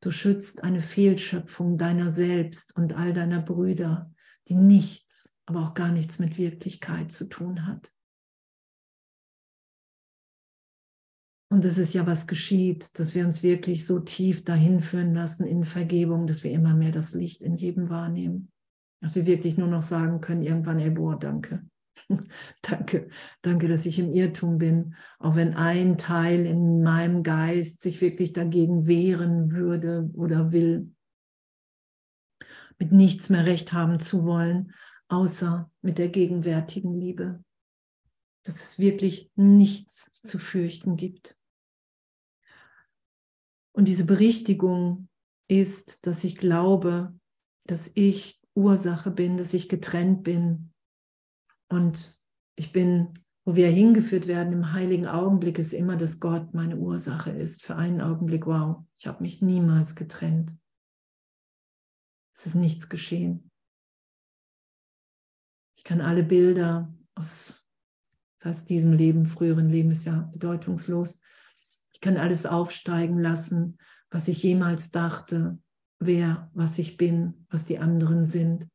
Du 0.00 0.12
schützt 0.12 0.62
eine 0.62 0.80
Fehlschöpfung 0.80 1.76
deiner 1.76 2.12
selbst 2.12 2.72
und 2.76 2.92
all 2.92 3.12
deiner 3.12 3.42
Brüder, 3.42 4.14
die 4.46 4.54
nichts, 4.54 5.34
aber 5.44 5.64
auch 5.64 5.74
gar 5.74 5.90
nichts 5.90 6.20
mit 6.20 6.38
Wirklichkeit 6.38 7.10
zu 7.10 7.24
tun 7.24 7.66
hat. 7.66 7.92
Und 11.50 11.64
es 11.64 11.78
ist 11.78 11.94
ja, 11.94 12.06
was 12.06 12.28
geschieht, 12.28 12.96
dass 13.00 13.16
wir 13.16 13.26
uns 13.26 13.42
wirklich 13.42 13.86
so 13.86 13.98
tief 13.98 14.44
dahin 14.44 14.78
führen 14.78 15.14
lassen 15.14 15.48
in 15.48 15.64
Vergebung, 15.64 16.28
dass 16.28 16.44
wir 16.44 16.52
immer 16.52 16.74
mehr 16.74 16.92
das 16.92 17.12
Licht 17.12 17.42
in 17.42 17.56
jedem 17.56 17.90
wahrnehmen. 17.90 18.52
Dass 19.00 19.16
wir 19.16 19.26
wirklich 19.26 19.56
nur 19.56 19.66
noch 19.66 19.82
sagen 19.82 20.20
können, 20.20 20.42
irgendwann, 20.42 20.78
ey, 20.78 20.90
boah, 20.90 21.18
danke. 21.18 21.68
danke, 22.62 23.08
danke, 23.42 23.68
dass 23.68 23.86
ich 23.86 23.98
im 23.98 24.12
Irrtum 24.12 24.58
bin, 24.58 24.94
auch 25.18 25.36
wenn 25.36 25.54
ein 25.54 25.98
Teil 25.98 26.46
in 26.46 26.82
meinem 26.82 27.22
Geist 27.22 27.80
sich 27.80 28.00
wirklich 28.00 28.32
dagegen 28.32 28.86
wehren 28.86 29.52
würde 29.52 30.10
oder 30.14 30.52
will, 30.52 30.90
mit 32.78 32.92
nichts 32.92 33.30
mehr 33.30 33.46
recht 33.46 33.72
haben 33.72 34.00
zu 34.00 34.24
wollen, 34.24 34.72
außer 35.08 35.70
mit 35.82 35.98
der 35.98 36.08
gegenwärtigen 36.08 36.98
Liebe, 36.98 37.44
dass 38.44 38.56
es 38.56 38.78
wirklich 38.78 39.30
nichts 39.36 40.12
zu 40.20 40.38
fürchten 40.38 40.96
gibt. 40.96 41.36
Und 43.72 43.88
diese 43.88 44.04
Berichtigung 44.04 45.08
ist, 45.48 46.06
dass 46.06 46.24
ich 46.24 46.36
glaube, 46.36 47.14
dass 47.64 47.90
ich 47.94 48.40
Ursache 48.54 49.10
bin, 49.10 49.36
dass 49.36 49.54
ich 49.54 49.68
getrennt 49.68 50.24
bin 50.24 50.71
und 51.72 52.14
ich 52.54 52.70
bin, 52.70 53.14
wo 53.46 53.56
wir 53.56 53.68
hingeführt 53.68 54.26
werden 54.26 54.52
im 54.52 54.72
heiligen 54.74 55.06
Augenblick, 55.06 55.58
ist 55.58 55.72
immer, 55.72 55.96
dass 55.96 56.20
Gott 56.20 56.52
meine 56.52 56.76
Ursache 56.76 57.30
ist. 57.30 57.62
Für 57.62 57.76
einen 57.76 58.02
Augenblick, 58.02 58.46
wow, 58.46 58.84
ich 58.94 59.06
habe 59.06 59.22
mich 59.22 59.40
niemals 59.40 59.94
getrennt. 59.94 60.54
Es 62.34 62.44
ist 62.44 62.56
nichts 62.56 62.90
geschehen. 62.90 63.50
Ich 65.78 65.84
kann 65.84 66.02
alle 66.02 66.22
Bilder 66.22 66.94
aus, 67.14 67.64
das 68.38 68.46
heißt, 68.46 68.68
diesem 68.68 68.92
Leben, 68.92 69.26
früheren 69.26 69.70
Leben 69.70 69.90
ist 69.92 70.04
ja 70.04 70.28
bedeutungslos. 70.30 71.22
Ich 71.92 72.02
kann 72.02 72.18
alles 72.18 72.44
aufsteigen 72.44 73.18
lassen, 73.18 73.78
was 74.10 74.28
ich 74.28 74.42
jemals 74.42 74.90
dachte, 74.90 75.58
wer, 75.98 76.50
was 76.52 76.78
ich 76.78 76.98
bin, 76.98 77.46
was 77.48 77.64
die 77.64 77.78
anderen 77.78 78.26
sind. 78.26 78.68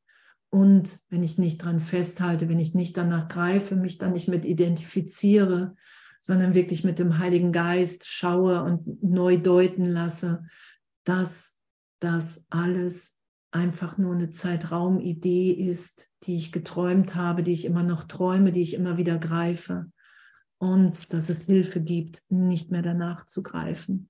Und 0.49 0.99
wenn 1.09 1.23
ich 1.23 1.37
nicht 1.37 1.63
dran 1.63 1.79
festhalte, 1.79 2.47
wenn 2.47 2.59
ich 2.59 2.73
nicht 2.73 2.95
danach 2.95 3.27
greife, 3.27 3.75
mich 3.75 3.97
dann 3.97 4.13
nicht 4.13 4.27
mit 4.27 4.45
identifiziere, 4.45 5.75
sondern 6.21 6.53
wirklich 6.53 6.83
mit 6.83 6.99
dem 6.99 7.19
Heiligen 7.19 7.51
Geist 7.51 8.07
schaue 8.07 8.63
und 8.63 9.03
neu 9.03 9.37
deuten 9.37 9.85
lasse, 9.85 10.43
dass 11.03 11.57
das 11.99 12.45
alles 12.49 13.17
einfach 13.51 13.97
nur 13.97 14.13
eine 14.13 14.29
Zeitraumidee 14.29 15.51
ist, 15.51 16.09
die 16.23 16.35
ich 16.35 16.51
geträumt 16.51 17.15
habe, 17.15 17.43
die 17.43 17.53
ich 17.53 17.65
immer 17.65 17.83
noch 17.83 18.03
träume, 18.03 18.51
die 18.51 18.61
ich 18.61 18.73
immer 18.73 18.97
wieder 18.97 19.17
greife. 19.17 19.91
Und 20.59 21.13
dass 21.13 21.29
es 21.29 21.45
Hilfe 21.45 21.81
gibt, 21.81 22.23
nicht 22.29 22.71
mehr 22.71 22.81
danach 22.81 23.25
zu 23.25 23.43
greifen, 23.43 24.09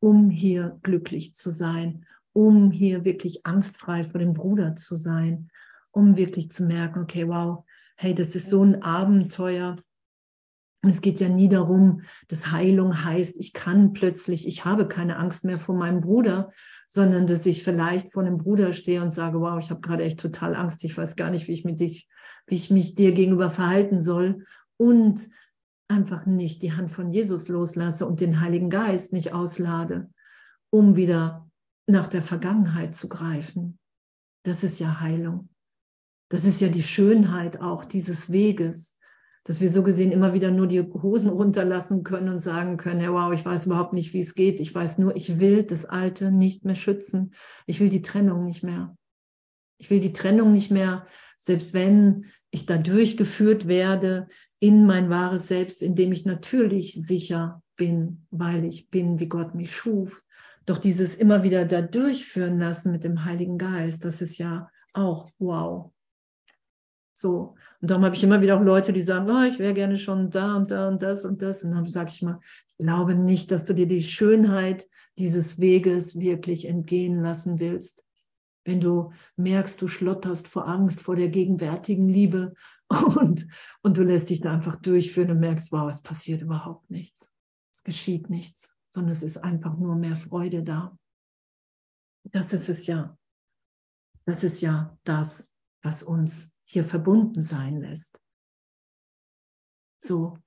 um 0.00 0.30
hier 0.30 0.78
glücklich 0.82 1.34
zu 1.34 1.50
sein, 1.50 2.06
um 2.32 2.70
hier 2.70 3.04
wirklich 3.04 3.46
angstfrei 3.46 4.04
vor 4.04 4.18
dem 4.18 4.32
Bruder 4.32 4.76
zu 4.76 4.96
sein, 4.96 5.50
um 5.90 6.16
wirklich 6.16 6.50
zu 6.50 6.64
merken, 6.64 7.00
okay, 7.00 7.28
wow, 7.28 7.64
hey, 7.96 8.14
das 8.14 8.34
ist 8.34 8.48
so 8.50 8.62
ein 8.64 8.82
Abenteuer. 8.82 9.76
Und 10.84 10.90
es 10.90 11.00
geht 11.00 11.20
ja 11.20 11.28
nie 11.28 11.48
darum, 11.48 12.02
dass 12.28 12.50
Heilung 12.50 13.04
heißt, 13.04 13.36
ich 13.38 13.52
kann 13.52 13.92
plötzlich, 13.92 14.48
ich 14.48 14.64
habe 14.64 14.88
keine 14.88 15.16
Angst 15.16 15.44
mehr 15.44 15.58
vor 15.58 15.76
meinem 15.76 16.00
Bruder, 16.00 16.50
sondern 16.88 17.26
dass 17.26 17.46
ich 17.46 17.62
vielleicht 17.62 18.12
vor 18.12 18.24
einem 18.24 18.38
Bruder 18.38 18.72
stehe 18.72 19.00
und 19.00 19.12
sage, 19.12 19.40
wow, 19.40 19.58
ich 19.60 19.70
habe 19.70 19.80
gerade 19.80 20.02
echt 20.02 20.18
total 20.18 20.56
Angst, 20.56 20.82
ich 20.82 20.96
weiß 20.96 21.14
gar 21.14 21.30
nicht, 21.30 21.46
wie 21.46 21.52
ich, 21.52 21.64
mit 21.64 21.78
dich, 21.78 22.08
wie 22.46 22.56
ich 22.56 22.70
mich 22.70 22.96
dir 22.96 23.12
gegenüber 23.12 23.50
verhalten 23.50 24.00
soll. 24.00 24.44
Und 24.76 25.28
einfach 25.86 26.26
nicht 26.26 26.62
die 26.62 26.72
Hand 26.72 26.90
von 26.90 27.12
Jesus 27.12 27.48
loslasse 27.48 28.06
und 28.06 28.20
den 28.20 28.40
Heiligen 28.40 28.70
Geist 28.70 29.12
nicht 29.12 29.32
auslade, 29.32 30.10
um 30.70 30.96
wieder 30.96 31.48
nach 31.86 32.08
der 32.08 32.22
Vergangenheit 32.22 32.94
zu 32.94 33.08
greifen. 33.08 33.78
Das 34.44 34.64
ist 34.64 34.78
ja 34.78 35.00
Heilung. 35.00 35.48
Das 36.28 36.44
ist 36.44 36.60
ja 36.60 36.68
die 36.68 36.82
Schönheit 36.82 37.60
auch 37.60 37.84
dieses 37.84 38.32
Weges, 38.32 38.98
dass 39.44 39.60
wir 39.60 39.70
so 39.70 39.82
gesehen 39.82 40.12
immer 40.12 40.32
wieder 40.32 40.50
nur 40.50 40.66
die 40.66 40.80
Hosen 40.80 41.28
runterlassen 41.28 42.04
können 42.04 42.28
und 42.28 42.40
sagen 42.42 42.76
können, 42.76 43.00
hey, 43.00 43.12
wow, 43.12 43.32
ich 43.32 43.44
weiß 43.44 43.66
überhaupt 43.66 43.92
nicht, 43.92 44.12
wie 44.12 44.20
es 44.20 44.34
geht. 44.34 44.60
Ich 44.60 44.74
weiß 44.74 44.98
nur, 44.98 45.16
ich 45.16 45.40
will 45.40 45.64
das 45.64 45.84
Alte 45.84 46.30
nicht 46.30 46.64
mehr 46.64 46.76
schützen. 46.76 47.34
Ich 47.66 47.80
will 47.80 47.88
die 47.88 48.02
Trennung 48.02 48.46
nicht 48.46 48.62
mehr. 48.62 48.96
Ich 49.78 49.90
will 49.90 50.00
die 50.00 50.12
Trennung 50.12 50.52
nicht 50.52 50.70
mehr, 50.70 51.06
selbst 51.36 51.74
wenn 51.74 52.26
ich 52.50 52.66
da 52.66 52.78
durchgeführt 52.78 53.66
werde 53.66 54.28
in 54.60 54.86
mein 54.86 55.10
wahres 55.10 55.48
Selbst, 55.48 55.82
in 55.82 55.96
dem 55.96 56.12
ich 56.12 56.24
natürlich 56.24 56.94
sicher 56.94 57.62
bin, 57.76 58.26
weil 58.30 58.64
ich 58.64 58.90
bin, 58.90 59.18
wie 59.18 59.28
Gott 59.28 59.56
mich 59.56 59.74
schuf. 59.74 60.22
Doch 60.66 60.78
dieses 60.78 61.16
immer 61.16 61.42
wieder 61.42 61.64
da 61.64 61.82
durchführen 61.82 62.58
lassen 62.58 62.92
mit 62.92 63.04
dem 63.04 63.24
Heiligen 63.24 63.58
Geist, 63.58 64.04
das 64.04 64.22
ist 64.22 64.38
ja 64.38 64.70
auch 64.92 65.28
wow. 65.38 65.92
So. 67.14 67.54
Und 67.80 67.90
darum 67.90 68.04
habe 68.04 68.16
ich 68.16 68.24
immer 68.24 68.40
wieder 68.40 68.56
auch 68.58 68.62
Leute, 68.62 68.92
die 68.92 69.02
sagen, 69.02 69.30
oh, 69.30 69.44
ich 69.44 69.58
wäre 69.58 69.74
gerne 69.74 69.96
schon 69.96 70.30
da 70.30 70.56
und 70.56 70.70
da 70.70 70.88
und 70.88 71.02
das 71.02 71.24
und 71.24 71.40
das. 71.40 71.62
Und 71.62 71.70
dann 71.70 71.86
sage 71.88 72.10
ich 72.10 72.22
mal, 72.22 72.40
ich 72.66 72.78
glaube 72.78 73.14
nicht, 73.14 73.50
dass 73.50 73.64
du 73.64 73.74
dir 73.74 73.86
die 73.86 74.02
Schönheit 74.02 74.88
dieses 75.18 75.60
Weges 75.60 76.18
wirklich 76.18 76.66
entgehen 76.66 77.22
lassen 77.22 77.60
willst. 77.60 78.04
wenn 78.64 78.80
du 78.80 79.10
merkst, 79.36 79.82
du 79.82 79.88
schlotterst 79.88 80.46
vor 80.46 80.68
Angst, 80.68 81.00
vor 81.00 81.16
der 81.16 81.28
gegenwärtigen 81.28 82.08
Liebe 82.08 82.54
und, 83.18 83.46
und 83.82 83.96
du 83.96 84.02
lässt 84.02 84.30
dich 84.30 84.40
da 84.40 84.52
einfach 84.52 84.76
durchführen 84.76 85.32
und 85.32 85.40
merkst, 85.40 85.72
wow, 85.72 85.88
es 85.88 86.00
passiert 86.00 86.42
überhaupt 86.42 86.88
nichts. 86.88 87.32
Es 87.72 87.82
geschieht 87.82 88.30
nichts, 88.30 88.76
sondern 88.94 89.12
es 89.12 89.22
ist 89.22 89.38
einfach 89.38 89.76
nur 89.76 89.96
mehr 89.96 90.16
Freude 90.16 90.62
da. 90.62 90.96
Das 92.24 92.52
ist 92.52 92.68
es 92.68 92.86
ja. 92.86 93.18
Das 94.24 94.44
ist 94.44 94.60
ja 94.60 94.96
das, 95.04 95.52
was 95.82 96.02
uns 96.02 96.56
hier 96.64 96.84
verbunden 96.84 97.42
sein 97.42 97.80
lässt. 97.80 98.20
So, 99.98 100.38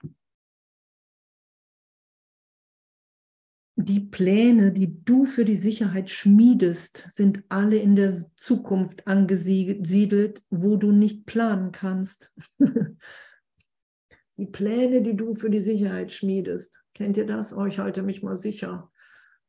die 3.77 3.99
Pläne, 3.99 4.71
die 4.71 5.03
du 5.03 5.25
für 5.25 5.43
die 5.43 5.55
Sicherheit 5.55 6.09
schmiedest, 6.09 7.05
sind 7.09 7.43
alle 7.49 7.77
in 7.77 7.95
der 7.95 8.15
Zukunft 8.35 9.05
angesiedelt, 9.05 10.41
wo 10.49 10.77
du 10.77 10.91
nicht 10.91 11.25
planen 11.25 11.71
kannst. 11.71 12.33
die 14.37 14.45
Pläne, 14.45 15.01
die 15.01 15.15
du 15.15 15.35
für 15.35 15.49
die 15.49 15.59
Sicherheit 15.59 16.11
schmiedest. 16.13 16.84
Kennt 16.95 17.17
ihr 17.17 17.27
das? 17.27 17.55
Oh, 17.55 17.65
ich 17.65 17.77
halte 17.77 18.01
mich 18.01 18.23
mal 18.23 18.37
sicher. 18.37 18.89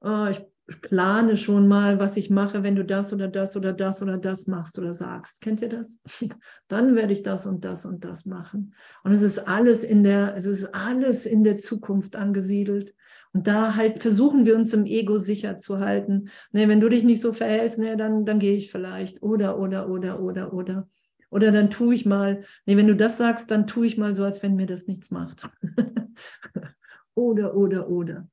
Oh, 0.00 0.26
ich 0.28 0.42
plane 0.82 1.36
schon 1.36 1.68
mal, 1.68 2.00
was 2.00 2.16
ich 2.16 2.28
mache, 2.28 2.64
wenn 2.64 2.74
du 2.74 2.84
das 2.84 3.12
oder 3.12 3.28
das 3.28 3.56
oder 3.56 3.72
das 3.72 4.02
oder 4.02 4.18
das 4.18 4.48
machst 4.48 4.78
oder 4.80 4.92
sagst. 4.92 5.40
Kennt 5.40 5.62
ihr 5.62 5.68
das? 5.68 6.00
Dann 6.68 6.96
werde 6.96 7.12
ich 7.12 7.22
das 7.22 7.46
und 7.46 7.64
das 7.64 7.86
und 7.86 8.04
das 8.04 8.26
machen. 8.26 8.74
Und 9.04 9.12
es 9.12 9.22
ist 9.22 9.46
alles 9.46 9.84
in 9.84 10.02
der, 10.02 10.36
es 10.36 10.44
ist 10.44 10.74
alles 10.74 11.24
in 11.24 11.44
der 11.44 11.58
Zukunft 11.58 12.16
angesiedelt. 12.16 12.94
Und 13.32 13.46
da 13.46 13.76
halt 13.76 14.00
versuchen 14.00 14.44
wir 14.44 14.56
uns 14.56 14.74
im 14.74 14.84
Ego 14.84 15.18
sicher 15.18 15.56
zu 15.56 15.78
halten. 15.78 16.30
Nee, 16.50 16.66
wenn 16.66 16.80
du 16.80 16.88
dich 16.88 17.04
nicht 17.04 17.20
so 17.20 17.32
verhältst, 17.32 17.78
nee, 17.78 17.94
dann, 17.94 18.24
dann 18.24 18.40
gehe 18.40 18.56
ich 18.56 18.72
vielleicht. 18.72 19.22
Oder, 19.22 19.58
oder, 19.60 19.88
oder, 19.88 20.20
oder, 20.20 20.52
oder. 20.52 20.88
Oder 21.30 21.52
dann 21.52 21.70
tue 21.70 21.94
ich 21.94 22.06
mal, 22.06 22.44
nee, 22.64 22.76
wenn 22.76 22.86
du 22.86 22.96
das 22.96 23.18
sagst, 23.18 23.50
dann 23.50 23.66
tue 23.66 23.86
ich 23.86 23.98
mal 23.98 24.16
so, 24.16 24.24
als 24.24 24.42
wenn 24.42 24.56
mir 24.56 24.66
das 24.66 24.86
nichts 24.86 25.12
macht. 25.12 25.48
oder, 27.16 27.56
oder, 27.56 27.88
oder. 27.88 28.28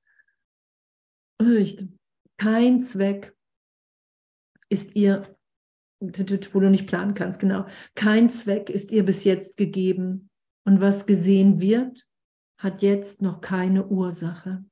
Kein 2.38 2.81
Zweck 2.81 3.36
ist 4.69 4.95
ihr, 4.95 5.38
wo 5.99 6.59
du 6.59 6.69
nicht 6.69 6.88
planen 6.88 7.13
kannst, 7.13 7.39
genau, 7.39 7.65
kein 7.95 8.29
Zweck 8.29 8.69
ist 8.69 8.91
ihr 8.91 9.05
bis 9.05 9.23
jetzt 9.23 9.57
gegeben. 9.57 10.29
Und 10.65 10.79
was 10.81 11.05
gesehen 11.05 11.59
wird, 11.59 12.07
hat 12.57 12.81
jetzt 12.81 13.21
noch 13.21 13.41
keine 13.41 13.88
Ursache. 13.88 14.63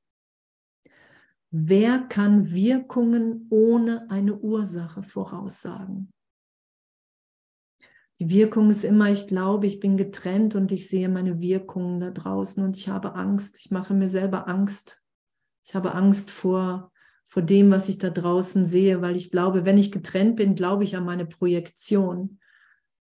Wer 1.53 1.99
kann 1.99 2.51
Wirkungen 2.51 3.47
ohne 3.49 4.09
eine 4.09 4.37
Ursache 4.37 5.03
voraussagen? 5.03 6.11
Die 8.21 8.29
Wirkung 8.29 8.69
ist 8.69 8.85
immer, 8.85 9.11
ich 9.11 9.27
glaube, 9.27 9.67
ich 9.67 9.81
bin 9.81 9.97
getrennt 9.97 10.55
und 10.55 10.71
ich 10.71 10.87
sehe 10.87 11.09
meine 11.09 11.41
Wirkungen 11.41 11.99
da 11.99 12.11
draußen 12.11 12.63
und 12.63 12.77
ich 12.77 12.87
habe 12.87 13.15
Angst. 13.15 13.57
Ich 13.59 13.71
mache 13.71 13.93
mir 13.93 14.07
selber 14.07 14.47
Angst. 14.47 15.01
Ich 15.65 15.75
habe 15.75 15.93
Angst 15.93 16.31
vor 16.31 16.91
vor 17.31 17.41
dem, 17.41 17.71
was 17.71 17.87
ich 17.87 17.97
da 17.97 18.09
draußen 18.09 18.65
sehe, 18.65 19.01
weil 19.01 19.15
ich 19.15 19.31
glaube, 19.31 19.63
wenn 19.63 19.77
ich 19.77 19.93
getrennt 19.93 20.35
bin, 20.35 20.53
glaube 20.53 20.83
ich 20.83 20.97
an 20.97 21.05
meine 21.05 21.25
Projektion. 21.25 22.39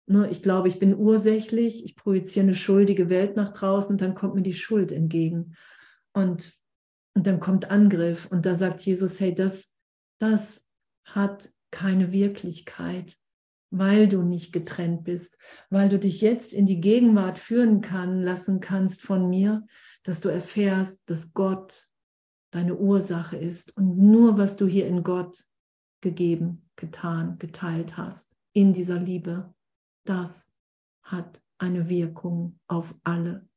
Ne, 0.05 0.28
ich 0.30 0.42
glaube, 0.42 0.68
ich 0.68 0.78
bin 0.78 0.94
ursächlich, 0.94 1.82
ich 1.82 1.96
projiziere 1.96 2.44
eine 2.44 2.55
schuldige 2.55 3.09
Welt 3.09 3.36
nach 3.36 3.55
draußen 3.55 3.92
und 3.92 4.03
dann 4.03 4.14
kommt 4.14 4.34
mir 4.34 4.42
die 4.42 4.53
Schuld 4.53 4.92
entgegen. 4.92 5.57
Und, 6.12 6.53
und 7.14 7.26
dann 7.26 7.40
kommt 7.40 7.70
Angriff 7.70 8.28
und 8.30 8.44
da 8.44 8.55
sagt 8.55 8.80
Jesus, 8.80 9.18
hey, 9.18 9.34
das, 9.34 9.74
das 10.18 10.68
hat 11.05 11.50
keine 11.70 12.12
Wirklichkeit, 12.12 13.16
weil 13.73 14.07
du 14.07 14.23
nicht 14.23 14.53
getrennt 14.53 15.03
bist, 15.03 15.39
weil 15.70 15.89
du 15.89 15.99
dich 15.99 16.20
jetzt 16.20 16.53
in 16.53 16.66
die 16.66 16.81
Gegenwart 16.81 17.39
führen 17.39 17.81
kann, 17.81 18.23
lassen 18.23 18.61
kannst 18.61 19.03
von 19.03 19.29
mir, 19.29 19.66
dass 20.03 20.20
du 20.20 20.29
erfährst, 20.29 21.09
dass 21.09 21.33
Gott 21.33 21.89
deine 22.51 22.77
Ursache 22.77 23.37
ist 23.37 23.75
und 23.77 23.97
nur 23.97 24.37
was 24.37 24.57
du 24.57 24.66
hier 24.66 24.87
in 24.87 25.03
Gott 25.03 25.47
gegeben, 26.03 26.68
getan, 26.77 27.39
geteilt 27.39 27.97
hast, 27.97 28.37
in 28.53 28.75
dieser 28.75 28.99
Liebe, 28.99 29.55
das 30.05 30.53
hat 31.03 31.43
eine 31.57 31.89
Wirkung 31.89 32.61
auf 32.66 32.95
alle. 33.05 33.49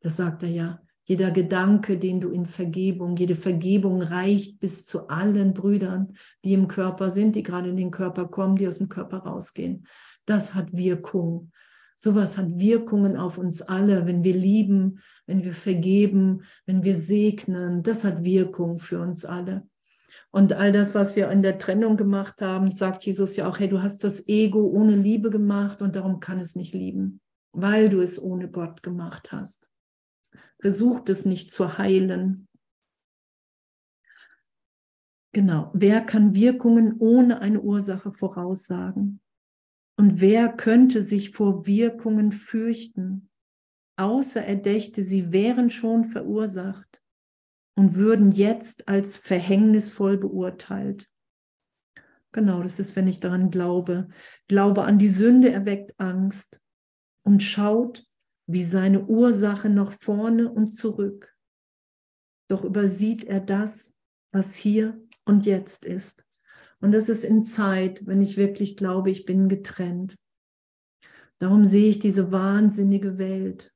Das 0.00 0.16
sagt 0.16 0.42
er 0.44 0.48
ja. 0.48 0.82
Jeder 1.04 1.30
Gedanke, 1.30 1.98
den 1.98 2.20
du 2.20 2.30
in 2.30 2.46
Vergebung, 2.46 3.16
jede 3.16 3.34
Vergebung 3.34 4.02
reicht 4.02 4.60
bis 4.60 4.86
zu 4.86 5.08
allen 5.08 5.52
Brüdern, 5.52 6.14
die 6.44 6.52
im 6.52 6.68
Körper 6.68 7.10
sind, 7.10 7.34
die 7.34 7.42
gerade 7.42 7.70
in 7.70 7.76
den 7.76 7.90
Körper 7.90 8.28
kommen, 8.28 8.56
die 8.56 8.68
aus 8.68 8.78
dem 8.78 8.88
Körper 8.88 9.18
rausgehen. 9.18 9.86
Das 10.26 10.54
hat 10.54 10.72
Wirkung. 10.72 11.50
Sowas 11.96 12.38
hat 12.38 12.58
Wirkungen 12.58 13.16
auf 13.16 13.38
uns 13.38 13.62
alle, 13.62 14.06
wenn 14.06 14.24
wir 14.24 14.34
lieben, 14.34 15.00
wenn 15.26 15.44
wir 15.44 15.54
vergeben, 15.54 16.42
wenn 16.66 16.84
wir 16.84 16.96
segnen. 16.96 17.82
Das 17.82 18.04
hat 18.04 18.24
Wirkung 18.24 18.78
für 18.78 19.00
uns 19.00 19.24
alle. 19.24 19.66
Und 20.30 20.54
all 20.54 20.72
das, 20.72 20.94
was 20.94 21.14
wir 21.14 21.30
in 21.30 21.42
der 21.42 21.58
Trennung 21.58 21.96
gemacht 21.96 22.40
haben, 22.40 22.70
sagt 22.70 23.04
Jesus 23.04 23.36
ja 23.36 23.48
auch, 23.48 23.58
hey, 23.58 23.68
du 23.68 23.82
hast 23.82 24.02
das 24.02 24.26
Ego 24.28 24.66
ohne 24.66 24.96
Liebe 24.96 25.28
gemacht 25.28 25.82
und 25.82 25.94
darum 25.94 26.20
kann 26.20 26.40
es 26.40 26.56
nicht 26.56 26.72
lieben, 26.72 27.20
weil 27.52 27.90
du 27.90 28.00
es 28.00 28.20
ohne 28.20 28.48
Gott 28.48 28.82
gemacht 28.82 29.30
hast. 29.30 29.71
Versucht 30.62 31.08
es 31.08 31.24
nicht 31.24 31.50
zu 31.50 31.76
heilen. 31.76 32.46
Genau. 35.32 35.72
Wer 35.74 36.00
kann 36.02 36.36
Wirkungen 36.36 36.96
ohne 37.00 37.40
eine 37.40 37.60
Ursache 37.60 38.12
voraussagen? 38.12 39.20
Und 39.98 40.20
wer 40.20 40.48
könnte 40.48 41.02
sich 41.02 41.30
vor 41.30 41.66
Wirkungen 41.66 42.30
fürchten, 42.30 43.28
außer 43.96 44.44
er 44.44 44.56
dächte, 44.56 45.02
sie 45.02 45.32
wären 45.32 45.68
schon 45.68 46.04
verursacht 46.04 47.02
und 47.74 47.96
würden 47.96 48.30
jetzt 48.30 48.88
als 48.88 49.16
verhängnisvoll 49.16 50.16
beurteilt. 50.16 51.10
Genau, 52.30 52.62
das 52.62 52.78
ist, 52.78 52.94
wenn 52.94 53.08
ich 53.08 53.18
daran 53.18 53.50
glaube. 53.50 54.08
Glaube 54.46 54.84
an 54.84 54.98
die 54.98 55.08
Sünde 55.08 55.50
erweckt 55.50 55.98
Angst 55.98 56.60
und 57.24 57.42
schaut, 57.42 58.06
wie 58.46 58.62
seine 58.62 59.06
Ursache 59.06 59.68
nach 59.68 59.92
vorne 60.00 60.50
und 60.50 60.68
zurück. 60.68 61.34
Doch 62.48 62.64
übersieht 62.64 63.24
er 63.24 63.40
das, 63.40 63.96
was 64.32 64.54
hier 64.54 65.00
und 65.24 65.46
jetzt 65.46 65.84
ist. 65.84 66.24
Und 66.80 66.92
das 66.92 67.08
ist 67.08 67.24
in 67.24 67.44
Zeit, 67.44 68.06
wenn 68.06 68.20
ich 68.20 68.36
wirklich 68.36 68.76
glaube, 68.76 69.10
ich 69.10 69.24
bin 69.24 69.48
getrennt. 69.48 70.16
Darum 71.38 71.64
sehe 71.64 71.88
ich 71.88 71.98
diese 71.98 72.32
wahnsinnige 72.32 73.18
Welt. 73.18 73.72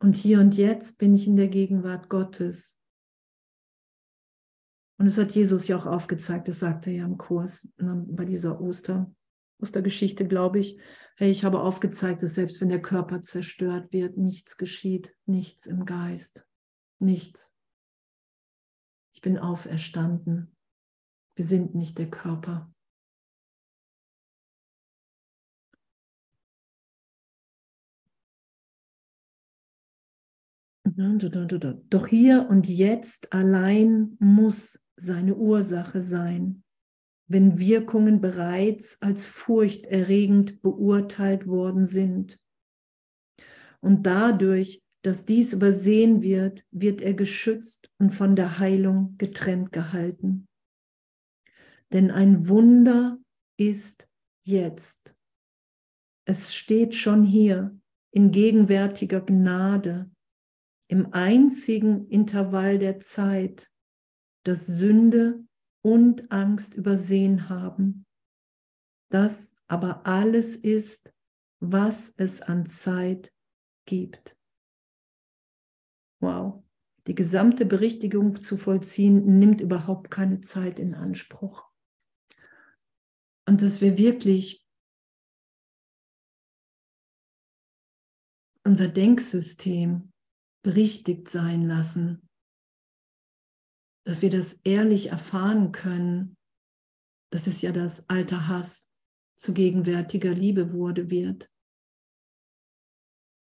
Und 0.00 0.16
hier 0.16 0.40
und 0.40 0.56
jetzt 0.56 0.98
bin 0.98 1.14
ich 1.14 1.26
in 1.26 1.36
der 1.36 1.48
Gegenwart 1.48 2.08
Gottes. 2.08 2.78
Und 4.98 5.06
das 5.06 5.18
hat 5.18 5.32
Jesus 5.32 5.66
ja 5.68 5.76
auch 5.76 5.86
aufgezeigt, 5.86 6.48
das 6.48 6.60
sagte 6.60 6.90
er 6.90 6.96
ja 6.96 7.04
im 7.04 7.18
Kurs 7.18 7.68
ne, 7.76 8.04
bei 8.08 8.24
dieser 8.24 8.60
Oster, 8.60 9.12
Ostergeschichte, 9.60 10.26
glaube 10.26 10.60
ich. 10.60 10.78
Hey, 11.16 11.30
ich 11.30 11.44
habe 11.44 11.60
aufgezeigt, 11.60 12.22
dass 12.22 12.34
selbst 12.34 12.60
wenn 12.60 12.70
der 12.70 12.82
Körper 12.82 13.22
zerstört 13.22 13.92
wird, 13.92 14.16
nichts 14.16 14.56
geschieht, 14.56 15.14
nichts 15.26 15.66
im 15.66 15.84
Geist, 15.84 16.46
nichts. 16.98 17.52
Ich 19.14 19.20
bin 19.20 19.38
auferstanden. 19.38 20.56
Wir 21.36 21.44
sind 21.44 21.74
nicht 21.74 21.98
der 21.98 22.10
Körper. 22.10 22.72
Doch 30.84 32.06
hier 32.06 32.48
und 32.50 32.68
jetzt 32.68 33.32
allein 33.32 34.16
muss 34.18 34.82
seine 34.96 35.36
Ursache 35.36 36.02
sein, 36.02 36.61
wenn 37.32 37.58
Wirkungen 37.58 38.20
bereits 38.20 39.00
als 39.00 39.26
furchterregend 39.26 40.60
beurteilt 40.60 41.46
worden 41.46 41.86
sind. 41.86 42.38
Und 43.80 44.04
dadurch, 44.04 44.82
dass 45.02 45.24
dies 45.24 45.54
übersehen 45.54 46.22
wird, 46.22 46.64
wird 46.70 47.00
er 47.00 47.14
geschützt 47.14 47.90
und 47.98 48.10
von 48.10 48.36
der 48.36 48.58
Heilung 48.58 49.16
getrennt 49.16 49.72
gehalten. 49.72 50.46
Denn 51.92 52.10
ein 52.10 52.48
Wunder 52.48 53.18
ist 53.58 54.08
jetzt. 54.44 55.16
Es 56.24 56.54
steht 56.54 56.94
schon 56.94 57.24
hier 57.24 57.78
in 58.12 58.30
gegenwärtiger 58.30 59.22
Gnade, 59.22 60.10
im 60.88 61.12
einzigen 61.12 62.06
Intervall 62.08 62.78
der 62.78 63.00
Zeit, 63.00 63.70
das 64.44 64.66
Sünde 64.66 65.44
und 65.82 66.30
Angst 66.30 66.74
übersehen 66.74 67.48
haben. 67.48 68.06
Das 69.10 69.54
aber 69.66 70.06
alles 70.06 70.56
ist, 70.56 71.12
was 71.60 72.14
es 72.16 72.40
an 72.40 72.66
Zeit 72.66 73.32
gibt. 73.86 74.36
Wow. 76.20 76.62
Die 77.08 77.14
gesamte 77.14 77.66
Berichtigung 77.66 78.40
zu 78.40 78.56
vollziehen 78.56 79.38
nimmt 79.38 79.60
überhaupt 79.60 80.10
keine 80.10 80.40
Zeit 80.40 80.78
in 80.78 80.94
Anspruch. 80.94 81.68
Und 83.46 83.60
dass 83.60 83.80
wir 83.80 83.98
wirklich 83.98 84.64
unser 88.64 88.86
Denksystem 88.86 90.12
berichtigt 90.62 91.28
sein 91.28 91.66
lassen, 91.66 92.28
dass 94.04 94.22
wir 94.22 94.30
das 94.30 94.54
ehrlich 94.64 95.10
erfahren 95.10 95.72
können, 95.72 96.36
dass 97.30 97.46
es 97.46 97.62
ja 97.62 97.72
das 97.72 98.08
alte 98.08 98.48
Hass 98.48 98.90
zu 99.36 99.54
gegenwärtiger 99.54 100.32
Liebe 100.32 100.72
wurde 100.72 101.10
wird. 101.10 101.48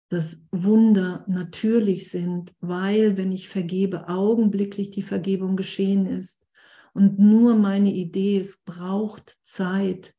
Dass 0.09 0.45
Wunder 0.51 1.25
natürlich 1.27 2.09
sind, 2.09 2.53
weil, 2.59 3.17
wenn 3.17 3.31
ich 3.31 3.49
vergebe, 3.49 4.07
augenblicklich 4.07 4.91
die 4.91 5.01
Vergebung 5.01 5.57
geschehen 5.57 6.05
ist. 6.05 6.47
Und 6.93 7.19
nur 7.19 7.55
meine 7.55 7.91
Idee, 7.93 8.39
es 8.39 8.57
braucht 8.63 9.37
Zeit. 9.43 10.15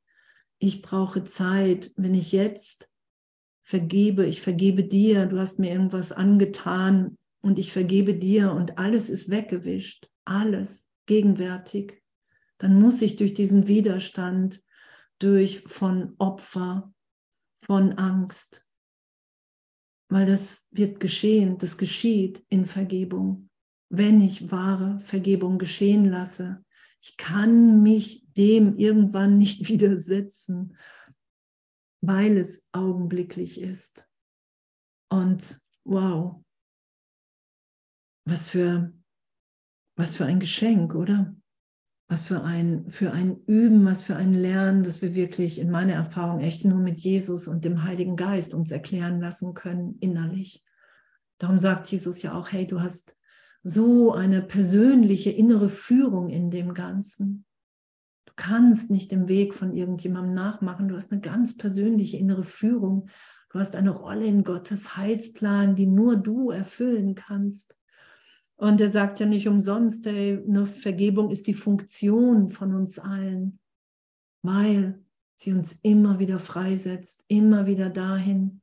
Ich 0.58 0.82
brauche 0.82 1.24
Zeit. 1.24 1.92
Wenn 1.96 2.14
ich 2.14 2.32
jetzt 2.32 2.88
vergebe, 3.62 4.26
ich 4.26 4.40
vergebe 4.40 4.84
dir, 4.84 5.26
du 5.26 5.38
hast 5.38 5.58
mir 5.58 5.70
irgendwas 5.70 6.12
angetan 6.12 7.16
und 7.40 7.58
ich 7.58 7.72
vergebe 7.72 8.14
dir 8.14 8.52
und 8.52 8.78
alles 8.78 9.10
ist 9.10 9.30
weggewischt, 9.30 10.08
alles 10.28 10.90
gegenwärtig, 11.06 12.02
dann 12.58 12.80
muss 12.80 13.02
ich 13.02 13.16
durch 13.16 13.34
diesen 13.34 13.68
Widerstand, 13.68 14.62
durch 15.18 15.62
von 15.62 16.14
Opfer, 16.18 16.92
von 17.64 17.92
Angst, 17.92 18.66
weil 20.10 20.26
das 20.26 20.68
wird 20.70 21.00
geschehen, 21.00 21.58
das 21.58 21.76
geschieht 21.76 22.44
in 22.48 22.66
Vergebung, 22.66 23.50
wenn 23.90 24.20
ich 24.20 24.50
wahre 24.50 25.00
Vergebung 25.00 25.58
geschehen 25.58 26.06
lasse. 26.06 26.64
Ich 27.00 27.16
kann 27.16 27.82
mich 27.82 28.26
dem 28.36 28.76
irgendwann 28.76 29.38
nicht 29.38 29.68
widersetzen 29.68 30.76
weil 32.00 32.36
es 32.36 32.68
augenblicklich 32.72 33.60
ist. 33.60 34.08
Und 35.10 35.60
wow, 35.84 36.42
was 38.26 38.48
für, 38.48 38.92
was 39.98 40.16
für 40.16 40.24
ein 40.24 40.40
Geschenk, 40.40 40.94
oder? 40.94 41.34
Was 42.08 42.24
für 42.24 42.42
ein, 42.42 42.90
für 42.90 43.12
ein 43.12 43.42
Üben, 43.46 43.84
was 43.84 44.02
für 44.02 44.16
ein 44.16 44.32
Lernen, 44.32 44.82
dass 44.82 45.02
wir 45.02 45.14
wirklich 45.14 45.58
in 45.58 45.70
meiner 45.70 45.92
Erfahrung 45.92 46.40
echt 46.40 46.64
nur 46.64 46.78
mit 46.78 47.02
Jesus 47.02 47.48
und 47.48 47.66
dem 47.66 47.84
Heiligen 47.84 48.16
Geist 48.16 48.54
uns 48.54 48.70
erklären 48.72 49.20
lassen 49.20 49.52
können, 49.52 49.98
innerlich. 50.00 50.64
Darum 51.36 51.58
sagt 51.58 51.86
Jesus 51.88 52.22
ja 52.22 52.32
auch, 52.32 52.50
hey, 52.50 52.66
du 52.66 52.80
hast 52.80 53.16
so 53.62 54.12
eine 54.12 54.40
persönliche 54.40 55.30
innere 55.30 55.68
Führung 55.68 56.30
in 56.30 56.50
dem 56.50 56.72
Ganzen 56.72 57.44
kannst 58.38 58.90
nicht 58.90 59.10
den 59.10 59.28
Weg 59.28 59.52
von 59.52 59.74
irgendjemandem 59.74 60.32
nachmachen. 60.32 60.88
Du 60.88 60.96
hast 60.96 61.12
eine 61.12 61.20
ganz 61.20 61.58
persönliche 61.58 62.16
innere 62.16 62.44
Führung. 62.44 63.10
Du 63.50 63.58
hast 63.58 63.76
eine 63.76 63.90
Rolle 63.90 64.24
in 64.26 64.44
Gottes 64.44 64.96
Heilsplan, 64.96 65.74
die 65.74 65.86
nur 65.86 66.16
du 66.16 66.50
erfüllen 66.50 67.14
kannst. 67.14 67.76
Und 68.58 68.80
er 68.80 68.88
sagt 68.88 69.20
ja 69.20 69.26
nicht 69.26 69.46
umsonst, 69.46 70.04
ey, 70.08 70.42
eine 70.46 70.66
Vergebung 70.66 71.30
ist 71.30 71.46
die 71.46 71.54
Funktion 71.54 72.48
von 72.48 72.74
uns 72.74 72.98
allen, 72.98 73.60
weil 74.42 75.00
sie 75.36 75.52
uns 75.52 75.74
immer 75.82 76.18
wieder 76.18 76.40
freisetzt, 76.40 77.24
immer 77.28 77.66
wieder 77.68 77.88
dahin, 77.88 78.60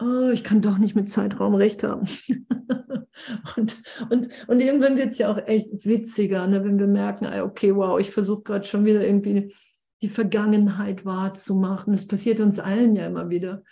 oh, 0.00 0.30
ich 0.32 0.44
kann 0.44 0.62
doch 0.62 0.78
nicht 0.78 0.94
mit 0.94 1.10
Zeitraum 1.10 1.56
recht 1.56 1.82
haben. 1.82 2.06
und, 3.56 3.82
und, 4.08 4.28
und 4.46 4.60
irgendwann 4.60 4.96
wird 4.96 5.08
es 5.08 5.18
ja 5.18 5.32
auch 5.32 5.38
echt 5.46 5.84
witziger, 5.84 6.46
ne, 6.46 6.62
wenn 6.62 6.78
wir 6.78 6.86
merken, 6.86 7.26
okay, 7.40 7.74
wow, 7.74 7.98
ich 7.98 8.12
versuche 8.12 8.44
gerade 8.44 8.66
schon 8.66 8.84
wieder 8.84 9.04
irgendwie 9.04 9.52
die 10.00 10.10
Vergangenheit 10.10 11.04
wahrzumachen. 11.04 11.92
Das 11.92 12.06
passiert 12.06 12.38
uns 12.38 12.60
allen 12.60 12.94
ja 12.94 13.08
immer 13.08 13.30
wieder. 13.30 13.64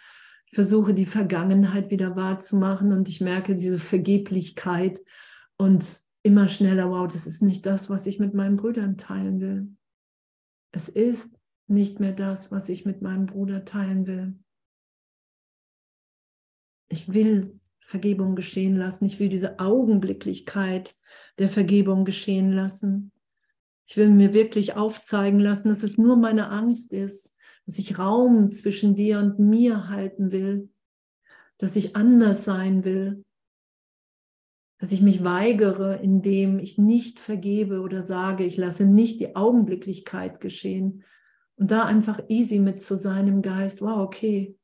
Ich 0.47 0.57
versuche 0.57 0.93
die 0.93 1.07
Vergangenheit 1.07 1.93
wieder 1.93 2.17
wahrzumachen 2.17 2.93
und 2.93 3.09
ich 3.09 3.21
merke 3.21 3.55
diese 3.55 3.79
Vergeblichkeit 3.79 5.01
und 5.63 6.01
immer 6.25 6.49
schneller, 6.49 6.91
wow, 6.91 7.07
das 7.07 7.25
ist 7.29 7.41
nicht 7.41 7.67
das, 7.67 7.89
was 7.89 8.07
ich 8.09 8.19
mit 8.19 8.35
meinen 8.35 8.57
Brüdern 8.57 8.97
teilen 8.97 9.41
will. 9.41 9.69
Es 10.73 10.89
ist 10.89 11.39
nicht 11.69 12.01
mehr 12.01 12.13
das, 12.13 12.51
was 12.51 12.69
ich 12.69 12.85
mit 12.85 13.01
meinem 13.01 13.27
Bruder 13.27 13.65
teilen 13.65 14.09
will. 14.09 14.35
Ich 16.89 17.13
will 17.13 17.61
Vergebung 17.79 18.35
geschehen 18.35 18.77
lassen. 18.77 19.05
Ich 19.05 19.21
will 19.21 19.29
diese 19.29 19.61
Augenblicklichkeit 19.61 20.97
der 21.39 21.49
Vergebung 21.49 22.05
geschehen 22.05 22.51
lassen. 22.51 23.13
Ich 23.87 23.97
will 23.97 24.11
mir 24.11 24.35
wirklich 24.35 24.75
aufzeigen 24.75 25.39
lassen, 25.39 25.69
dass 25.69 25.85
es 25.85 25.97
nur 25.97 26.17
meine 26.17 26.51
Angst 26.51 26.93
ist, 26.93 27.33
dass 27.67 27.79
ich 27.79 27.99
Raum 27.99 28.51
zwischen 28.51 28.97
dir 28.97 29.21
und 29.21 29.39
mir 29.39 29.89
halten 29.89 30.33
will, 30.33 30.71
dass 31.59 31.77
ich 31.77 31.95
anders 31.95 32.45
sein 32.45 32.85
will, 32.85 33.25
dass 34.83 34.91
ich 34.91 35.01
mich 35.01 35.23
weigere, 35.23 36.01
indem 36.03 36.59
ich 36.59 36.77
nicht 36.77 37.21
vergebe 37.21 37.83
oder 37.83 38.03
sage, 38.03 38.43
ich 38.43 38.57
lasse 38.57 38.85
nicht 38.85 39.21
die 39.21 39.37
Augenblicklichkeit 39.37 40.41
geschehen. 40.41 41.05
Und 41.55 41.71
da 41.71 41.85
einfach 41.85 42.19
easy 42.27 42.59
mit 42.59 42.81
zu 42.81 42.97
sein 42.97 43.29
im 43.29 43.43
Geist, 43.43 43.81
wow, 43.81 43.99
okay, 43.99 44.59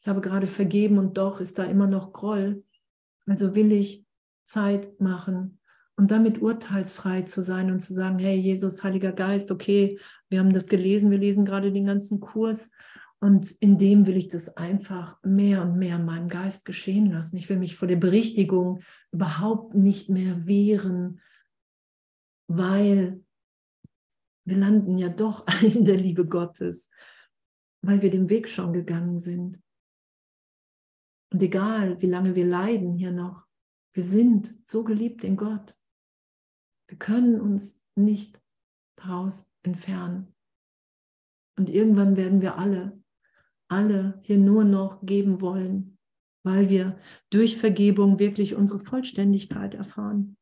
ich 0.00 0.08
habe 0.08 0.22
gerade 0.22 0.46
vergeben 0.46 0.96
und 0.96 1.18
doch 1.18 1.42
ist 1.42 1.58
da 1.58 1.64
immer 1.64 1.86
noch 1.86 2.14
Groll. 2.14 2.64
Also 3.26 3.54
will 3.54 3.70
ich 3.72 4.06
Zeit 4.44 4.98
machen 4.98 5.58
und 5.94 6.10
damit 6.10 6.40
urteilsfrei 6.40 7.22
zu 7.22 7.42
sein 7.42 7.70
und 7.70 7.80
zu 7.80 7.92
sagen, 7.92 8.18
hey 8.18 8.38
Jesus, 8.38 8.82
Heiliger 8.82 9.12
Geist, 9.12 9.50
okay, 9.50 9.98
wir 10.30 10.38
haben 10.38 10.54
das 10.54 10.68
gelesen, 10.68 11.10
wir 11.10 11.18
lesen 11.18 11.44
gerade 11.44 11.70
den 11.70 11.84
ganzen 11.84 12.18
Kurs 12.18 12.70
und 13.20 13.50
in 13.60 13.76
dem 13.76 14.06
will 14.06 14.16
ich 14.16 14.28
das 14.28 14.56
einfach 14.56 15.22
mehr 15.22 15.62
und 15.62 15.76
mehr 15.76 15.96
in 15.96 16.06
meinem 16.06 16.28
Geist 16.28 16.64
geschehen 16.64 17.10
lassen. 17.10 17.36
Ich 17.36 17.50
will 17.50 17.58
mich 17.58 17.76
vor 17.76 17.86
der 17.86 17.96
Berichtigung 17.96 18.80
überhaupt 19.12 19.74
nicht 19.74 20.08
mehr 20.08 20.46
wehren, 20.46 21.20
weil 22.48 23.22
wir 24.46 24.56
landen 24.56 24.96
ja 24.96 25.10
doch 25.10 25.46
in 25.62 25.84
der 25.84 25.98
Liebe 25.98 26.26
Gottes, 26.26 26.90
weil 27.82 28.00
wir 28.00 28.10
den 28.10 28.30
Weg 28.30 28.48
schon 28.48 28.72
gegangen 28.72 29.18
sind. 29.18 29.62
Und 31.30 31.42
egal, 31.42 32.00
wie 32.00 32.08
lange 32.08 32.34
wir 32.34 32.46
leiden 32.46 32.94
hier 32.94 33.12
noch, 33.12 33.46
wir 33.92 34.02
sind 34.02 34.56
so 34.64 34.82
geliebt 34.82 35.24
in 35.24 35.36
Gott. 35.36 35.76
Wir 36.88 36.98
können 36.98 37.38
uns 37.40 37.84
nicht 37.96 38.40
daraus 38.96 39.50
entfernen. 39.62 40.34
Und 41.56 41.68
irgendwann 41.68 42.16
werden 42.16 42.40
wir 42.40 42.56
alle, 42.56 42.99
alle 43.70 44.18
hier 44.22 44.38
nur 44.38 44.64
noch 44.64 45.04
geben 45.06 45.40
wollen, 45.40 45.96
weil 46.42 46.68
wir 46.68 46.98
durch 47.30 47.56
Vergebung 47.56 48.18
wirklich 48.18 48.54
unsere 48.54 48.80
Vollständigkeit 48.80 49.74
erfahren. 49.74 50.36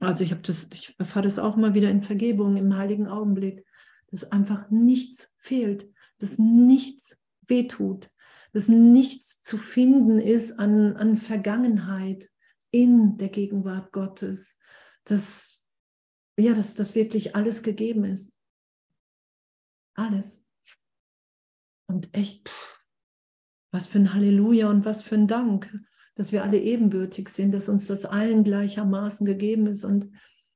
Also 0.00 0.24
ich 0.24 0.30
habe 0.30 0.42
das, 0.42 0.70
ich 0.72 0.94
erfahre 0.98 1.24
das 1.24 1.38
auch 1.38 1.56
mal 1.56 1.74
wieder 1.74 1.90
in 1.90 2.02
Vergebung 2.02 2.56
im 2.56 2.76
heiligen 2.76 3.08
Augenblick, 3.08 3.66
dass 4.10 4.30
einfach 4.32 4.70
nichts 4.70 5.34
fehlt, 5.36 5.90
dass 6.18 6.38
nichts 6.38 7.20
wehtut, 7.46 8.10
dass 8.52 8.68
nichts 8.68 9.42
zu 9.42 9.58
finden 9.58 10.18
ist 10.18 10.58
an, 10.58 10.96
an 10.96 11.16
Vergangenheit 11.16 12.30
in 12.70 13.18
der 13.18 13.28
Gegenwart 13.28 13.92
Gottes, 13.92 14.58
dass, 15.04 15.62
ja, 16.38 16.54
dass 16.54 16.74
das 16.74 16.94
wirklich 16.94 17.36
alles 17.36 17.62
gegeben 17.62 18.04
ist. 18.04 18.32
Alles. 19.94 20.47
Und 21.88 22.14
echt, 22.14 22.48
pff, 22.48 22.84
was 23.70 23.88
für 23.88 23.98
ein 23.98 24.14
Halleluja 24.14 24.70
und 24.70 24.84
was 24.84 25.02
für 25.02 25.16
ein 25.16 25.26
Dank, 25.26 25.72
dass 26.14 26.32
wir 26.32 26.42
alle 26.42 26.58
ebenbürtig 26.58 27.28
sind, 27.28 27.52
dass 27.52 27.68
uns 27.68 27.86
das 27.86 28.04
allen 28.04 28.44
gleichermaßen 28.44 29.26
gegeben 29.26 29.66
ist. 29.66 29.84
Und 29.84 30.10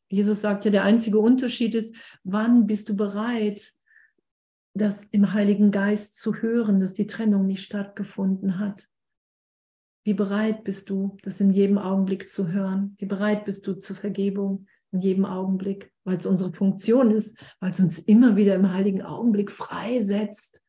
Jesus 0.08 0.40
sagt 0.40 0.64
ja, 0.64 0.70
der 0.70 0.84
einzige 0.84 1.18
Unterschied 1.18 1.74
ist, 1.74 1.94
wann 2.24 2.66
bist 2.66 2.88
du 2.88 2.96
bereit, 2.96 3.72
das 4.74 5.04
im 5.04 5.32
Heiligen 5.32 5.70
Geist 5.70 6.16
zu 6.16 6.36
hören, 6.36 6.80
dass 6.80 6.94
die 6.94 7.06
Trennung 7.06 7.46
nicht 7.46 7.62
stattgefunden 7.62 8.58
hat. 8.58 8.88
Wie 10.04 10.14
bereit 10.14 10.64
bist 10.64 10.90
du, 10.90 11.16
das 11.22 11.40
in 11.40 11.50
jedem 11.52 11.78
Augenblick 11.78 12.28
zu 12.28 12.48
hören? 12.48 12.96
Wie 12.98 13.06
bereit 13.06 13.44
bist 13.44 13.66
du 13.66 13.74
zur 13.74 13.94
Vergebung 13.94 14.66
in 14.90 14.98
jedem 14.98 15.24
Augenblick, 15.24 15.92
weil 16.04 16.16
es 16.16 16.26
unsere 16.26 16.52
Funktion 16.52 17.10
ist, 17.10 17.38
weil 17.60 17.70
es 17.70 17.80
uns 17.80 17.98
immer 18.00 18.36
wieder 18.36 18.54
im 18.54 18.72
heiligen 18.72 19.02
Augenblick 19.02 19.50
freisetzt, 19.50 20.62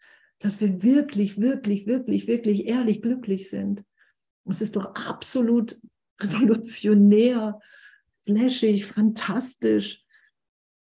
dass 0.44 0.60
wir 0.60 0.84
wirklich, 0.84 1.40
wirklich, 1.40 1.88
wirklich, 1.88 2.28
wirklich 2.28 2.68
ehrlich 2.68 3.02
glücklich 3.02 3.50
sind. 3.50 3.84
es 4.46 4.62
ist 4.62 4.76
doch 4.76 4.94
absolut 4.96 5.80
revolutionär, 6.20 7.60
flashig, 8.26 8.86
fantastisch, 8.86 10.04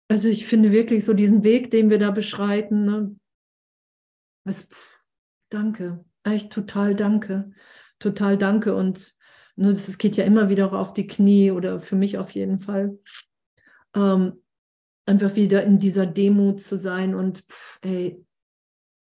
also 0.10 0.30
ich 0.30 0.46
finde 0.46 0.72
wirklich 0.72 1.06
so 1.06 1.14
diesen 1.14 1.44
Weg, 1.44 1.72
den 1.72 1.90
wir 1.90 2.00
da 2.00 2.12
beschreiten, 2.12 2.86
ne, 2.86 3.16
was, 4.46 4.64
pff, 4.66 5.02
danke, 5.50 6.04
echt 6.24 6.52
total 6.52 6.96
danke, 6.96 7.52
total 8.00 8.38
danke 8.38 8.76
und 8.76 9.16
ne, 9.56 9.70
es 9.70 9.98
geht 9.98 10.18
ja 10.18 10.26
immer 10.26 10.50
wieder 10.50 10.74
auf 10.74 10.94
die 10.94 11.08
Knie 11.08 11.52
oder 11.52 11.80
für 11.80 11.96
mich 11.96 12.18
auf 12.18 12.32
jeden 12.32 12.60
Fall. 12.60 13.00
Ähm, 13.96 14.44
einfach 15.06 15.36
wieder 15.36 15.64
in 15.64 15.78
dieser 15.78 16.06
Demut 16.06 16.62
zu 16.62 16.78
sein 16.78 17.16
und 17.16 17.40
pff, 17.40 17.80
ey, 17.82 18.24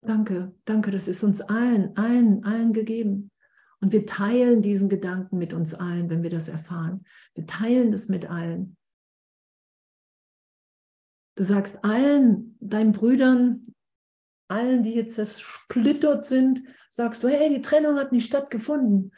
danke, 0.07 0.55
danke, 0.65 0.91
das 0.91 1.09
ist 1.09 1.23
uns 1.25 1.41
allen, 1.41 1.97
allen, 1.97 2.45
allen 2.45 2.73
gegeben. 2.73 3.31
Und 3.81 3.93
wir 3.93 4.07
teilen 4.07 4.63
diesen 4.63 4.89
Gedanken 4.89 5.37
mit 5.39 5.53
uns 5.53 5.75
allen, 5.75 6.09
wenn 6.09 6.23
wir 6.23 6.31
das 6.31 6.49
erfahren. 6.49 7.05
Wir 7.35 7.47
teilen 7.47 7.93
das 7.93 8.09
mit 8.09 8.31
allen. 8.31 8.77
Du 11.37 11.43
sagst 11.43 11.85
allen, 11.85 12.57
deinen 12.61 12.93
Brüdern, 12.93 13.75
allen, 14.49 14.83
die 14.83 14.95
jetzt 14.95 15.17
zersplittert 15.17 16.25
sind, 16.25 16.63
sagst 16.91 17.25
du, 17.25 17.29
hey, 17.29 17.53
die 17.53 17.61
Trennung 17.61 17.97
hat 17.99 18.13
nicht 18.13 18.27
stattgefunden. 18.27 19.13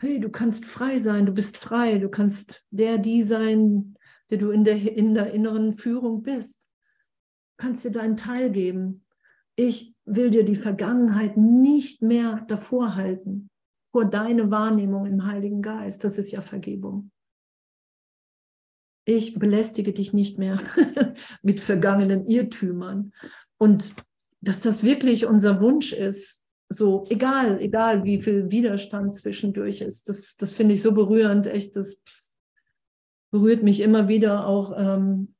Hey, 0.00 0.20
du 0.20 0.30
kannst 0.30 0.64
frei 0.64 0.98
sein, 0.98 1.26
du 1.26 1.32
bist 1.32 1.56
frei, 1.56 1.98
du 1.98 2.08
kannst 2.08 2.64
der, 2.70 2.98
die 2.98 3.22
sein, 3.22 3.96
der 4.30 4.38
du 4.38 4.50
in 4.50 4.62
der, 4.62 4.76
in 4.76 5.14
der 5.14 5.32
inneren 5.32 5.74
Führung 5.74 6.22
bist. 6.22 6.62
Du 7.56 7.64
kannst 7.64 7.84
dir 7.84 7.90
deinen 7.90 8.16
Teil 8.16 8.50
geben. 8.50 9.04
Ich 9.58 9.92
will 10.04 10.30
dir 10.30 10.44
die 10.44 10.54
Vergangenheit 10.54 11.36
nicht 11.36 12.00
mehr 12.00 12.44
davor 12.46 12.94
halten, 12.94 13.50
vor 13.90 14.04
deine 14.04 14.52
Wahrnehmung 14.52 15.04
im 15.04 15.26
Heiligen 15.26 15.62
Geist. 15.62 16.04
Das 16.04 16.16
ist 16.16 16.30
ja 16.30 16.42
Vergebung. 16.42 17.10
Ich 19.04 19.34
belästige 19.34 19.92
dich 19.92 20.12
nicht 20.12 20.38
mehr 20.38 20.58
mit 21.42 21.60
vergangenen 21.60 22.24
Irrtümern. 22.24 23.12
Und 23.58 23.94
dass 24.40 24.60
das 24.60 24.84
wirklich 24.84 25.26
unser 25.26 25.60
Wunsch 25.60 25.92
ist, 25.92 26.44
so 26.68 27.06
egal, 27.08 27.60
egal 27.60 28.04
wie 28.04 28.22
viel 28.22 28.52
Widerstand 28.52 29.16
zwischendurch 29.16 29.80
ist, 29.80 30.08
das, 30.08 30.36
das 30.36 30.54
finde 30.54 30.74
ich 30.74 30.82
so 30.82 30.92
berührend, 30.92 31.48
echt, 31.48 31.74
das 31.74 32.00
berührt 33.32 33.64
mich 33.64 33.80
immer 33.80 34.06
wieder 34.06 34.46
auch 34.46 34.72
ähm, 34.78 35.34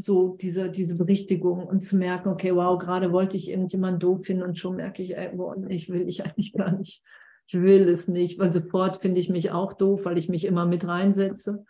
so 0.00 0.36
diese, 0.40 0.70
diese 0.70 0.96
Berichtigung 0.96 1.66
und 1.66 1.82
zu 1.82 1.96
merken, 1.96 2.28
okay, 2.28 2.54
wow, 2.54 2.78
gerade 2.78 3.12
wollte 3.12 3.36
ich 3.36 3.50
irgendjemanden 3.50 3.98
doof 3.98 4.24
finden 4.24 4.44
und 4.44 4.56
schon 4.58 4.76
merke 4.76 5.02
ich, 5.02 5.16
ey, 5.16 5.36
boah, 5.36 5.56
ich 5.68 5.88
will 5.88 6.08
ich 6.08 6.24
eigentlich 6.24 6.52
gar 6.52 6.72
nicht. 6.72 7.02
Ich 7.48 7.54
will 7.54 7.88
es 7.88 8.06
nicht, 8.06 8.38
weil 8.38 8.52
sofort 8.52 9.02
finde 9.02 9.20
ich 9.20 9.28
mich 9.28 9.50
auch 9.50 9.72
doof, 9.72 10.04
weil 10.04 10.16
ich 10.16 10.28
mich 10.28 10.44
immer 10.44 10.66
mit 10.66 10.86
reinsetze. 10.86 11.64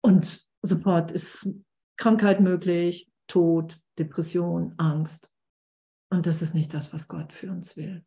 Und 0.00 0.46
sofort 0.62 1.10
ist 1.10 1.48
Krankheit 1.96 2.40
möglich, 2.40 3.10
Tod, 3.26 3.80
Depression, 3.98 4.74
Angst. 4.76 5.32
Und 6.10 6.26
das 6.26 6.40
ist 6.40 6.54
nicht 6.54 6.72
das, 6.72 6.92
was 6.92 7.08
Gott 7.08 7.32
für 7.32 7.50
uns 7.50 7.76
will. 7.76 8.04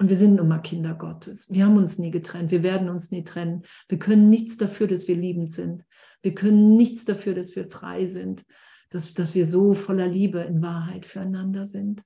Und 0.00 0.08
wir 0.08 0.16
sind 0.16 0.36
nun 0.36 0.48
mal 0.48 0.60
Kinder 0.60 0.94
Gottes. 0.94 1.50
Wir 1.50 1.66
haben 1.66 1.76
uns 1.76 1.98
nie 1.98 2.10
getrennt. 2.10 2.50
Wir 2.50 2.62
werden 2.62 2.88
uns 2.88 3.10
nie 3.10 3.22
trennen. 3.22 3.64
Wir 3.86 3.98
können 3.98 4.30
nichts 4.30 4.56
dafür, 4.56 4.86
dass 4.86 5.08
wir 5.08 5.14
liebend 5.14 5.50
sind. 5.50 5.84
Wir 6.22 6.34
können 6.34 6.74
nichts 6.74 7.04
dafür, 7.04 7.34
dass 7.34 7.54
wir 7.54 7.70
frei 7.70 8.06
sind, 8.06 8.46
dass, 8.88 9.12
dass 9.12 9.34
wir 9.34 9.44
so 9.44 9.74
voller 9.74 10.08
Liebe 10.08 10.38
in 10.40 10.62
Wahrheit 10.62 11.04
füreinander 11.04 11.66
sind. 11.66 12.02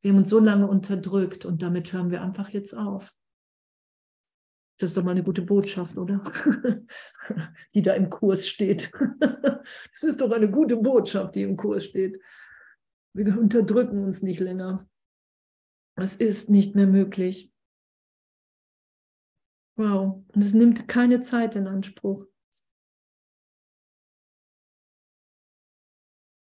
Wir 0.00 0.12
haben 0.12 0.18
uns 0.18 0.30
so 0.30 0.38
lange 0.38 0.66
unterdrückt 0.66 1.44
und 1.44 1.60
damit 1.60 1.92
hören 1.92 2.10
wir 2.10 2.22
einfach 2.22 2.48
jetzt 2.48 2.72
auf. 2.72 3.12
Das 4.78 4.90
ist 4.90 4.96
doch 4.96 5.04
mal 5.04 5.10
eine 5.10 5.22
gute 5.22 5.42
Botschaft, 5.42 5.98
oder? 5.98 6.22
die 7.74 7.82
da 7.82 7.92
im 7.92 8.08
Kurs 8.08 8.48
steht. 8.48 8.90
das 9.20 10.02
ist 10.02 10.22
doch 10.22 10.30
eine 10.30 10.50
gute 10.50 10.78
Botschaft, 10.78 11.34
die 11.34 11.42
im 11.42 11.58
Kurs 11.58 11.84
steht. 11.84 12.18
Wir 13.12 13.38
unterdrücken 13.38 14.02
uns 14.04 14.22
nicht 14.22 14.40
länger. 14.40 14.88
Es 15.96 16.14
ist 16.14 16.50
nicht 16.50 16.74
mehr 16.74 16.86
möglich. 16.86 17.50
Wow, 19.76 20.22
und 20.34 20.44
es 20.44 20.54
nimmt 20.54 20.88
keine 20.88 21.20
Zeit 21.20 21.54
in 21.54 21.66
Anspruch. 21.66 22.26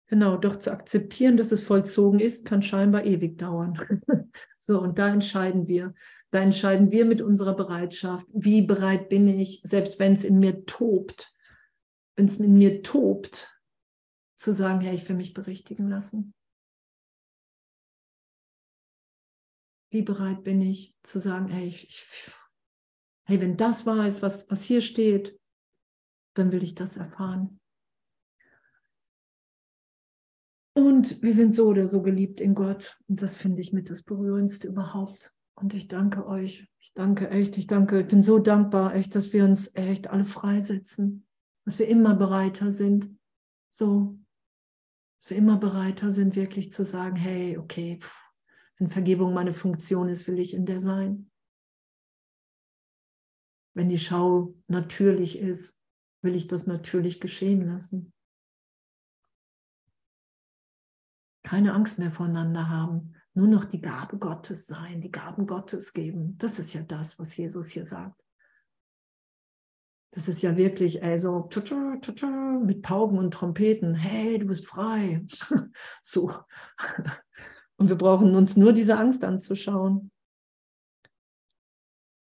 Genau, 0.07 0.37
doch 0.37 0.55
zu 0.55 0.71
akzeptieren, 0.71 1.37
dass 1.37 1.51
es 1.51 1.61
vollzogen 1.61 2.19
ist, 2.19 2.45
kann 2.45 2.61
scheinbar 2.61 3.05
ewig 3.05 3.37
dauern. 3.37 3.77
so, 4.59 4.81
und 4.81 4.97
da 4.97 5.09
entscheiden 5.09 5.67
wir. 5.67 5.93
Da 6.31 6.39
entscheiden 6.39 6.91
wir 6.91 7.05
mit 7.05 7.21
unserer 7.21 7.55
Bereitschaft, 7.55 8.25
wie 8.33 8.61
bereit 8.61 9.09
bin 9.09 9.27
ich, 9.27 9.61
selbst 9.63 9.99
wenn 9.99 10.13
es 10.13 10.23
in 10.23 10.39
mir 10.39 10.65
tobt, 10.65 11.33
wenn 12.15 12.25
es 12.25 12.39
in 12.39 12.57
mir 12.57 12.81
tobt, 12.81 13.55
zu 14.35 14.53
sagen, 14.53 14.81
hey, 14.81 14.95
ich 14.95 15.07
will 15.07 15.15
mich 15.15 15.33
berichtigen 15.33 15.89
lassen. 15.89 16.33
Wie 19.89 20.01
bereit 20.03 20.43
bin 20.43 20.61
ich 20.61 20.95
zu 21.03 21.19
sagen, 21.19 21.47
hey, 21.47 21.67
ich, 21.67 21.87
ich, 21.87 22.31
hey 23.25 23.41
wenn 23.41 23.57
das 23.57 23.85
wahr 23.85 24.07
ist, 24.07 24.21
was, 24.21 24.49
was 24.49 24.63
hier 24.63 24.81
steht, 24.81 25.39
dann 26.35 26.51
will 26.51 26.63
ich 26.63 26.75
das 26.75 26.97
erfahren. 26.97 27.59
Und 30.73 31.21
wir 31.21 31.33
sind 31.33 31.53
so 31.53 31.67
oder 31.67 31.87
so 31.87 32.01
geliebt 32.01 32.39
in 32.39 32.55
Gott. 32.55 32.97
Und 33.07 33.21
das 33.21 33.35
finde 33.35 33.61
ich 33.61 33.73
mit 33.73 33.89
das 33.89 34.03
Berührendste 34.03 34.67
überhaupt. 34.67 35.33
Und 35.55 35.73
ich 35.73 35.89
danke 35.89 36.25
euch. 36.25 36.69
Ich 36.79 36.93
danke 36.93 37.29
echt. 37.29 37.57
Ich 37.57 37.67
danke. 37.67 38.01
Ich 38.01 38.07
bin 38.07 38.21
so 38.21 38.39
dankbar, 38.39 38.95
echt, 38.95 39.13
dass 39.13 39.33
wir 39.33 39.43
uns 39.43 39.75
echt 39.75 40.07
alle 40.07 40.25
freisetzen. 40.25 41.27
Dass 41.65 41.79
wir 41.79 41.87
immer 41.87 42.15
bereiter 42.15 42.71
sind. 42.71 43.09
So. 43.71 44.17
Dass 45.19 45.31
wir 45.31 45.37
immer 45.37 45.57
bereiter 45.57 46.11
sind, 46.11 46.37
wirklich 46.37 46.71
zu 46.71 46.85
sagen, 46.85 47.17
hey, 47.17 47.57
okay, 47.57 47.99
pff, 48.01 48.28
wenn 48.79 48.87
Vergebung 48.87 49.33
meine 49.33 49.51
Funktion 49.51 50.07
ist, 50.07 50.27
will 50.27 50.39
ich 50.39 50.53
in 50.53 50.65
der 50.65 50.79
sein. 50.79 51.29
Wenn 53.75 53.89
die 53.89 53.99
Schau 53.99 54.55
natürlich 54.67 55.37
ist, 55.37 55.81
will 56.21 56.35
ich 56.35 56.47
das 56.47 56.65
natürlich 56.65 57.19
geschehen 57.19 57.67
lassen. 57.67 58.13
Keine 61.43 61.73
Angst 61.73 61.99
mehr 61.99 62.11
voneinander 62.11 62.69
haben, 62.69 63.15
nur 63.33 63.47
noch 63.47 63.65
die 63.65 63.81
Gabe 63.81 64.17
Gottes 64.17 64.65
sein, 64.67 65.01
die 65.01 65.11
Gaben 65.11 65.45
Gottes 65.45 65.93
geben. 65.93 66.37
Das 66.37 66.59
ist 66.59 66.73
ja 66.73 66.81
das, 66.81 67.19
was 67.19 67.35
Jesus 67.35 67.69
hier 67.69 67.85
sagt. 67.85 68.21
Das 70.11 70.27
ist 70.27 70.41
ja 70.41 70.57
wirklich 70.57 71.03
ey, 71.03 71.19
so 71.19 71.47
mit 72.65 72.81
Pauken 72.81 73.19
und 73.19 73.33
Trompeten. 73.33 73.93
Hey, 73.93 74.39
du 74.39 74.47
bist 74.47 74.65
frei. 74.65 75.25
so. 76.01 76.33
Und 77.79 77.87
wir 77.87 77.95
brauchen 77.95 78.35
uns 78.35 78.57
nur 78.57 78.73
diese 78.73 78.97
Angst 78.97 79.23
anzuschauen. 79.23 80.11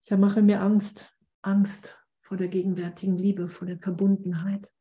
Ich 0.04 0.10
mache 0.18 0.41
mir 0.41 0.62
Angst, 0.62 1.16
Angst 1.43 2.04
vor 2.22 2.38
der 2.38 2.47
gegenwärtigen 2.47 3.18
Liebe, 3.18 3.47
vor 3.47 3.68
der 3.68 3.78
Verbundenheit. 3.78 4.74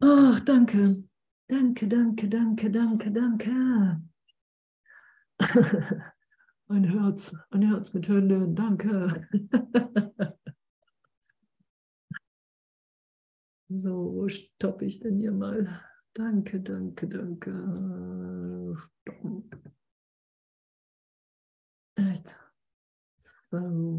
Ach, 0.00 0.40
danke, 0.40 1.04
danke, 1.46 1.86
danke, 1.86 2.28
danke, 2.28 2.70
danke, 2.70 3.12
danke. 3.12 4.02
Ein 6.68 6.84
Herz, 6.84 7.36
ein 7.50 7.62
Herz 7.62 7.92
mit 7.94 8.06
Händen, 8.08 8.54
danke. 8.54 9.26
so, 13.68 14.14
wo 14.14 14.28
stoppe 14.28 14.84
ich 14.84 15.00
denn 15.00 15.18
hier 15.18 15.32
mal? 15.32 15.82
Danke, 16.16 16.60
danke, 16.60 17.06
danke. 17.08 17.50
Stopp. 18.76 19.70
Echt. 21.96 22.38
So. 23.50 23.98